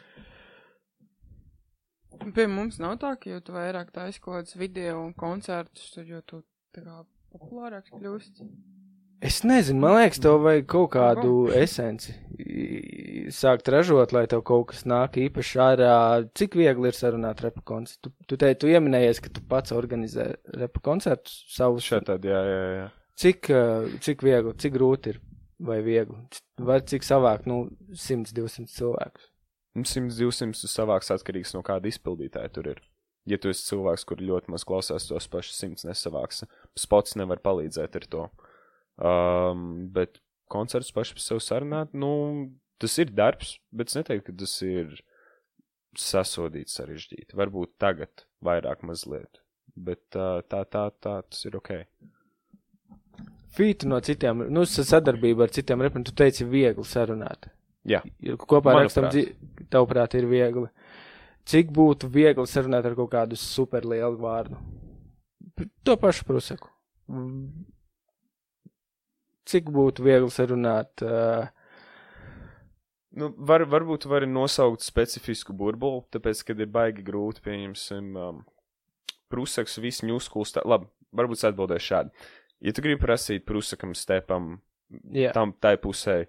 Pie 2.34 2.45
mums 2.47 2.80
nav 2.82 2.97
tā, 3.02 3.13
ka 3.19 3.30
jo 3.30 3.41
tu 3.45 3.54
vairāk 3.54 3.91
taisi 3.93 4.21
kaut 4.23 4.39
kādus 4.39 4.58
video 4.58 5.02
un 5.04 5.13
koncertus, 5.17 5.91
tad 5.93 6.10
jo 6.10 6.21
tu 6.26 6.41
tā 6.73 6.86
kā 6.86 7.02
populārāks 7.34 7.93
kļūsti. 7.93 8.47
Es 9.24 9.40
nezinu, 9.48 9.80
man 9.80 9.96
liekas, 9.96 10.20
tev 10.20 10.42
vajag 10.44 10.66
kaut 10.68 10.90
kādu 10.98 11.34
esenci 11.56 12.12
sākt 13.32 13.70
ražot, 13.72 14.12
lai 14.16 14.26
tev 14.30 14.42
kaut 14.48 14.72
kas 14.72 14.84
nāk 14.90 15.18
īpaši 15.22 15.60
ārā. 15.64 15.94
Cik 16.36 16.58
viegli 16.60 16.90
ir 16.90 16.98
sarunāt 16.98 17.44
repa 17.46 17.64
koncertu? 17.66 18.12
Tu, 18.12 18.28
tu, 18.28 18.40
te, 18.42 18.52
tu 18.60 18.72
ieminējies, 18.72 19.22
ka 19.24 19.32
tu 19.34 19.44
pats 19.50 19.76
organizē 19.76 20.28
repa 20.60 20.84
koncertus 20.84 21.44
savus. 21.54 21.86
Šeit 21.88 22.08
tad, 22.10 22.26
jā, 22.28 22.42
jā, 22.50 22.64
jā. 22.78 22.88
Cik, 23.24 23.52
uh, 23.54 23.92
cik 24.04 24.26
viegli, 24.26 24.56
cik 24.60 24.76
grūti 24.76 25.14
ir 25.14 25.22
vai 25.64 25.80
viegli? 25.86 26.20
Vai 26.60 26.82
cik 26.84 27.06
savākt, 27.08 27.48
nu, 27.50 27.68
100, 27.94 28.34
200 28.36 28.74
cilvēkus? 28.74 29.30
100, 29.80 30.18
200 30.20 30.70
savāks 30.70 31.14
atkarīgs 31.14 31.54
no 31.56 31.64
kāda 31.66 31.90
izpildītāja 31.90 32.52
tur 32.54 32.74
ir. 32.76 32.82
Ja 33.30 33.40
tu 33.40 33.48
esi 33.54 33.64
cilvēks, 33.70 34.04
kur 34.04 34.20
ļoti 34.20 34.52
maz 34.52 34.66
klausās 34.68 35.08
tos 35.08 35.30
pašus 35.32 35.62
simts 35.62 35.86
nesavāks, 35.88 36.44
spots 36.78 37.16
nevar 37.16 37.40
palīdzēt 37.46 37.96
ar 38.02 38.10
to. 38.12 38.26
Um, 39.02 39.88
bet 39.94 40.20
koncerts 40.54 40.92
paši 40.94 41.16
par 41.18 41.24
sevi 41.26 41.42
sarunāt, 41.42 41.94
nu, 41.98 42.12
tas 42.82 42.98
ir 43.02 43.10
darbs, 43.16 43.56
bet 43.74 43.90
es 43.90 43.98
neteiktu, 43.98 44.28
ka 44.30 44.36
tas 44.44 44.54
ir 44.68 44.92
sasodīts 45.98 46.78
sarežģīti. 46.78 47.34
Varbūt 47.38 47.74
tagad 47.82 48.26
vairāk 48.46 48.84
mazliet, 48.86 49.42
bet 49.76 50.04
uh, 50.18 50.42
tā, 50.46 50.64
tā, 50.70 50.88
tā, 51.02 51.20
tas 51.26 51.46
ir 51.50 51.58
ok. 51.58 51.72
Fītu 53.54 53.90
no 53.90 54.00
citiem, 54.02 54.46
nu, 54.54 54.64
sa- 54.70 54.86
sadarbība 54.86 55.46
ar 55.46 55.54
citiem 55.54 55.82
repiem, 55.86 56.06
tu 56.06 56.14
teici, 56.18 56.46
viegli 56.50 56.86
sarunāt. 56.90 57.50
Jā, 57.86 58.00
kopā 58.40 58.74
Manuprāt. 58.78 59.10
rakstam, 59.12 59.68
tavuprāt, 59.74 60.14
ir 60.18 60.26
viegli. 60.30 60.70
Cik 61.50 61.74
būtu 61.76 62.08
viegli 62.10 62.46
sarunāt 62.48 62.86
ar 62.88 62.96
kaut 62.98 63.12
kādu 63.12 63.38
superlielu 63.38 64.18
vārdu? 64.22 64.56
To 65.86 65.98
pašu 66.00 66.26
prusaku. 66.26 66.70
Cik 69.50 69.68
būtu 69.76 70.06
viegli 70.06 70.32
sarunāt? 70.32 71.04
Uh, 71.04 71.50
Nu, 73.14 73.30
var, 73.38 73.62
varbūt 73.70 74.08
var 74.10 74.26
nosaukt 74.26 74.82
specifisku 74.82 75.54
burbuli, 75.54 76.02
tāpēc, 76.16 76.40
kad 76.48 76.62
ir 76.64 76.70
baigi 76.74 77.04
grūti, 77.06 77.44
pieņemsim, 77.46 78.08
um, 78.18 78.40
prusaks, 79.30 79.78
visu 79.82 80.08
ņūskuls, 80.10 80.56
tā, 80.56 80.64
labi, 80.66 80.90
varbūt 81.14 81.38
es 81.38 81.48
atbildēšu 81.52 81.92
šādi. 81.92 82.24
Ja 82.66 82.74
tu 82.74 82.82
gribi 82.86 83.04
prasīt 83.04 83.46
prusakam 83.46 83.94
stepam, 83.98 84.56
jā, 85.14 85.30
tam 85.36 85.54
tai 85.62 85.76
pusē, 85.82 86.24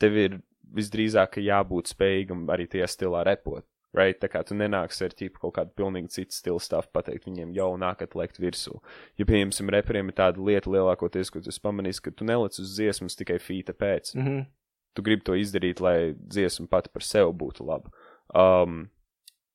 tev 0.00 0.16
ir 0.16 0.38
visdrīzāk 0.78 1.42
jābūt 1.44 1.92
spējīgam 1.92 2.46
arī 2.54 2.68
tajā 2.72 2.88
stilā 2.88 3.26
repot. 3.28 3.66
Right? 3.98 4.18
Tā 4.22 4.28
kā 4.30 4.44
tu 4.46 4.54
nenāksi 4.54 5.06
ar 5.08 5.14
ķipu 5.18 5.40
kaut 5.42 5.56
kādu 5.56 5.74
pilnīgi 5.78 6.12
citu 6.14 6.36
stilu 6.36 6.60
stāstu 6.62 6.92
pateikt 6.94 7.26
viņiem 7.26 7.54
jau 7.56 7.72
nākat 7.80 8.14
lekt 8.18 8.38
virsū. 8.38 8.76
Ja, 9.18 9.26
pieņemsim, 9.26 9.72
reperiem 9.74 10.12
ir 10.12 10.18
tāda 10.20 10.44
lieta 10.44 10.70
lielākoties, 10.70 11.32
ko 11.34 11.42
tu 11.42 11.50
esi 11.50 11.62
pamanījis, 11.64 12.02
ka 12.04 12.12
tu 12.14 12.28
nelec 12.28 12.60
uz 12.62 12.76
dziesmas 12.76 13.18
tikai 13.18 13.40
fīta 13.42 13.74
pēc 13.74 14.14
mm 14.14 14.22
-hmm. 14.26 14.46
tu 14.94 15.02
gribi 15.02 15.26
to 15.26 15.34
izdarīt, 15.34 15.82
lai 15.82 16.14
dziesma 16.14 16.68
pati 16.70 16.92
par 16.94 17.02
sevi 17.02 17.32
būtu 17.42 17.66
laba. 17.66 17.90
Um, 18.34 18.86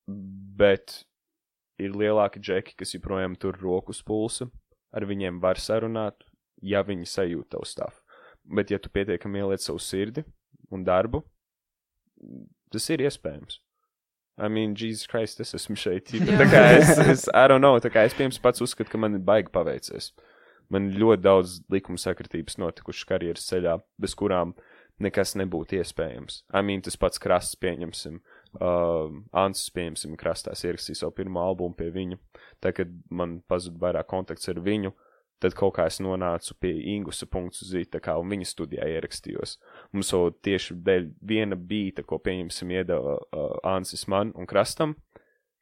bet 0.06 1.04
ir 1.78 1.96
lielāki 1.96 2.40
džeki, 2.40 2.76
kas 2.76 2.94
joprojām 2.94 3.36
tur 3.40 3.58
rokas 3.62 4.02
pulsu, 4.02 4.50
ar 4.92 5.06
viņiem 5.08 5.40
var 5.42 5.58
sarunāt, 5.58 6.26
ja 6.62 6.82
viņi 6.82 7.06
sajūt 7.06 7.50
tavu 7.54 7.66
stāvu. 7.68 8.00
Bet, 8.44 8.70
ja 8.70 8.78
tu 8.78 8.92
pietiekami 8.92 9.40
ieliec 9.40 9.64
savu 9.64 9.80
sirdi 9.80 10.24
un 10.70 10.84
darbu, 10.84 11.22
tas 12.70 12.90
ir 12.92 13.04
iespējams. 13.06 13.63
I 14.36 14.48
mean, 14.48 14.74
Jesus 14.74 15.06
Christ, 15.06 15.40
es 15.40 15.54
esmu 15.54 15.76
šeit. 15.78 16.10
Tā 16.10 16.46
kā 16.50 16.62
es, 16.74 16.96
es, 16.98 17.26
I 17.30 17.46
don't 17.50 17.62
know, 17.62 17.78
tā 17.82 17.92
kā 17.94 18.02
es, 18.06 18.16
piemēram, 18.18 18.40
pats 18.42 18.64
uzskatu, 18.64 18.90
ka 18.90 18.98
man 18.98 19.14
ir 19.18 19.22
baigi 19.22 19.52
paveicies. 19.54 20.10
Man 20.72 20.88
ļoti 20.96 21.22
daudz 21.22 21.58
likuma 21.70 22.00
sakritības 22.00 22.58
notikušas 22.58 23.06
karjeras 23.06 23.46
ceļā, 23.50 23.76
bez 24.00 24.16
kurām 24.18 24.56
nekas 25.02 25.34
nebūtu 25.38 25.78
iespējams. 25.78 26.42
I 26.54 26.62
mean, 26.66 26.82
tas 26.82 26.98
pats 26.98 27.20
krasts, 27.22 27.58
pieņemsim. 27.62 28.20
Uh, 28.58 29.10
Ansis, 29.44 29.70
pieņemsim, 29.74 30.18
krastās 30.18 30.64
ierakstīja 30.66 31.02
savu 31.02 31.16
pirmo 31.18 31.42
albumu 31.44 31.76
pie 31.78 31.90
viņa. 31.94 32.18
Tad, 32.62 32.74
kad 32.78 32.94
man 33.10 33.40
pazuda 33.50 33.82
vairāk 33.86 34.10
kontakts 34.10 34.50
ar 34.50 34.62
viņu, 34.64 34.94
tad 35.44 35.56
kaut 35.58 35.76
kā 35.76 35.86
es 35.90 36.00
nonācu 36.02 36.56
pie 36.62 36.72
Ingusa 36.94 37.28
punktu 37.30 37.66
zīta, 37.68 38.00
kā 38.02 38.16
un 38.20 38.32
viņa 38.32 38.48
studijā 38.48 38.88
ierakstījos. 38.96 39.58
Mums 39.94 40.12
jau 40.14 40.28
tieši 40.44 40.76
dēļ 40.86 41.08
viena 41.24 41.58
bīta, 41.58 42.04
ko 42.06 42.20
pieņemsim, 42.24 42.72
iedeva 42.74 43.18
uh, 43.20 43.58
Ansis 43.74 44.06
man 44.10 44.32
un 44.38 44.48
krastam. 44.50 44.96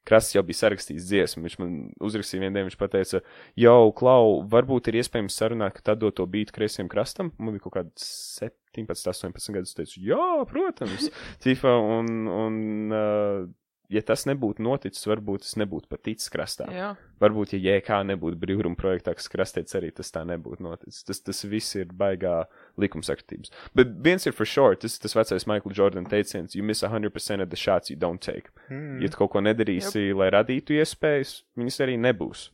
Krasts 0.03 0.35
jau 0.35 0.41
bija 0.43 0.59
sarakstījis 0.59 1.05
dziesmu. 1.07 1.45
Viņš 1.45 1.53
man 1.61 1.75
uzrakstīja 2.03 2.41
vienu 2.43 2.57
dienu, 2.57 2.67
viņš 2.67 2.79
teica, 2.91 3.21
jau, 3.63 3.91
Klau, 3.95 4.41
varbūt 4.51 4.89
ir 4.91 4.97
iespējams 4.99 5.37
sarunāt, 5.39 5.77
ka 5.77 5.85
tad 5.91 6.01
dod 6.01 6.17
to 6.17 6.25
bītu 6.27 6.55
kreisiem 6.55 6.89
krastam. 6.91 7.31
Man 7.39 7.55
bija 7.55 7.63
kaut 7.69 7.77
kāds 7.77 8.07
17, 8.41 9.07
18 9.13 9.55
gadus. 9.55 9.71
Es 9.71 9.79
teicu, 9.79 10.03
jā, 10.09 10.27
protams, 10.49 11.07
Tīfa, 11.43 11.71
un, 11.95 12.11
un 12.27 12.57
uh, 12.91 13.47
ja 13.93 14.01
tas 14.05 14.25
nebūtu 14.29 14.63
noticis, 14.65 15.05
varbūt 15.09 15.45
es 15.47 15.57
nebūtu 15.61 15.89
pat 15.91 16.03
ticis 16.07 16.31
krastā. 16.33 16.67
Jā, 16.73 16.93
Varbūt, 17.23 17.53
ja 17.55 17.77
JK 17.77 18.01
nebūtu 18.09 18.39
brīvruma 18.41 18.75
projektā, 18.75 19.13
kas 19.15 19.29
krastēts 19.31 19.77
arī, 19.79 19.93
tas 19.95 20.09
tā 20.11 20.25
nebūtu 20.27 20.65
noticis. 20.65 21.05
Tas, 21.07 21.21
tas 21.23 21.43
viss 21.47 21.77
ir 21.77 21.93
baigā 21.95 22.41
likumsaktības. 22.81 23.53
Bet 23.77 23.93
viens 24.03 24.27
ir 24.27 24.35
for 24.35 24.49
sure, 24.49 24.75
tas, 24.79 24.97
tas 24.99 25.15
vecais 25.15 25.47
Michael 25.47 25.75
Jordan 25.77 26.09
teiciens, 26.09 26.57
you 26.57 26.65
miss 26.65 26.83
100% 26.83 27.45
of 27.45 27.53
the 27.53 27.59
shots 27.59 27.93
you 27.93 27.99
don't 27.99 28.23
take. 28.23 28.51
Mm. 28.67 28.99
Ja 29.03 29.11
tu 29.13 29.21
kaut 29.21 29.35
ko 29.35 29.43
nedarīsi, 29.45 30.09
yep. 30.09 30.19
lai 30.19 30.33
radītu 30.35 30.75
iespējas, 30.81 31.37
viņas 31.59 31.79
arī 31.85 31.95
nebūs. 32.01 32.49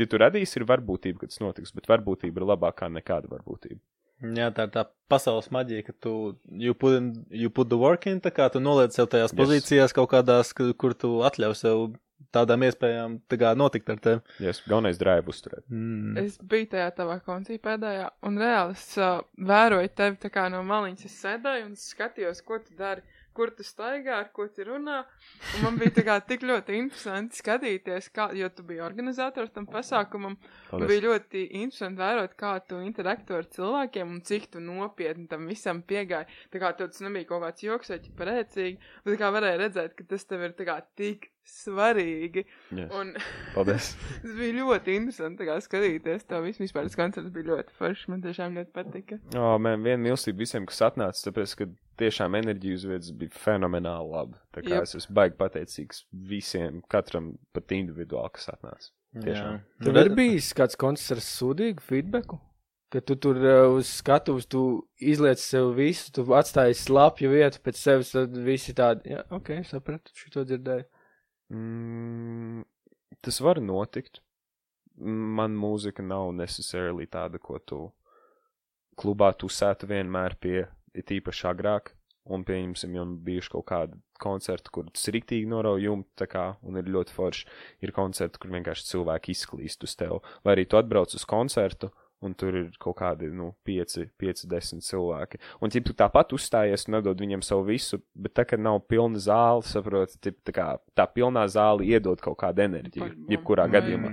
Ja 0.00 0.08
tu 0.08 0.20
radīsi, 0.20 0.58
ir 0.58 0.68
varbūtība, 0.68 1.22
ka 1.22 1.30
tas 1.30 1.40
notiks, 1.40 1.72
bet 1.76 1.88
varbūtība 1.88 2.42
ir 2.42 2.48
labākā 2.52 2.88
nekāda 2.92 3.32
varbūtība. 3.32 3.80
Jā, 4.22 4.50
tā 4.54 4.68
ir 4.68 4.72
tā 4.74 4.86
pasaules 5.10 5.50
maģija, 5.52 5.84
ka 5.88 5.92
tu 6.00 6.12
you 6.48 6.74
put, 6.78 6.94
in, 7.00 7.10
you 7.30 7.50
put 7.50 7.68
the 7.68 7.78
work 7.80 8.06
in, 8.06 8.20
tā 8.22 8.30
kā 8.34 8.46
tu 8.52 8.62
noliec 8.62 8.94
sev 8.94 9.10
tajās 9.12 9.32
Yes. 9.34 9.38
pozīcijās 9.40 9.92
kaut 9.96 10.10
kādās, 10.14 10.54
kur, 10.54 10.94
tu 10.94 11.20
atļauj 11.26 11.56
sev 11.58 11.82
tādām 12.32 12.62
iespējām 12.64 13.18
tā 13.28 13.36
kā 13.40 13.50
notikt 13.58 13.90
ar 13.92 13.98
tevi. 14.00 14.20
Yes, 14.40 14.62
galvenais 14.68 14.96
drive 15.00 15.28
uzturēt. 15.28 15.64
Mm. 15.68 16.16
es 16.22 16.38
biju 16.38 16.70
tajā 16.72 16.90
tavā 16.96 17.18
koncī 17.26 17.58
pēdējā, 17.60 18.06
un 18.28 18.38
reāli 18.40 18.78
es 18.78 18.86
uh, 18.96 19.20
vēroju 19.36 19.90
tevi 19.98 20.16
tā 20.22 20.30
kā 20.32 20.46
no 20.52 20.62
maliņas. 20.64 21.04
Es 21.10 21.18
sēdēju 21.24 21.66
un 21.66 21.74
skatījos, 21.76 22.40
ko 22.46 22.60
tu 22.62 22.78
dari, 22.78 23.02
kur 23.36 23.52
tu 23.56 23.64
staigā, 23.66 24.18
ar 24.20 24.30
ko 24.34 24.46
tu 24.52 24.66
runā. 24.68 25.02
Un 25.56 25.66
man 25.66 25.78
bija 25.80 25.94
tā 25.98 26.04
kā 26.06 26.18
tik 26.26 26.46
ļoti 26.48 26.78
interesanti 26.78 27.40
skatīties, 27.40 28.10
kā, 28.14 28.28
jo 28.38 28.48
tu 28.52 28.66
biji 28.68 28.84
organizators 28.84 29.54
tam 29.54 29.66
pasākumam. 29.70 30.38
Bija 30.72 31.06
ļoti 31.08 31.46
interesanti 31.62 32.02
vērot, 32.02 32.36
kā 32.38 32.54
tu 32.68 32.80
interaktu 32.84 33.38
ar 33.38 33.50
cilvēkiem 33.56 34.16
un 34.16 34.22
cik 34.28 34.50
tu 34.54 34.62
nopietni 34.64 35.28
tam 35.30 35.48
visam 35.50 35.82
piegāji. 35.82 36.30
Tā 36.52 36.62
kā 36.62 36.72
tev 36.78 36.92
tas 36.92 37.04
nebija 37.04 37.30
kaut 37.30 37.46
kāds 37.46 37.66
joks 37.66 37.94
vai 37.94 38.00
parēcīgi, 38.22 38.90
bet 39.04 39.14
tā 39.14 39.20
kā 39.24 39.34
varēja 39.34 39.62
redzēt, 39.66 39.96
ka 39.98 40.08
tas 40.14 40.28
tev 40.28 40.48
ir 40.48 40.56
kā 40.62 40.80
tik 40.98 41.32
svarīgi. 41.48 42.44
Yes. 42.70 42.90
Un 42.94 43.12
Paldies. 43.54 43.92
tas 44.22 44.34
bija 44.38 44.56
ļoti 44.60 44.96
interesanti 44.98 45.46
kā 45.48 45.58
skatīties 45.64 46.26
to 46.30 46.40
visu. 46.44 46.62
Vispār 46.64 46.86
tas 46.88 46.98
koncerts 46.98 47.32
bija 47.34 47.50
ļoti 47.50 47.76
foršs. 47.78 48.08
Man 48.12 48.22
tiešām 48.24 48.58
ļoti 48.58 48.74
patika. 48.76 49.18
O, 49.34 49.56
man 49.62 49.82
viena 49.84 50.00
mīlestība 50.04 50.44
visiem, 50.44 50.68
kas 50.68 50.82
atnāca, 50.88 51.26
tāpēc, 51.28 51.56
ka 51.58 51.68
tiešām 52.02 52.36
enerģija 52.38 52.78
uz 52.78 52.86
vietas 52.88 53.12
bija 53.16 53.34
fenomenāli 53.44 54.12
laba. 54.12 54.40
Tā 54.54 54.64
kā 54.64 54.76
Jep. 54.76 54.88
es 54.88 54.96
esmu 54.98 55.16
baigi 55.18 55.38
pateicīgs 55.40 56.04
visiem, 56.32 56.80
katram 56.92 57.32
pat 57.56 57.74
individuāli, 57.76 58.34
kas 58.36 58.50
atnāca. 58.52 58.90
Tiešām. 59.12 59.60
Tev 59.84 59.98
ir 60.00 60.10
bijis 60.16 60.52
kāds 60.56 60.78
koncerts 60.80 61.12
ar 61.12 61.20
sūdīgu 61.26 61.84
feedbacku? 61.84 62.38
Ka 62.92 63.00
tu 63.08 63.16
tur 63.16 63.38
uh, 63.40 63.66
uz 63.72 63.88
skatuves, 64.00 64.46
tu 64.52 64.62
izliec 65.00 65.40
sev 65.40 65.70
visu, 65.76 66.10
tu 66.12 66.24
atstāji 66.36 66.76
slapju 66.76 67.30
vietu 67.32 67.60
pēc 67.64 67.78
sevis, 67.80 68.12
tad 68.12 68.36
visi 68.44 68.74
tādi, 68.76 69.14
jā, 69.14 69.22
ok, 69.32 69.54
sapratu, 69.68 70.12
šito 70.16 70.44
dzirdēju. 70.48 70.84
Mm, 71.52 72.66
tas 73.24 73.40
var 73.44 73.60
notikt, 73.64 74.20
man 75.00 75.56
mūzika 75.56 76.04
nav 76.04 76.34
necessarily 76.36 77.08
tāda, 77.08 77.40
ko 77.40 77.58
tu 77.64 77.80
klubā 78.98 79.32
tu 79.36 79.48
sētu 79.48 79.88
vienmēr 79.88 80.36
pie, 80.40 80.66
ir 80.94 81.06
tīpaši 81.08 81.48
agrāk, 81.50 81.92
un 82.30 82.44
pieņemsim, 82.46 82.94
jau 82.96 83.06
bijuši 83.26 83.52
kaut 83.54 83.66
kādi 83.70 83.98
koncerti, 84.22 84.70
kur 84.74 84.86
tas 84.90 85.08
riktīgi 85.14 85.48
noraujumi, 85.50 86.06
tā 86.18 86.28
kā, 86.30 86.44
un 86.62 86.78
ir 86.78 86.90
ļoti 86.94 87.14
forši. 87.16 87.48
Ir 87.82 87.94
koncerti, 87.96 88.38
kur 88.42 88.52
vienkārši 88.54 88.86
cilvēki 88.92 89.34
izklīst 89.34 89.86
uz 89.88 89.96
tevi. 89.98 90.20
Vai 90.46 90.56
arī 90.56 90.68
tu 90.70 90.78
atbrauc 90.78 91.14
uz 91.18 91.26
koncertu, 91.28 91.90
un 92.22 92.34
tur 92.38 92.56
ir 92.56 92.68
kaut 92.80 92.96
kādi, 93.00 93.28
nu, 93.34 93.50
5, 93.66 93.98
5 94.20 94.44
10 94.50 94.84
cilvēki. 94.86 95.40
Un, 95.62 95.72
ja 95.74 95.82
tu 95.84 95.94
tāpat 95.96 96.34
uzstājies 96.36 96.86
un 96.86 96.96
nedod 96.98 97.18
viņiem 97.20 97.42
savu 97.44 97.66
visu, 97.70 97.98
bet 98.14 98.36
tā, 98.38 98.46
ka 98.48 98.58
nav 98.60 98.80
pilna 98.90 99.20
zāle, 99.22 99.64
saproti, 99.66 100.20
tip, 100.22 100.38
tā 100.46 100.54
kā 100.56 100.68
tā 100.98 101.06
pilnā 101.10 101.44
zāle 101.50 101.86
iedod 101.88 102.22
kaut 102.22 102.38
kādu 102.44 102.64
enerģiju, 102.66 103.10
jebkurā 103.32 103.66
gadījumā. 103.72 104.12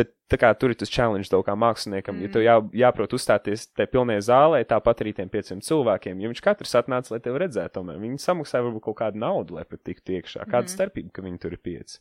Bet 0.00 0.14
tā 0.30 0.38
kā 0.40 0.50
tur 0.56 0.72
ir 0.72 0.80
tas 0.80 0.92
challenge 0.92 1.30
tev 1.30 1.44
kā 1.46 1.56
māksliniekam, 1.58 2.16
mm. 2.16 2.26
ja 2.26 2.34
tev 2.34 2.44
jā, 2.46 2.56
jāprot 2.84 3.16
uzstāties 3.16 3.68
tajā 3.74 3.90
pilnajā 3.92 4.26
zālē, 4.30 4.62
tāpat 4.68 5.04
arī 5.04 5.14
tiem 5.16 5.32
pieciem 5.32 5.62
cilvēkiem, 5.66 6.20
jo 6.22 6.30
viņš 6.32 6.44
katrs 6.44 6.76
atnāca, 6.80 7.14
lai 7.14 7.22
tevi 7.24 7.42
redzētu, 7.44 7.74
tomēr 7.78 7.98
viņi 8.02 8.22
samaksāja 8.22 8.68
varbūt 8.68 8.86
kaut 8.86 9.00
kādu 9.02 9.20
naudu, 9.20 9.58
lai 9.58 9.66
pat 9.68 9.82
tiktu 9.86 10.18
iekšā. 10.18 10.46
Kāda 10.46 10.68
mm. 10.68 10.74
starpība, 10.76 11.12
ka 11.16 11.26
viņi 11.26 11.42
tur 11.42 11.56
ir 11.56 11.64
pieci? 11.64 11.98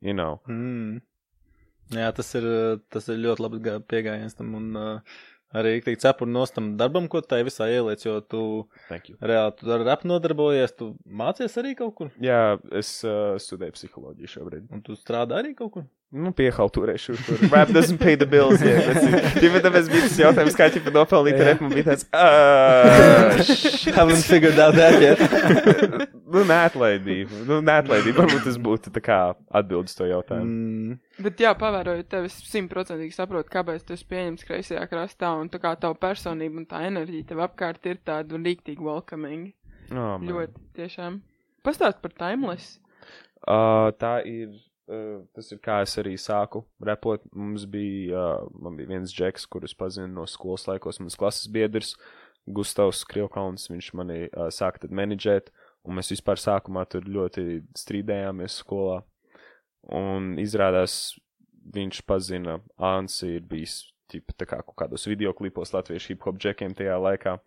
You 0.00 0.16
know. 0.16 0.40
Mm. 0.48 1.00
Jā, 1.90 2.12
tas 2.14 2.28
ir, 2.38 2.44
tas 2.90 3.08
ir 3.10 3.18
ļoti 3.24 3.42
labs 3.42 3.60
gā- 3.64 3.80
pieejams 3.82 4.36
tam. 4.38 4.54
Un 4.54 4.76
uh, 4.78 5.18
arī 5.58 5.72
tik 5.82 5.98
cepuri 5.98 6.30
nostam 6.30 6.76
darbam, 6.78 7.08
ko 7.10 7.20
tai 7.20 7.40
visā 7.42 7.66
ieliec, 7.72 8.04
jo 8.06 8.20
tu 8.22 8.42
reāli 9.20 9.56
tu 9.58 9.72
ar 9.74 9.82
rapu 9.88 10.06
nodarbojies, 10.06 10.76
tu 10.78 10.92
mācies 11.06 11.56
arī 11.58 11.74
kaut 11.78 11.94
kur, 11.98 12.12
Jā, 12.22 12.58
es 12.78 12.92
uh, 13.04 13.34
studēju 13.42 13.74
psiholoģiju 13.74 14.30
šobrīd. 14.36 14.68
un 14.70 14.82
tu 14.86 14.94
strādā 14.94 15.40
arī 15.42 15.56
kaut 15.58 15.72
kur. 15.74 15.88
Nu, 16.10 16.32
piehalturēšu 16.34 17.14
tur. 17.22 17.42
Rap 17.52 17.68
doesn't 17.70 18.00
pay 18.02 18.16
the 18.18 18.26
bills. 18.26 18.58
Jā, 18.66 18.80
ja 18.82 19.58
tāpēc 19.66 19.90
bija 19.92 20.06
tas 20.08 20.16
jautājums, 20.18 20.56
kā 20.58 20.66
ķipa 20.74 20.90
nopelnīt 20.90 21.36
Jā. 21.38 21.44
repu, 21.46 21.68
man 21.68 21.74
bija 21.76 21.92
tāds, 21.92 22.02
uh, 22.10 23.38
Haven't 23.96 24.24
figured 24.26 24.58
out 24.58 24.74
that 24.74 24.98
yet. 24.98 25.22
nu, 26.34 26.42
neatlaidība. 26.48 27.44
Nu, 27.46 27.60
neatlaidība. 27.62 28.24
Varbūt 28.24 28.42
tas 28.48 28.58
būtu 28.58 28.90
tā 28.96 29.02
kā 29.06 29.18
atbildes 29.60 29.94
to 29.94 30.08
jautājumu. 30.10 30.50
Mm. 30.50 30.96
Bet, 31.22 31.44
jā, 31.44 31.52
pavērojot 31.60 32.08
tevi, 32.10 32.30
es 32.32 32.38
simtprocentīgi 32.50 33.14
saprotu, 33.14 33.52
kāpēc 33.52 33.84
tu 33.86 33.94
esi 33.94 34.08
pieņemts 34.10 34.48
kreisajā 34.48 34.82
krastā, 34.90 35.30
un 35.38 35.52
tā 35.52 35.60
kā 35.62 35.76
tava 35.78 35.94
personība 36.00 36.58
un 36.58 36.66
tā 36.66 36.80
enerģija 36.88 37.28
tev 37.30 37.44
apkārt 37.46 37.86
ir 37.86 38.00
tāda 38.02 38.40
rīktīgi 38.40 38.82
welcoming. 38.82 39.52
Oh, 39.92 40.16
man. 40.18 40.26
Ļoti, 40.26 40.66
tiešām. 40.80 41.20
Pastāst 41.62 42.02
par 42.02 42.18
timeless. 42.18 42.80
Uh, 43.46 43.94
tā 44.02 44.16
ir. 44.26 44.58
Uh, 44.90 45.20
tas 45.36 45.46
ir 45.54 45.60
kā 45.62 45.76
es 45.84 45.92
arī 46.00 46.16
sāku 46.18 46.64
repot. 46.82 47.22
Mums 47.36 47.62
bija, 47.70 48.18
uh, 48.42 48.48
man 48.58 48.74
bija 48.78 48.90
viens 48.90 49.12
džeks, 49.14 49.44
kurus 49.46 49.76
pazinu 49.78 50.08
no 50.10 50.24
skolas 50.26 50.66
laikos, 50.66 50.98
mans 50.98 51.18
klases 51.20 51.46
biedrs, 51.52 51.92
Gustavs 52.50 53.04
Krievkauns. 53.06 53.68
Viņš 53.70 53.92
mani 54.00 54.24
uh, 54.26 54.48
sāka 54.50 54.82
tad 54.82 54.96
menedžēt, 54.96 55.52
un 55.86 55.94
mēs 56.00 56.10
vispār 56.10 56.42
sākumā 56.42 56.82
tur 56.90 57.06
ļoti 57.06 57.62
strīdējāmies 57.78 58.58
skolā. 58.64 59.04
Un 59.94 60.34
izrādās, 60.42 61.14
viņš 61.70 62.02
pazina, 62.08 62.58
Ansi 62.90 63.36
ir 63.36 63.46
bijis 63.46 63.84
tipa, 64.10 64.34
tā 64.34 64.48
kā 64.50 64.58
kaut 64.64 64.74
kādos 64.82 65.06
videoklipos 65.06 65.70
latviešu 65.76 66.16
hip 66.16 66.26
hop 66.26 66.42
džekiem 66.42 66.74
tajā 66.74 66.98
laikā. 66.98 67.38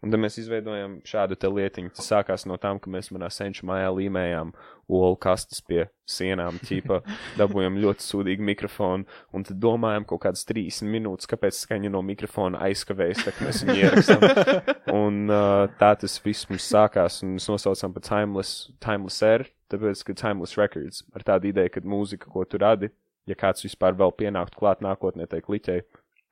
Un 0.00 0.08
tad 0.08 0.22
mēs 0.22 0.38
izveidojam 0.40 0.94
šādu 1.04 1.36
te 1.36 1.48
lietiņu. 1.52 1.90
Tas 1.96 2.06
sākās 2.08 2.46
no 2.48 2.56
tām, 2.60 2.78
ka 2.80 2.88
mēs 2.92 3.10
manā 3.12 3.28
senču 3.32 3.66
mājā 3.68 3.90
līmējām 3.92 4.54
olu 4.90 5.18
kastes 5.20 5.60
pie 5.60 5.84
sienām, 6.08 6.56
ķīpa, 6.64 7.02
dabūjām 7.40 7.76
ļoti 7.82 8.06
sūdīgu 8.06 8.46
mikrofonu, 8.48 9.04
un 9.36 9.44
tad 9.46 9.60
domājām 9.62 10.06
kaut 10.08 10.22
kādas 10.24 10.46
30 10.48 10.88
minūtes, 10.90 11.28
kāpēc 11.30 11.58
skaņa 11.58 11.92
no 11.92 12.00
mikrofona 12.06 12.62
aizkavējas, 12.70 13.26
tā 13.26 13.34
kā 13.36 13.46
mēs 13.46 13.60
viņu 13.66 13.76
ierakstām. 13.84 14.26
Un 15.02 15.20
uh, 15.28 15.68
tā 15.78 15.92
tas 16.00 16.16
viss 16.24 16.48
mums 16.50 16.64
sākās, 16.66 17.20
un 17.22 17.36
mēs 17.36 17.46
nosaucām 17.46 17.92
par 17.94 18.02
Timeless, 18.08 18.70
Timeless 18.82 19.22
R, 19.22 19.44
tāpēc, 19.70 20.02
ka 20.08 20.16
Timeless 20.18 20.58
Records, 20.58 21.04
ar 21.14 21.28
tādu 21.28 21.52
ideju, 21.52 21.76
ka 21.76 21.84
mūzika, 21.86 22.32
ko 22.32 22.42
tu 22.48 22.58
radi, 22.58 22.90
ja 23.30 23.36
kāds 23.38 23.62
vispār 23.62 23.94
vēl 24.00 24.16
pienāktu 24.18 24.58
klāt 24.58 24.82
nākotnē, 24.82 25.28
tai 25.30 25.44
kliķei 25.44 25.84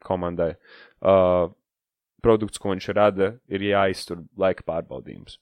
komandai, 0.08 0.54
uh, 1.06 1.52
produkts, 2.24 2.60
ko 2.60 2.72
viņš 2.74 2.90
rada, 2.96 3.32
ir 3.50 3.64
jāiztur 3.68 4.24
laika 4.38 4.66
pārbaudījums. 4.66 5.38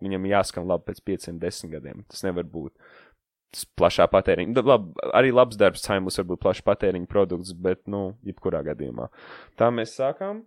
Viņam 0.00 0.28
jāskan 0.30 0.68
labi 0.68 0.88
pēc 0.88 1.02
pieciem, 1.04 1.38
desmit 1.42 1.74
gadiem. 1.76 2.04
Tas 2.08 2.24
nevar 2.24 2.46
būt 2.48 2.72
tas 3.50 3.66
plašā 3.76 4.06
patēriņa. 4.10 4.62
Lab, 4.64 4.86
arī 5.16 5.32
labs 5.34 5.58
darbs, 5.58 5.82
Timeless 5.84 6.20
var 6.20 6.28
būt 6.30 6.42
plašs 6.44 6.64
patēriņa 6.66 7.10
produkts, 7.10 7.52
bet, 7.52 7.82
nu, 7.90 8.14
jebkurā 8.26 8.62
gadījumā. 8.70 9.10
Tā 9.58 9.72
mēs 9.74 9.96
sākām. 9.98 10.44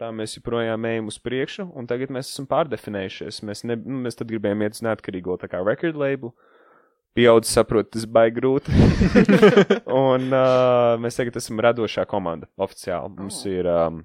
Tā 0.00 0.08
mēs 0.16 0.32
joprojām 0.38 0.86
ejam 0.88 1.10
uz 1.12 1.18
priekšu, 1.20 1.66
un 1.76 1.84
tagad 1.88 2.08
mēs 2.14 2.30
esam 2.32 2.46
pārdefinējušies. 2.48 3.42
Mēs, 3.44 3.62
ne, 3.68 3.76
nu, 3.76 3.98
mēs 4.06 4.16
tad 4.16 4.30
gribējām 4.32 4.64
iet 4.64 4.78
uz 4.78 4.80
neatkarīgo 4.86 5.36
tā 5.42 5.50
kā 5.52 5.60
record 5.60 5.98
label. 6.00 6.32
Pieaudzis 7.18 7.52
saprot, 7.58 7.90
tas 7.92 8.06
baigi 8.08 8.38
grūti. 8.38 8.72
un 10.06 10.30
uh, 10.30 10.94
mēs 11.02 11.20
tagad 11.20 11.36
esam 11.36 11.60
radošā 11.60 12.06
komanda 12.08 12.48
oficiāli. 12.56 13.12
Mums 13.18 13.42
Oh. 13.44 13.52
ir 13.52 13.68
um, 13.68 14.00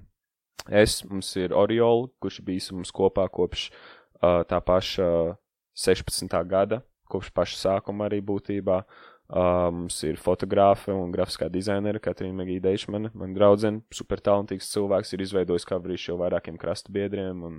es, 0.70 1.00
mums 1.06 1.32
ir 1.40 1.54
Oriola, 1.56 2.08
kurš 2.22 2.40
bijis 2.46 2.70
mums 2.74 2.92
kopā 2.94 3.26
kopš 3.32 3.68
uh, 3.70 4.42
tā 4.48 4.60
paša 4.64 5.10
uh, 5.32 5.34
16. 5.76 6.32
gada, 6.48 6.80
kopš 7.10 7.30
paša 7.36 7.60
sākuma 7.64 8.08
arī 8.08 8.22
būtībā. 8.24 8.82
Uh, 9.26 9.72
mums 9.74 9.96
ir 10.06 10.20
fotogrāfe 10.22 10.94
un 10.94 11.10
grafiskā 11.10 11.48
dizainere 11.50 11.98
Katrīna 11.98 12.44
Megija 12.44 12.62
Deišmane, 12.68 13.10
man 13.10 13.32
draudzene, 13.34 13.82
super 13.90 14.20
talantīgs 14.22 14.68
cilvēks, 14.70 15.10
ir 15.16 15.24
izveidojis 15.24 15.66
coverīšu 15.66 16.12
jau 16.12 16.20
vairākiem 16.20 16.54
krasta 16.62 16.94
biedriem 16.94 17.42
un 17.48 17.56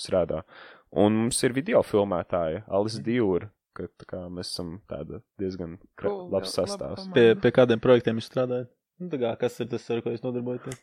strādā. 0.00 0.40
Un 0.96 1.26
mums 1.26 1.42
ir 1.44 1.52
video 1.52 1.82
filmētāja 1.84 2.64
Alice 2.72 3.04
Djūra, 3.04 3.50
ka 3.76 3.90
tā 4.00 4.08
kā 4.14 4.22
mēs 4.32 4.54
esam 4.54 4.78
tāda 4.88 5.20
diezgan 5.40 5.76
Cool, 6.00 6.30
labs 6.32 6.56
sastāvs. 6.56 7.10
Pie, 7.12 7.34
pie 7.36 7.52
kādiem 7.52 7.84
projektiem 7.84 8.22
jūs 8.22 8.30
strādājat? 8.30 8.72
Nu, 9.02 9.10
tā 9.12 9.20
kā, 9.20 9.36
kas 9.44 9.60
ir 9.60 9.68
tas, 9.74 9.84
ar 9.92 10.00
ko 10.00 10.14
jūs 10.14 10.24
nodarbojaties? 10.24 10.80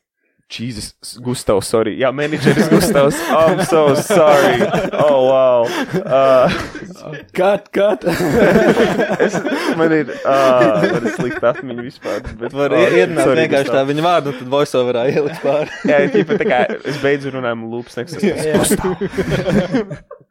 Jesus, 0.51 0.93
Gustavs, 1.23 1.69
sorry. 1.71 1.93
Jā, 2.01 2.09
menedžeris 2.11 2.67
Gustavs. 2.71 3.15
I'm 3.31 3.61
so 3.65 3.95
sorry. 3.95 4.59
Oh, 4.99 5.29
wow. 5.31 5.63
Uh, 5.95 6.51
Kat, 7.33 7.69
kat. 7.71 8.03
es, 9.23 9.37
man 9.79 9.95
ir, 9.95 10.11
uh, 10.27 10.83
man 10.91 11.07
ir 11.07 11.15
slikta 11.15 11.53
atmiņa 11.55 11.85
vispār. 11.87 12.19
Bet, 12.41 12.51
Var 12.53 12.75
oh, 12.75 12.83
ierunāt 12.99 13.25
sorry, 13.29 13.45
vienkārši 13.45 13.71
tā 13.71 13.77
Gustav. 13.79 13.89
viņa 13.93 14.05
vārdu, 14.05 14.33
un 14.33 14.39
tad 14.41 14.51
voiceoverā 14.57 15.05
ielikt 15.13 15.41
pāri. 15.45 15.79
Jā, 15.89 16.01
tīpa 16.17 16.37
tā 16.43 16.49
kā 16.51 16.59
es 16.91 16.99
beidzu 17.03 17.31
runājumu 17.37 17.71
lūpas, 17.71 17.97
nekas 18.01 18.19
tas 18.19 18.75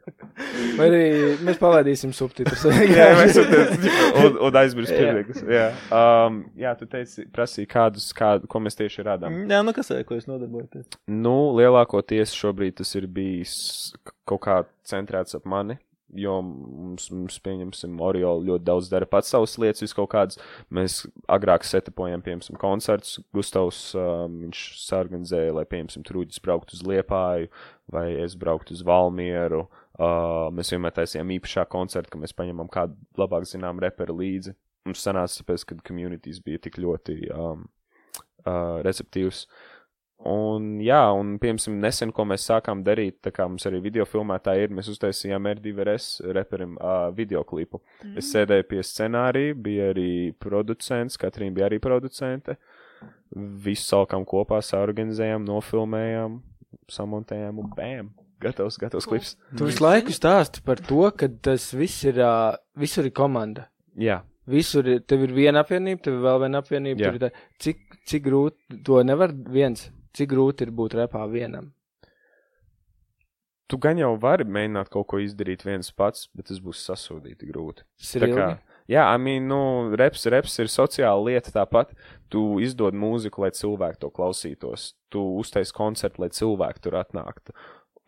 Vai 0.79 0.87
arī 0.89 1.03
mēs 1.45 1.59
palaidīsim 1.61 2.13
subtitrus. 2.17 2.65
Jā, 2.97 3.11
mēs 3.19 3.37
esam 3.37 4.25
un, 4.25 4.39
un 4.49 4.59
aizmirst 4.63 4.95
Jā. 4.95 5.03
pirmīgus. 5.03 5.43
Jā. 5.51 5.67
Um, 5.95 6.41
jā, 6.59 6.75
tu 6.79 6.89
teici, 6.91 7.27
prasīji 7.35 7.71
kādus, 7.71 8.11
kādu, 8.17 8.51
ko 8.51 8.63
mēs 8.63 8.79
tieši 8.79 9.07
rādām. 9.07 9.43
Jā, 9.51 9.61
nu 9.67 9.75
kas 9.77 9.93
ir, 9.95 10.03
ko 10.09 10.19
jūs 10.19 10.29
nodarbojaties? 10.31 10.89
Nu, 11.11 11.37
lielākoties 11.59 12.35
šobrīd 12.37 12.81
tas 12.81 12.95
ir 12.99 13.09
bijis 13.11 13.55
kaut 14.29 14.45
kā 14.47 14.59
centrēts 14.87 15.37
ap 15.39 15.47
mani, 15.51 15.77
jo 16.17 16.37
mums, 16.43 17.09
mums 17.15 17.37
pieņemsim, 17.43 17.99
Oriola 18.03 18.43
ļoti 18.47 18.67
daudz 18.67 18.89
dara 18.91 19.07
pats 19.11 19.31
savas 19.31 19.57
lietas, 19.63 19.85
vis 19.85 19.95
kaut 19.95 20.11
kādas. 20.15 20.41
Mēs 20.75 21.05
agrāk 21.31 21.67
setapojam, 21.67 22.23
piemēram, 22.27 22.59
koncertus. 22.61 23.21
Gustavs, 23.37 23.91
um, 23.99 24.41
viņš 24.47 24.65
sarganizēja, 24.87 25.55
lai, 25.61 25.67
piemēram, 25.71 26.07
Trūģis 26.07 26.43
brauktu 26.43 26.79
uz 26.79 26.87
Liepāju 26.87 27.51
vai 27.91 28.13
es 28.23 28.37
brauktu 28.39 28.75
uz 28.77 28.85
Valmieru. 28.87 29.65
Uh, 29.67 29.80
mēs 29.99 30.71
vienmēr 30.73 30.95
taisījām 30.97 31.33
īpašā 31.37 31.67
koncerta, 31.71 32.13
ka 32.13 32.21
mēs 32.21 32.37
paņemam 32.37 32.71
kādu 32.73 32.97
labāk 33.19 33.49
zinām 33.49 33.81
reperu 33.83 34.17
līdzi. 34.21 34.55
Mums 34.89 35.03
sanāca, 35.05 35.43
tāpēc, 35.43 35.67
ka 35.69 35.77
communities 35.85 36.41
bija 36.45 36.61
tik 36.63 36.79
ļoti 36.81 37.19
um, 37.35 37.67
uh, 38.47 38.81
receptīvs. 38.87 39.45
Un, 40.31 40.75
jā, 40.85 41.01
un, 41.17 41.39
piemēram, 41.41 41.79
nesen, 41.81 42.11
ko 42.13 42.27
mēs 42.29 42.45
sākām 42.49 42.83
darīt, 42.85 43.23
tā 43.25 43.33
kā 43.33 43.47
mums 43.49 43.65
arī 43.69 43.81
video 43.81 44.05
filmētāji 44.09 44.67
ir, 44.67 44.75
mēs 44.77 44.91
uztaisījām 44.93 45.49
R2RS 45.49 46.09
reperim 46.37 46.75
uh, 46.77 47.09
videoklipu. 47.17 47.81
Mm. 48.05 48.19
Es 48.21 48.29
sēdēju 48.35 48.69
pie 48.69 48.85
scenārija, 48.85 49.57
bija 49.57 49.91
arī 49.95 50.11
producents, 50.37 51.17
Katrīna 51.21 51.57
bija 51.57 51.71
arī 51.71 51.81
producente. 51.81 52.59
Visu 53.33 53.87
salikām 53.87 54.27
kopā, 54.29 54.61
saorganizējām, 54.65 55.47
nofilmējām, 55.49 56.41
samontējām 56.93 57.65
un 57.65 57.73
bam! 57.77 58.13
Gatavs, 58.41 58.79
gatavs 58.81 59.07
klips. 59.07 59.35
Tu 59.57 59.67
visu 59.69 59.85
laiku 59.85 60.15
stāsti 60.17 60.63
par 60.65 60.77
to, 60.81 61.11
ka 61.13 61.29
tas 61.29 61.71
viss 61.77 62.05
ir, 62.09 62.15
ā, 62.25 62.57
visur 62.81 63.05
ir 63.05 63.13
komanda. 63.17 63.69
Jā, 63.97 64.23
Visur 64.51 64.83
ir, 64.89 65.01
tev 65.07 65.21
ir 65.23 65.31
viena 65.37 65.61
apvienība, 65.63 66.01
tev 66.03 66.15
ir 66.17 66.23
vēl 66.25 66.39
viena 66.43 66.59
apvienība. 66.63 66.99
Jā. 67.05 67.11
tur 67.13 67.19
ir 67.19 67.21
tā- 67.29 67.43
Cik, 67.63 67.83
cik 68.09 68.25
grūti, 68.25 68.81
to 68.83 69.03
nevar 69.05 69.31
viens, 69.31 69.91
cik 70.17 70.31
grūti 70.33 70.63
ir 70.67 70.73
būt 70.75 70.97
repā 70.99 71.23
vienam. 71.31 71.69
tu 73.71 73.79
gan 73.79 73.99
jau 74.01 74.17
vari 74.19 74.43
mēģināt 74.45 74.89
kaut 74.91 75.07
ko 75.13 75.21
izdarīt 75.23 75.63
viens 75.63 75.93
pats, 75.95 76.25
bet 76.35 76.49
tas 76.51 76.59
būs 76.59 76.81
sasūdīti 76.89 77.47
grūti. 77.53 77.85
Tas 78.01 78.15
ir 78.19 78.25
kā. 78.35 78.49
Jā, 78.91 79.05
I 79.15 79.19
mean, 79.23 79.47
nu, 79.47 79.95
reps, 79.95 80.25
reps 80.27 80.57
ir 80.59 80.67
sociāla 80.67 81.23
lieta 81.29 81.53
tāpat. 81.55 81.93
Tu 82.33 82.41
izdod 82.67 82.97
mūziku, 82.99 83.45
lai 83.45 83.53
cilvēki 83.55 84.01
to 84.03 84.11
klausītos. 84.11 84.95
Tu 85.15 85.23
uztais 85.39 85.71
koncertu, 85.71 86.19
lai 86.25 86.29
cilvēki 86.35 86.83
tur 86.83 86.97
atnāktu. 86.99 87.55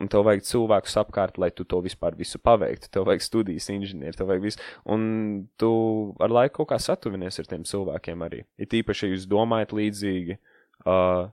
Un 0.02 0.10
tev 0.10 0.24
vajag 0.26 0.42
cilvēkus 0.48 0.96
apkārt, 0.98 1.36
lai 1.38 1.52
tu 1.54 1.62
to 1.68 1.78
vispār 1.84 2.16
visu 2.18 2.40
paveiktu. 2.42 2.88
Tev 2.90 3.06
vajag 3.06 3.22
studijas 3.22 3.68
inženieri, 3.70 4.16
tev 4.18 4.32
vajag 4.32 4.46
visu. 4.48 4.62
Un 4.90 5.04
tu 5.60 5.70
ar 6.22 6.32
laiku 6.34 6.62
kaut 6.62 6.72
kā 6.72 6.78
satuvinies 6.82 7.38
ar 7.38 7.50
tiem 7.50 7.66
cilvēkiem 7.68 8.24
arī. 8.26 8.42
Ir 8.58 8.70
tīpaši, 8.72 9.06
ja 9.06 9.14
jūs 9.14 9.28
domājat 9.30 9.76
līdzīgi. 9.78 10.38
Uh, 10.82 11.28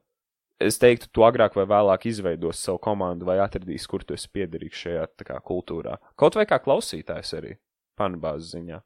es 0.61 0.77
teiktu, 0.77 1.09
tu 1.15 1.25
agrāk 1.25 1.57
vai 1.57 1.65
vēlāk 1.71 2.05
izveidos 2.11 2.61
savu 2.61 2.81
komandu 2.83 3.25
vai 3.29 3.39
atradīsi, 3.41 3.89
kur 3.89 4.05
tu 4.05 4.13
esi 4.17 4.29
piederīgs 4.35 4.85
šajā 4.85 5.07
kā, 5.25 5.39
kultūrā. 5.49 5.97
Kaut 6.19 6.37
vai 6.37 6.45
kā 6.49 6.61
klausītājs 6.61 7.33
arī, 7.39 7.55
panbāzes 7.97 8.53
ziņā. 8.53 8.83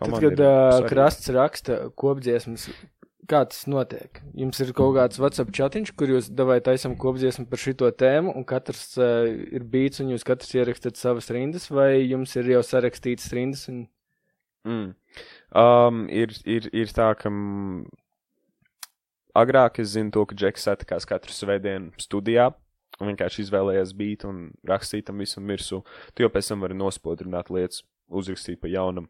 Tad, 0.00 0.16
kad 0.22 0.40
uh, 0.44 0.86
krasts 0.88 1.28
raksta 1.32 1.82
kopdziesmas, 1.98 2.68
kā 3.28 3.42
tas 3.48 3.66
notiek? 3.70 4.20
Jums 4.38 4.60
ir 4.62 4.72
kaut 4.76 4.94
kāds 4.96 5.20
WhatsApp 5.20 5.52
chatiņš, 5.56 5.92
kur 5.98 6.12
jūs 6.12 6.30
devāt 6.32 6.64
taisam 6.68 6.96
kopdziesmu 7.00 7.46
par 7.50 7.60
šito 7.60 7.90
tēmu, 8.02 8.34
un 8.36 8.46
katrs 8.48 8.94
uh, 9.00 9.28
ir 9.28 9.64
bīts, 9.68 10.02
un 10.02 10.12
jūs 10.14 10.26
katrs 10.26 10.54
ierakstat 10.56 11.00
savas 11.00 11.30
rindas, 11.34 11.68
vai 11.72 12.00
jums 12.00 12.34
ir 12.40 12.52
jau 12.54 12.62
sarakstītas 12.66 13.30
rindas? 13.36 13.66
Un... 13.72 13.84
Mm. 14.68 14.88
Um, 15.56 16.02
ir, 16.12 16.34
ir, 16.48 16.70
ir 16.76 16.94
tā, 16.94 17.10
ka 17.18 17.32
agrāk 19.40 19.80
es 19.82 19.94
zinu 19.94 20.12
to, 20.14 20.24
ka 20.28 20.36
Džeks 20.38 20.66
satikās 20.68 21.08
katru 21.08 21.34
svētdienu 21.34 21.94
studijā. 22.00 22.50
Un 23.00 23.08
vienkārši 23.12 23.46
izvēlējās 23.46 23.94
beat 23.96 24.26
un 24.28 24.50
rakstīt 24.66 25.06
tam 25.08 25.22
visam 25.22 25.46
virsū. 25.48 25.78
Tu 26.12 26.24
jau 26.24 26.28
pēc 26.32 26.50
tam 26.50 26.66
vari 26.66 26.76
nospodrināt 26.76 27.48
lietas, 27.48 27.84
uzrakstīt 28.12 28.60
pa 28.60 28.68
jaunam. 28.68 29.06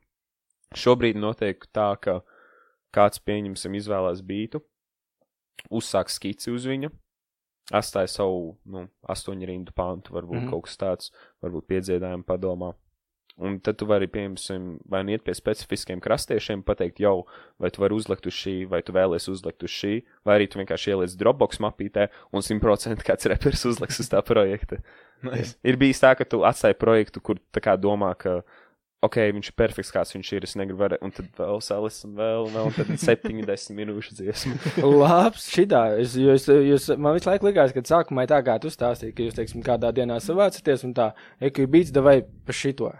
Šobrīd 0.79 1.19
notiek 1.19 1.65
tā, 1.75 1.89
ka 1.99 2.21
kāds 2.95 3.23
pieņemsim 3.23 3.79
izvēlās 3.79 4.23
bītu, 4.27 4.63
uzsāk 5.71 6.11
skici 6.13 6.53
uz 6.55 6.67
viņa, 6.69 6.91
atstāja 7.77 8.11
savu, 8.11 8.55
nu, 8.67 8.87
astoņu 9.09 9.51
rindu 9.51 9.75
pantu, 9.77 10.15
varbūt 10.17 10.37
mm. 10.37 10.45
-hmm. 10.45 10.51
kaut 10.51 10.69
kas 10.69 10.81
tāds, 10.81 11.13
varbūt 11.45 11.69
piedziedājumu 11.71 12.27
padomā. 12.27 12.75
Un 13.41 13.57
tad 13.65 13.79
tu 13.81 13.87
vari, 13.89 14.05
piemēram, 14.11 14.65
vai 14.91 15.01
nu 15.07 15.15
iet 15.15 15.23
pie 15.25 15.33
specifiskiem 15.33 16.01
krastiešiem, 16.05 16.61
pateikt, 16.67 16.99
jau, 17.01 17.25
vai 17.63 17.71
tu 17.73 17.81
vari 17.81 17.97
uzlikt 17.97 18.27
uz 18.29 18.35
šī, 18.37 18.69
vai 18.69 18.83
tu 18.85 18.93
vēlies 18.93 19.31
uzlikt 19.33 19.65
uz 19.65 19.73
šī, 19.73 19.93
vai 20.29 20.37
arī 20.37 20.49
tu 20.51 20.61
vienkārši 20.61 20.93
ieliec 20.93 21.15
Dropbox 21.17 21.63
mapītē 21.65 22.11
un 22.37 22.45
100% 22.45 23.07
kāds 23.07 23.29
reperis 23.33 23.65
uzliks 23.71 24.03
uz 24.03 24.11
tā 24.13 24.21
projekta. 24.27 24.83
Nice. 25.25 25.57
Ir 25.65 25.81
bijis 25.81 26.03
tā, 26.03 26.13
ka 26.19 26.27
tu 26.29 26.43
atstāji 26.45 26.77
projektu, 26.81 27.23
kur 27.25 27.41
tā 27.55 27.65
kā 27.65 27.79
domā, 27.81 28.13
ka, 28.19 28.41
ok, 29.07 29.17
viņš 29.37 29.51
ir 29.51 29.57
perfekts, 29.57 29.93
kāds 29.95 30.15
viņš 30.15 30.33
ir, 30.37 30.47
es 30.49 30.57
negribu, 30.61 30.79
var... 30.83 30.97
un 31.01 31.13
tad 31.15 31.29
vēl 31.39 31.61
salis, 31.65 32.01
un 32.05 32.15
vēl, 32.19 32.47
un 32.47 32.57
vēl, 32.57 32.71
un 32.71 32.77
tad 32.77 32.91
70 33.11 33.77
minūšu 33.77 34.17
dziesmu. 34.19 34.57
Labs, 35.03 35.47
šitā. 35.55 35.85
Es, 36.03 36.17
jūs, 36.21 36.49
jūs, 36.49 36.89
man 37.01 37.17
visu 37.17 37.31
laiku 37.31 37.49
likās, 37.49 37.73
ka 37.77 37.85
sākumā 37.87 38.27
tā, 38.31 38.41
kā 38.47 38.59
tu 38.63 38.73
stāstīji, 38.73 39.15
ka 39.17 39.29
jūs, 39.29 39.37
teiksim, 39.39 39.63
kādā 39.67 39.93
dienā 39.97 40.21
savācaties 40.25 40.85
un 40.89 40.97
tā, 40.97 41.13
eku 41.41 41.69
bīts, 41.71 41.93
davai 41.97 42.21
pa 42.25 42.57
šito. 42.57 42.93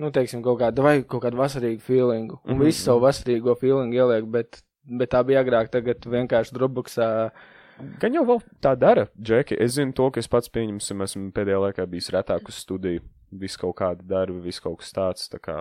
Nu, 0.00 0.08
teiksim, 0.14 0.40
kaut 0.44 0.60
kādu, 0.62 0.84
vai 0.84 0.98
kaut 1.04 1.24
kādu 1.26 1.36
vasarīgu 1.40 1.82
feelingu. 1.84 2.40
Un 2.40 2.40
mm 2.40 2.52
Mhm, 2.54 2.60
-hmm. 2.60 2.66
visu 2.66 2.84
savu 2.84 3.00
vasarīgo 3.04 3.54
feelingu 3.60 3.96
ieliek, 3.96 4.24
bet, 4.24 4.62
bet 4.84 5.10
tā 5.12 5.24
bija 5.24 5.44
agrāk, 5.44 5.68
tagad 5.68 6.04
vienkārši 6.06 6.54
Dropboxā. 6.56 7.30
Gan 8.00 8.14
jau 8.14 8.24
vēl 8.24 8.40
tā 8.60 8.76
dara, 8.78 9.06
Džeki. 9.22 9.56
Es 9.60 9.72
zinu 9.72 9.92
to, 9.92 10.10
ka 10.10 10.20
es 10.20 10.28
pats 10.28 10.48
pieņemsim, 10.48 11.02
esmu 11.02 11.32
pēdējā 11.32 11.60
laikā 11.64 11.86
bijis 11.86 12.10
retāk 12.12 12.48
uz 12.48 12.54
studiju. 12.54 13.00
Viss 13.30 13.58
kaut 13.60 13.76
kāda 13.78 14.02
darba, 14.06 14.40
viss 14.42 14.62
kaut 14.62 14.80
kas 14.80 14.90
tāds. 14.96 15.28
Tā 15.30 15.38
kā, 15.42 15.56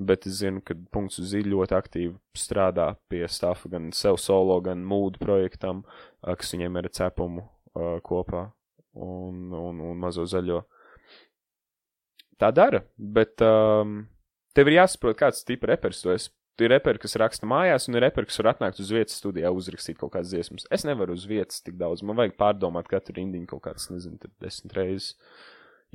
bet 0.00 0.26
es 0.28 0.38
zinu, 0.40 0.62
ka 0.64 0.76
punkts 0.94 1.20
uz 1.20 1.32
zīļu 1.34 1.54
ļoti 1.56 1.76
aktīvi 1.76 2.14
strādā 2.38 2.94
pie 3.12 3.26
stāfa 3.28 3.68
gan 3.72 3.90
sev 3.96 4.16
solo, 4.20 4.56
gan 4.64 4.84
mūdu 4.86 5.20
projektam, 5.20 5.84
kas 6.24 6.54
viņiem 6.54 6.80
ir 6.80 6.90
cepumu 6.96 7.44
uh, 7.44 7.98
kopā 8.06 8.48
un, 8.94 9.50
un, 9.52 9.84
un 9.90 10.00
mazo 10.00 10.24
zaļo. 10.28 10.62
Tā 12.40 12.48
dara, 12.56 12.80
bet 12.96 13.42
um, 13.44 14.04
tev 14.56 14.70
ir 14.70 14.80
jāsaprot, 14.80 15.18
kāds 15.20 15.44
tipa 15.44 15.74
reperis 15.74 16.00
tu 16.04 16.14
esi. 16.14 16.32
Tu 16.58 16.66
ir 16.66 16.74
reperi, 16.74 17.00
kas 17.00 17.14
raksta 17.16 17.46
mājās, 17.48 17.86
un 17.88 17.96
ir 17.96 18.02
reperi, 18.04 18.28
kas 18.28 18.36
var 18.36 18.50
atnākt 18.50 18.82
uz 18.82 18.90
vietas 18.92 19.14
studijā, 19.16 19.48
uzrakstīt 19.56 19.96
kaut 19.96 20.10
kādas 20.12 20.28
dziesmas. 20.28 20.66
Es 20.68 20.82
nevaru 20.84 21.14
uz 21.16 21.22
vietas 21.24 21.62
tik 21.64 21.78
daudz. 21.80 22.02
Man 22.04 22.18
vajag 22.18 22.34
pārdomāt 22.36 22.90
katru 22.90 23.14
rindiņu 23.16 23.48
kaut 23.48 23.62
kādas, 23.64 23.86
nezinu, 23.88 24.18
desmit 24.44 24.74
reizes. 24.76 25.14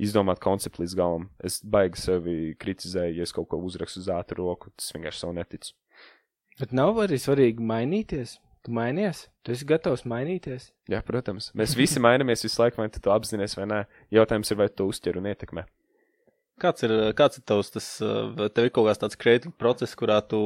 Izdomāt 0.02 0.40
konceptu 0.44 0.82
līdz 0.82 0.94
galam. 0.98 1.28
Es 1.44 1.60
baigi 1.64 2.02
sevi 2.02 2.36
kritizēju, 2.60 3.16
ja 3.16 3.26
es 3.26 3.32
kaut 3.32 3.48
ko 3.52 3.60
uzrakstu 3.64 4.02
uz 4.02 4.10
ātru 4.12 4.42
roku. 4.44 4.72
Tas 4.76 4.92
vienkārši 4.92 5.22
savu 5.22 5.36
neticu. 5.38 5.72
Bet 6.60 6.74
nav 6.76 7.00
arī 7.04 7.18
svarīgi 7.20 7.64
mainīties. 7.64 8.36
Tu 8.66 8.72
mainies, 8.74 9.28
tu 9.46 9.52
esi 9.54 9.66
gatavs 9.68 10.02
mainīties. 10.10 10.72
Jā, 10.90 10.98
protams. 11.06 11.52
Mēs 11.54 11.76
visi 11.78 12.00
mainamies 12.02 12.42
visu 12.42 12.58
laiku, 12.58 12.80
vai 12.82 12.88
tu 12.90 12.98
to 12.98 13.12
apzinājies 13.14 13.54
vai 13.54 13.66
nē. 13.70 13.78
Jautājums 14.16 14.50
ir, 14.50 14.58
vai 14.58 14.66
tu 14.74 14.88
uztver 14.90 15.20
un 15.20 15.28
ietekmē. 15.30 15.62
Kāds 16.56 16.86
ir, 16.86 16.92
kāds 17.12 17.36
ir 17.36 17.42
tavs, 17.44 17.68
tas, 17.74 17.86
vai 18.36 18.46
tev 18.48 18.68
ir 18.68 18.70
kaut 18.72 18.86
kāds 18.88 19.02
tāds 19.02 19.18
kreatīvs 19.20 19.56
process, 19.60 19.92
kurā 19.98 20.22
tu, 20.24 20.38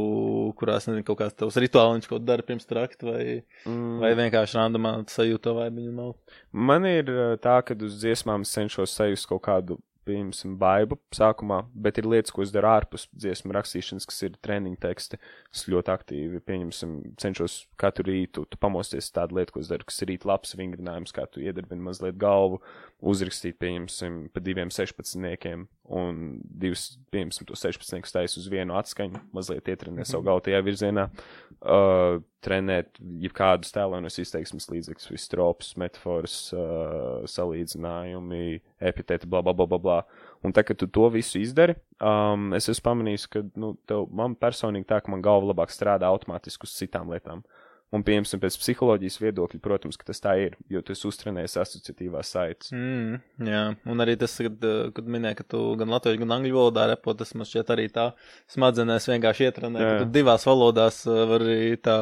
kurā, 0.59 0.81
es 0.81 0.89
nezinu, 0.89 1.05
kaut 1.07 1.21
kāds 1.21 1.37
tavs 1.39 1.59
rituāliņš, 1.63 2.09
ko 2.11 2.19
tu 2.19 2.27
dari 2.27 2.43
pirms 2.47 2.67
tu 2.67 2.75
raksti, 2.75 3.07
vai, 3.07 3.27
Mm. 3.69 4.01
vai 4.03 4.11
vienkārši 4.19 4.59
randomā 4.59 4.97
sajūta 5.07 5.55
vai 5.55 5.69
viņa 5.71 5.93
nav? 5.95 6.17
Man 6.51 6.89
ir 6.89 7.13
uh, 7.15 7.37
tā, 7.39 7.61
ka 7.63 7.79
uz 7.79 8.01
dziesmām 8.03 8.43
es 8.43 8.51
cenšos 8.57 8.97
sajust 8.97 9.29
kaut 9.31 9.43
kādu, 9.47 9.79
pieņemsim, 10.09 10.55
baidu 10.59 10.97
sākumā, 11.15 11.61
bet 11.77 11.99
ir 12.01 12.07
lietas, 12.09 12.33
ko 12.35 12.43
es 12.43 12.51
daru 12.51 12.71
ārpus 12.73 13.05
dziesmu 13.15 13.53
rakstīšanas, 13.55 14.07
kas 14.09 14.23
ir 14.27 14.37
treniņu 14.43 14.79
teksti. 14.81 15.19
Es 15.55 15.67
ļoti 15.71 15.93
aktīvi, 15.93 16.41
pieņemsim, 16.49 16.95
cenšos 17.21 17.67
katru 17.79 18.09
rītu, 18.09 18.47
tu 18.51 18.59
pamosties 18.59 19.13
tādu 19.15 19.39
lietu, 19.39 19.55
ko 19.55 19.63
es 19.63 19.71
daru, 19.71 19.87
kas 19.87 20.01
ir 20.03 20.11
rīt 20.11 20.27
labs 20.27 20.57
vingrinājums, 20.59 21.15
kā 21.15 21.29
tu 21.31 21.45
iedarbini 21.45 21.85
mazliet 21.85 22.19
galvu, 22.19 22.59
uzrakstīt, 23.01 23.57
pieņemsim, 23.61 24.17
pa 24.35 24.43
diviem 24.45 24.71
sešpadsmitniekiem 24.73 25.65
un 25.97 26.19
divus, 26.43 26.99
pieņemsim, 27.15 27.47
to 27.49 27.57
sešpadsmitnieku 27.59 28.11
stais 28.11 28.37
uz 28.39 28.49
vienu 28.53 28.77
atskaņu, 28.79 29.23
mazliet 29.35 29.71
ietrenē 29.73 30.05
savu 30.09 30.27
galvu 30.29 30.45
tajā 30.47 30.61
virzienā, 30.67 31.07
uh, 31.11 32.21
trenēt 32.45 33.01
jebkādus 33.25 33.73
tēlēnus 33.75 34.21
izteiksmes 34.23 34.69
līdzekļus, 34.73 35.09
visus 35.13 35.33
tropus, 35.33 35.73
metaforas, 35.81 36.37
uh, 36.55 37.25
salīdzinājumi, 37.31 38.61
epitēti, 38.93 39.29
bla, 39.31 39.43
bla, 39.47 39.57
bla, 39.57 39.69
bla, 39.71 39.81
bla. 39.81 39.99
Un 40.45 40.55
tā, 40.57 40.65
ka 40.67 40.77
tu 40.77 40.89
to 40.89 41.09
visu 41.13 41.41
izdari, 41.41 41.79
um, 41.99 42.53
es 42.57 42.69
esmu 42.71 42.87
pamanījis, 42.91 43.27
ka, 43.33 43.45
nu, 43.61 43.75
tev, 43.89 44.07
man 44.13 44.37
personīgi 44.41 44.89
tā, 44.93 45.01
ka 45.01 45.13
man 45.13 45.25
galva 45.25 45.55
labāk 45.55 45.73
strādā 45.73 46.13
automātiski 46.13 46.69
uz 46.69 46.77
citām 46.77 47.13
lietām. 47.13 47.45
Un, 47.91 48.05
piemēram, 48.07 48.38
pēc 48.38 48.55
psiholoģijas 48.61 49.16
viedokļa, 49.18 49.59
protams, 49.64 49.97
ka 49.99 50.07
tas 50.07 50.22
tā 50.22 50.36
ir, 50.38 50.53
jo 50.70 50.78
tu 50.86 50.95
esi 50.95 51.09
uztrenējis 51.09 51.57
asociatīvās 51.59 52.28
saites. 52.36 52.70
Mm, 52.70 53.16
jā, 53.49 53.62
un 53.91 54.05
arī 54.05 54.14
tas, 54.20 54.36
kad, 54.47 54.62
kad 54.95 55.11
minēja, 55.11 55.41
ka 55.41 55.49
tu 55.57 55.64
gan 55.80 55.91
latviešu, 55.91 56.20
gan 56.22 56.36
angļu 56.38 56.55
valodā 56.55 56.86
repo, 56.93 57.16
tas 57.18 57.34
man 57.34 57.49
šķiet 57.51 57.74
arī 57.74 57.88
tā 57.91 58.12
smadzenēs 58.55 59.11
vienkārši 59.11 59.49
ietrenē, 59.49 59.82
Jā. 59.82 59.91
ka 59.91 60.05
tu 60.05 60.14
divās 60.20 60.47
valodās 60.47 61.03
uh, 61.09 61.18
var 61.32 61.43
arī 61.43 61.74
tā, 61.82 61.99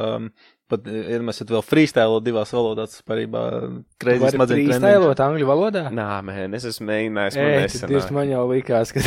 pat, 0.68 0.92
iedomājies, 0.92 1.40
ja 1.40 1.48
tu 1.48 1.56
vēl 1.56 1.64
freestyle 1.64 2.22
divās 2.26 2.52
valodās, 2.52 2.98
tas 2.98 3.08
parībā 3.08 3.44
smadzeņu 3.56 4.44
treniņš. 4.44 4.74
freestylot 4.76 5.22
angļu 5.24 5.48
valodā? 5.48 5.88
Nā, 5.88 6.10
man, 6.28 6.58
es 6.58 6.68
esmu 6.68 6.90
mēģinājis, 6.92 7.40
man 7.40 7.54
nesanāk. 7.64 8.10
man 8.20 8.34
jau 8.36 8.44
likās, 8.52 8.92
ka 8.92 9.04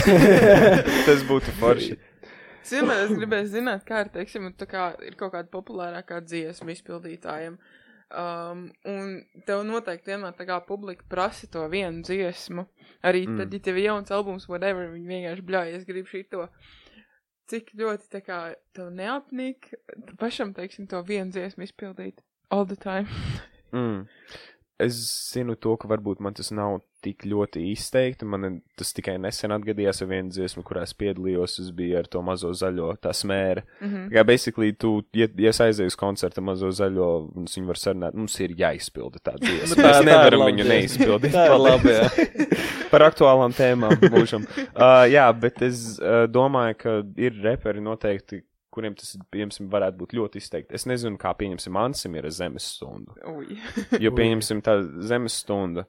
Tas 1.12 1.28
būtu 1.30 1.54
forši. 1.62 2.00
Es 2.62 2.74
vienmēr 2.76 3.06
es 3.06 3.14
gribēju 3.18 3.52
zināt, 3.52 3.86
kā 3.88 4.04
ir, 4.06 4.12
teiksim, 4.14 4.50
kā 4.70 4.92
ir 5.06 5.16
kaut 5.20 5.34
kāda 5.36 5.50
populārākā 5.54 6.22
dziesma 6.26 6.76
izpildītājiem. 6.76 7.58
Um, 8.12 8.66
un 8.92 9.14
tev 9.48 9.64
noteikti 9.64 10.12
vienmēr 10.12 10.36
tā 10.36 10.46
kā 10.50 10.58
publika 10.68 11.06
prasa 11.10 11.48
to 11.52 11.64
vienu 11.72 12.04
dziesmu. 12.06 12.68
Arī 13.08 13.24
mm. 13.26 13.38
tad, 13.40 13.56
ja 13.56 13.66
tev 13.68 13.80
ir 13.80 13.88
jauns 13.88 14.12
albums, 14.14 14.50
whatever, 14.52 14.92
viņi 14.92 15.14
vienkārši 15.14 15.48
bļauj, 15.48 15.76
es 15.78 15.88
gribu 15.88 16.12
šito. 16.12 16.50
Cik 17.52 17.72
ļoti 17.80 18.12
tā 18.12 18.22
kā 18.24 18.42
tev 18.76 18.92
neapnīk 18.96 19.72
pašam, 20.20 20.54
teiksim, 20.56 20.88
to 20.92 21.02
vienu 21.08 21.34
dziesmu 21.34 21.66
izpildīt 21.68 22.22
all 22.52 22.66
the 22.66 22.76
time. 22.76 23.08
Mm. 23.72 24.08
Es 24.82 24.98
zinu 25.34 25.56
to, 25.60 25.76
ka 25.80 25.90
varbūt 25.92 26.22
man 26.24 26.36
tas 26.38 26.52
nav 26.56 26.80
tik 27.02 27.26
ļoti 27.26 27.64
izteikti. 27.72 28.28
Man 28.30 28.60
tas 28.78 28.94
tikai 28.96 29.16
nesen 29.22 29.54
atgadījās 29.56 30.04
ar 30.04 30.10
vienu 30.12 30.34
dziesmu, 30.34 30.64
kurā 30.66 30.84
es 30.86 30.94
piedalījos. 30.98 31.58
Es 31.64 31.72
biju 31.76 31.98
ar 32.02 32.10
to 32.12 32.22
mazo 32.26 32.52
zaļo, 32.58 32.92
tā 33.02 33.14
smēra. 33.18 33.64
Mm. 33.80 33.88
-hmm. 33.88 34.10
Kā 34.14 34.26
basically, 34.28 34.74
tu, 34.78 34.94
ja, 35.18 35.28
ja 35.38 35.54
es 35.54 35.62
aizēju 35.66 35.94
uz 35.94 35.98
koncertu 35.98 36.44
mazo 36.46 36.70
zaļo, 36.70 37.10
un 37.36 37.50
viņi 37.50 37.68
var 37.68 37.82
sarunāt, 37.82 38.18
mums 38.18 38.40
ir 38.40 38.56
jāizpilda 38.58 39.24
tā 39.24 39.36
dziesma. 39.42 39.82
Mēs 39.84 40.02
ir 40.02 40.10
nevaram 40.12 40.46
viņu 40.50 40.68
neizpildīt. 40.70 41.34
Tā 41.34 41.48
ir 41.50 41.58
labi. 41.60 41.98
Par 42.92 43.08
aktuālām 43.08 43.54
tēmām 43.56 43.98
mūžam. 44.12 44.46
Uh, 44.82 45.04
jā, 45.12 45.26
bet 45.38 45.62
es 45.62 46.00
uh, 46.00 46.24
domāju, 46.32 46.76
ka 46.80 46.94
ir 47.20 47.36
reperi 47.44 47.82
noteikti, 47.84 48.40
kuriem 48.74 48.96
tas, 48.98 49.16
piemēram, 49.34 49.70
varētu 49.72 50.00
būt 50.00 50.16
ļoti 50.18 50.42
izteikti. 50.42 50.76
Es 50.78 50.88
nezinu, 50.90 51.20
kā, 51.22 51.34
pieņemsim, 51.38 51.78
Ansim 51.80 52.16
ir 52.20 52.30
zemes 52.34 52.68
stundu. 52.78 53.16
Uj. 53.28 53.58
Jo, 54.04 54.14
pieņemsim, 54.18 54.64
tā 54.66 54.80
zemes 55.08 55.42
stunda. 55.44 55.86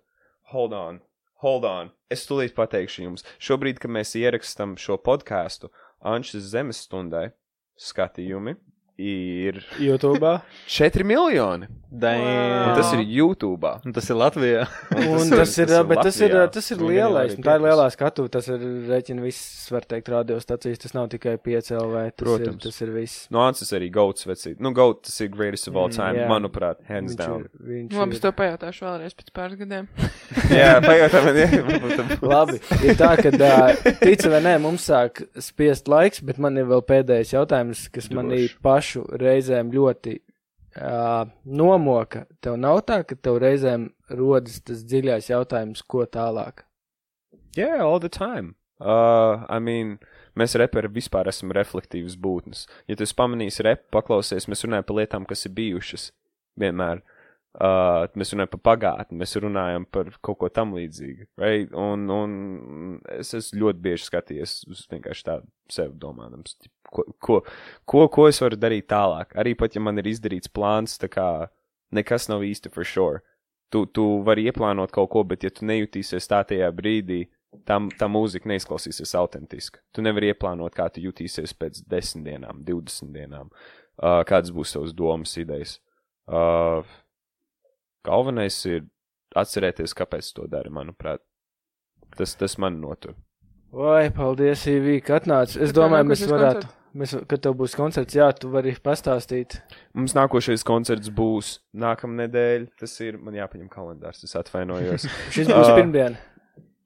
Hold 0.53 0.75
on, 0.77 0.99
hold 1.45 1.69
on. 1.69 1.93
Es 2.13 2.27
tūlīt 2.29 2.57
pateikšu 2.59 3.07
jums. 3.07 3.27
Šobrīd, 3.43 3.81
kad 3.83 3.95
mēs 3.95 4.17
ierakstām 4.19 4.77
šo 4.81 4.99
podkāstu, 5.01 5.73
Anšas 6.03 6.51
zemes 6.51 6.83
stundai 6.85 7.31
skatījumi 7.79 8.57
ir 9.03 9.63
YouTube. 9.83 10.39
4 10.79 11.05
miljoni. 11.09 11.69
Damn. 11.93 12.71
tas 12.79 12.89
ir 12.97 13.03
YouTube. 13.05 13.69
Un 13.85 13.93
tas 13.93 14.07
ir 14.09 14.17
Latvijā. 14.17 14.63
Un 14.97 15.29
tas 15.37 15.51
ir, 15.61 15.69
bet 15.91 15.99
tas 16.07 16.17
ir, 16.25 16.33
Latvijā. 16.33 16.47
tas 16.55 16.71
ir 16.73 16.79
Un 16.79 16.87
viņam 16.87 16.95
lielais, 16.95 17.35
tā 17.45 17.57
ir 17.59 17.65
lielā 17.67 17.89
skatu, 17.93 18.25
tas 18.33 18.49
ir 18.49 18.63
rēķina 18.89 19.21
viss, 19.21 19.43
var 19.75 19.85
teikt, 19.91 20.09
radiostacijas, 20.15 20.81
tas 20.87 20.95
nav 20.97 21.11
tikai 21.13 21.35
5 21.45 21.69
LV, 21.77 21.93
tas, 21.93 22.09
ir, 22.09 22.17
Protams. 22.23 22.63
tas 22.65 22.81
ir 22.87 22.95
viss. 22.95 23.19
No 23.35 23.43
Ansis 23.45 23.75
arī 23.77 23.91
Gauts 23.93 24.25
vecīt. 24.31 24.57
Nu, 24.65 24.73
Gauts 24.73 25.05
tas 25.11 25.21
ir 25.21 25.29
greatest 25.35 25.69
of 25.69 25.77
all 25.77 25.91
Mm, 25.93 25.99
time, 25.99 26.23
jā. 26.23 26.29
manuprāt, 26.33 26.81
hands 26.89 27.13
Viņš 27.13 27.21
down. 27.21 27.45
ir, 27.45 27.51
viņš 27.69 27.93
Labi, 28.01 28.09
ir. 28.09 28.17
es 28.17 28.25
to 28.25 28.33
pajautāšu 28.41 28.87
vēlreiz 28.89 29.17
pēc 29.21 29.29
pāris 29.37 29.61
gadiem. 29.61 29.89
Jā, 30.63 30.71
pajautā 30.81 31.21
man, 31.27 31.37
jā, 31.37 31.49
Labi, 32.25 32.57
ir 32.89 32.97
tā, 32.97 33.11
ka, 33.21 33.35
uh, 33.37 33.93
tic 34.01 34.25
vai 34.33 34.41
nē, 34.49 34.55
mums 34.65 34.89
sāk 34.89 35.21
spiest 35.45 35.93
laiks, 35.93 36.23
bet 36.25 36.41
man 36.41 36.57
ir 36.57 36.65
vēl 36.73 36.81
pēdējais 36.89 37.35
jautājums, 37.37 37.85
kas 37.93 38.09
manī 38.17 38.47
Droši. 38.47 38.57
Pašu 38.93 39.07
reizēm 39.19 39.73
ļoti 39.73 40.19
uh, 40.77 41.29
nomoka. 41.45 42.27
Tev 42.41 42.57
nav 42.57 42.83
tā, 42.87 43.03
ka 43.05 43.17
tev 43.17 43.39
reizēm 43.41 43.91
rodas 44.11 44.61
tas 44.63 44.85
dziļais 44.85 45.31
jautājums, 45.31 45.83
ko 45.83 46.05
tālāk? 46.05 46.65
Yeah, 47.57 47.83
all 47.85 48.01
the 48.01 48.09
time. 48.09 48.55
Uh, 48.81 49.47
I 49.49 49.61
mean, 49.61 49.99
mēs 50.37 50.57
reperi 50.59 50.89
vispār 50.89 51.29
esam 51.29 51.53
reflektīvas 51.53 52.17
būtnes. 52.17 52.67
Ja 52.89 52.97
tu 52.97 53.05
esi 53.05 53.15
pamanījis 53.15 53.63
repu, 53.63 53.89
paklausies, 53.93 54.49
mēs 54.49 54.65
runājam 54.65 54.85
par 54.89 54.97
lietām, 54.99 55.27
kas 55.27 55.47
ir 55.47 55.55
bijušas 55.55 56.11
vienmēr. 56.59 57.03
Uh, 57.53 58.07
mēs 58.17 58.31
runājam 58.33 58.49
par 58.55 58.61
pagātni, 58.65 59.19
mēs 59.21 59.35
runājam 59.37 59.85
par 59.93 60.09
kaut 60.25 60.39
ko 60.41 60.49
tam 60.49 60.71
līdzīgu. 60.73 61.27
Right? 61.37 61.75
Un, 61.77 62.07
un 62.09 62.37
es 63.13 63.35
esmu 63.37 63.67
ļoti 63.67 63.83
bieži 63.85 64.07
skatījies 64.09 64.55
uz 64.73 64.87
vienkārši 64.89 65.27
tādu 65.27 65.51
sevi 65.69 65.93
domājams, 66.01 66.57
ko, 66.89 67.05
ko, 67.21 67.43
ko, 67.85 68.07
ko 68.15 68.25
es 68.31 68.41
varu 68.41 68.57
darīt 68.57 68.89
tālāk. 68.89 69.37
Arī 69.37 69.53
pat, 69.61 69.77
ja 69.77 69.85
man 69.85 70.01
ir 70.01 70.09
izdarīts 70.09 70.49
plāns, 70.49 70.97
tā 71.03 71.13
kā 71.13 71.27
nekas 71.93 72.31
nav 72.33 72.47
īsti 72.49 72.73
for 72.73 72.89
sure. 72.89 73.21
Tu, 73.73 73.85
tu 73.93 74.07
vari 74.25 74.49
ieplānot 74.49 74.93
kaut 74.93 75.13
ko, 75.13 75.25
bet 75.29 75.45
ja 75.45 75.53
tu 75.53 75.69
nejutīsies 75.69 76.33
tā 76.33 76.41
tajā 76.49 76.73
brīdī, 76.77 77.27
tā, 77.69 77.77
tā 78.01 78.09
mūzika 78.09 78.49
neizklausīsies 78.49 79.13
autentiska. 79.21 79.85
Tu 79.93 80.05
nevari 80.05 80.33
ieplānot, 80.33 80.73
kā 80.77 80.89
tu 80.93 81.05
jutīsies 81.05 81.53
pēc 81.61 81.85
desmit 81.89 82.31
dienām, 82.31 82.65
divdesmit 82.65 83.13
dienām, 83.21 83.53
uh, 83.53 84.21
kādas 84.29 84.53
būs 84.57 84.73
tavas 84.77 84.97
domas, 84.97 85.37
idejas. 85.41 85.79
Uh, 86.29 86.85
galvenais 88.07 88.57
ir 88.71 88.85
atcerēties, 89.39 89.95
kāpēc 89.97 90.33
to 90.37 90.47
dari, 90.51 90.73
manuprāt. 90.73 91.23
Tas, 92.17 92.35
tas 92.37 92.59
man 92.61 92.81
notur. 92.83 93.15
Vai, 93.73 94.11
paldies, 94.13 94.67
Ivī, 94.69 94.99
ka 95.05 95.17
atnāci. 95.21 95.57
Es 95.65 95.71
Kad 95.73 95.79
domāju, 95.79 96.11
mēs 96.11 96.27
varētu, 96.29 96.67
koncerts? 96.67 96.97
mēs, 97.01 97.15
kad 97.31 97.41
tev 97.47 97.55
būs 97.57 97.77
koncerts, 97.79 98.19
jā, 98.19 98.27
tu 98.37 98.51
vari 98.53 98.75
pastāstīt. 98.85 99.57
Mums 99.97 100.13
nākošais 100.19 100.65
koncerts 100.69 101.09
būs 101.09 101.55
nākamā 101.73 102.27
nedēļa. 102.27 102.69
Tas 102.83 102.99
ir, 103.01 103.17
man 103.17 103.39
jāpaņem 103.39 103.71
kalendārs, 103.73 104.21
es 104.29 104.37
atvainojos. 104.37 105.09
Šis 105.35 105.49
būs 105.49 105.71
Ā. 105.73 105.79
pirmdien. 105.81 106.19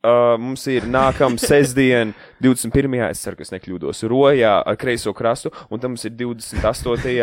Uh, 0.07 0.36
mums 0.38 0.62
ir 0.70 0.84
nākamā 0.86 1.40
sestdiena, 1.48 2.12
21. 2.44 2.94
es 3.09 3.22
ceru, 3.24 3.34
ka 3.38 3.42
es 3.42 3.50
nekļūdos, 3.50 4.04
Rojā 4.07 4.52
ar 4.62 4.76
kreiso 4.78 5.11
krastu, 5.16 5.50
un 5.72 5.80
tam 5.82 5.96
mums 5.96 6.04
ir 6.07 6.12
28. 6.14 7.16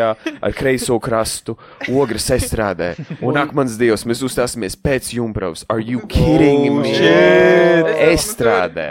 ar 0.44 0.52
kreiso 0.58 0.98
krastu 1.00 1.54
Ogres 1.88 2.26
estrādē. 2.34 2.90
Un 3.24 3.38
ak, 3.40 3.54
mans 3.56 3.78
dievs, 3.80 4.04
mēs 4.04 4.20
uzstāsimies 4.26 4.76
pēc 4.76 5.14
Jumpravas. 5.16 5.64
Are 5.72 5.80
you 5.80 6.02
kidding 6.10 6.68
Oh, 6.74 6.82
me? 6.82 6.92
shit. 6.92 7.88
Estrādē. 8.10 8.90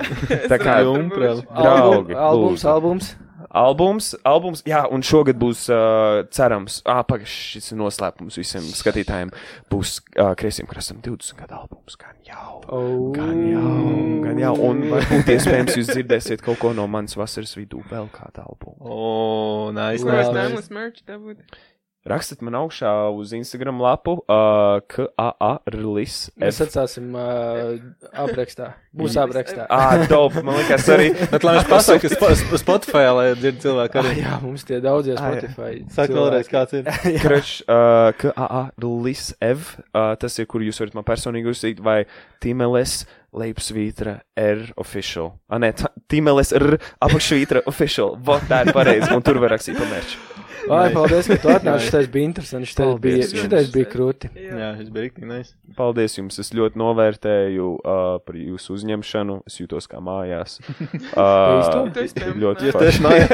Tā 0.49 0.57
kā 0.61 0.79
Jumprava. 0.87 1.43
draugi, 1.53 2.17
albums, 2.17 2.63
lūdzu. 2.63 2.71
albums. 2.73 3.13
Albums, 3.53 4.15
albums, 4.25 4.63
jā, 4.65 4.79
un 4.89 5.03
šogad 5.05 5.37
būs 5.37 5.67
uh, 5.69 6.23
cerams, 6.33 6.79
ah, 6.89 7.03
pagaidi, 7.05 7.29
šis 7.29 7.69
ir 7.73 7.77
noslēpums 7.77 8.39
visiem 8.41 8.65
skatītājiem. 8.65 9.29
Būs 9.69 9.99
uh, 10.17 10.31
kreisiem 10.39 10.65
krastam 10.69 11.03
20 11.05 11.37
gadu 11.37 11.59
albums, 11.59 11.97
gan 12.01 12.17
jau. 12.25 12.63
Oh. 12.73 13.11
Gan 13.13 13.43
jau, 13.45 13.73
gan 14.23 14.41
jau, 14.41 14.55
un 14.71 14.81
varbūt 14.95 15.29
iespējams 15.35 15.77
jūs 15.77 15.91
dzirdēsiet 15.93 16.41
kaut 16.45 16.57
ko 16.63 16.73
no 16.73 16.87
manas 16.89 17.13
vasaras 17.19 17.53
vidū, 17.59 17.83
vēl 17.91 18.09
kādu 18.15 18.41
albumu. 18.41 18.79
O, 18.81 19.69
nice. 19.77 20.01
Kur 20.01 20.17
es 20.17 20.33
Rakstiet 22.03 22.41
man 22.43 22.51
augšā 22.59 22.89
uz 23.15 23.31
Instagram 23.31 23.77
lapu, 23.79 24.17
uh, 24.27 24.81
KAA 24.91 25.51
release. 25.71 26.27
Mēs 26.35 26.57
atstāsim 26.65 27.13
uh, 27.15 27.77
aprakstā. 28.11 28.73
Būs 28.91 29.15
aprakstā. 29.21 29.63
Ah, 29.71 30.03
dope, 30.11 30.43
man 30.43 30.57
liekas 30.59 30.83
arī. 30.91 31.13
Bet 31.31 31.45
lai 31.47 31.53
viņš 31.61 31.69
pasaka, 31.71 32.11
ka 32.11 32.31
Sp- 32.35 32.59
Spotify, 32.59 33.05
lai 33.15 33.29
dzird 33.39 33.61
cilvēku 33.63 34.01
Ah, 34.01 34.09
arī. 34.11 34.17
jā, 34.19 34.33
mums 34.43 34.67
tie 34.67 34.81
daudzie 34.83 35.15
Ah. 35.15 35.31
Spotify. 35.31 35.71
Saka 35.95 36.17
vēlreiz, 36.19 36.51
kāds 36.51 36.75
ir. 36.75 36.91
Krač, 37.23 37.53
uh, 37.71 38.11
KAA 38.19 38.61
release 38.83 39.31
ev, 39.39 39.63
uh, 39.95 40.11
tas 40.19 40.35
ir, 40.43 40.45
kur 40.51 40.59
jūs 40.67 40.83
varat 40.83 40.99
man 40.99 41.07
personīgi 41.07 41.55
uzsīt, 41.55 41.79
vai 41.79 42.01
Timeles 42.43 43.05
Leipsvītra 43.33 44.19
R 44.37 44.67
official. 44.77 45.37
Ah, 45.47 45.55
nē, 45.63 45.71
Timeles 46.11 46.51
R 46.59 46.75
apakšvītra 46.99 47.63
official. 47.71 48.17
Vot, 48.19 48.43
tā 48.51 48.65
ir 48.67 48.75
pareizi, 48.75 49.07
un 49.15 49.23
tur 49.25 49.39
var 49.41 49.55
rakstīt 49.55 49.79
pa 49.79 49.87
mērķi. 49.87 50.19
Ai, 50.71 50.93
paldies, 50.93 51.27
ka 51.27 51.37
tu 51.41 51.51
atnāci. 51.51 51.87
Šitais 51.87 52.07
bija 52.13 52.29
interesanti. 52.29 52.69
Šitais 52.71 52.93
bija, 53.03 53.27
šitais 53.27 53.71
bija 53.73 53.89
krūti. 53.91 54.29
Jā, 54.37 54.69
šis 54.79 54.91
bija 54.93 55.07
rīktīgi 55.07 55.29
nice. 55.29 55.55
Paldies 55.77 56.17
jums, 56.17 56.39
es 56.39 56.53
ļoti 56.55 56.79
novērtēju 56.79 57.69
uh, 57.79 58.01
par 58.23 58.37
jūsu 58.39 58.77
uzņemšanu, 58.77 59.39
es 59.49 59.59
jūtos 59.61 59.89
kā 59.91 60.01
mājās. 60.03 60.59
Uh, 61.13 61.91
ļoti 62.39 62.71
mājās. 63.03 63.29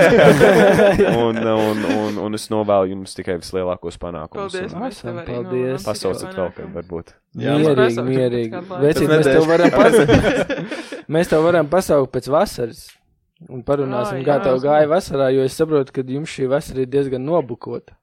un, 1.24 1.38
un, 1.40 1.84
un, 1.94 2.18
un 2.26 2.38
es 2.38 2.48
novēlu 2.52 2.92
jums 2.92 3.16
tikai 3.16 3.38
vislielākos 3.40 4.00
panākumus. 4.02 4.56
Paldies, 4.58 5.02
un 5.06 5.22
arī 5.22 5.28
Paldies. 5.30 5.86
Pasauciet 5.88 6.36
vēl, 6.36 6.52
kad 6.58 6.74
varbūt. 6.76 7.14
Jā, 7.38 7.56
mēs 7.62 7.70
Mierīgi, 7.70 8.06
mierīgi. 8.10 8.62
Vecīt, 8.82 9.10
mēs 9.12 9.28
tev 9.30 9.46
varam 9.50 9.74
pasaukt. 9.76 10.64
Mēs 11.14 11.30
tev 11.30 11.46
varam 11.46 11.70
pasaukt 11.70 12.12
pēc 12.14 12.30
vasaras. 12.30 12.82
Un 13.48 13.62
parunāsim, 13.64 14.20
Ā, 14.20 14.26
kā 14.28 14.36
jā, 14.36 14.44
tev 14.50 14.58
gāja 14.66 14.90
vasarā, 14.92 15.30
jo 15.32 15.46
es 15.48 15.56
saprotu, 15.56 15.94
ka 15.96 16.04
jums 16.04 16.34
šī 16.34 16.50
vasara 16.52 16.84
ir 16.84 16.90
diezgan 16.92 17.24
nobukota. 17.24 17.96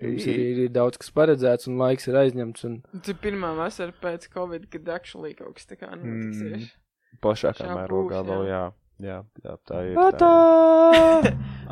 Jums 0.00 0.26
ir, 0.28 0.40
ir 0.66 0.68
daudz 0.72 1.00
kas 1.00 1.12
paredzēts 1.16 1.68
un 1.68 1.80
laiks 1.80 2.08
ir 2.08 2.18
aizņemts. 2.20 2.66
Un... 2.68 2.76
Tas 2.92 3.12
ir 3.12 3.18
pirmā 3.20 3.54
vasara 3.56 3.96
pēc 4.04 4.28
Covid, 4.32 4.68
kad 4.72 4.92
actually 4.96 5.32
kaut 5.38 5.56
kas 5.56 5.68
tā 5.68 5.80
kā 5.80 5.90
notiks. 5.94 6.44
Mm. 6.44 6.68
Plašākā 7.24 7.64
Šā 7.64 7.80
mērogā 7.80 8.20
vēl, 8.28 8.44
jā. 8.48 8.60
jā. 8.60 8.68
Jā, 9.00 9.22
jā, 9.40 9.54
tā 9.64 9.78
ir. 9.88 9.96
Atā! 9.96 10.28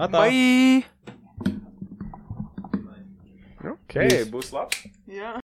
Tā 0.09 0.23
ir. 0.33 0.89
Atā. 1.13 1.29
Ok, 3.69 3.99
būs 4.33 4.53
labi. 4.55 4.95
Jā. 5.13 5.37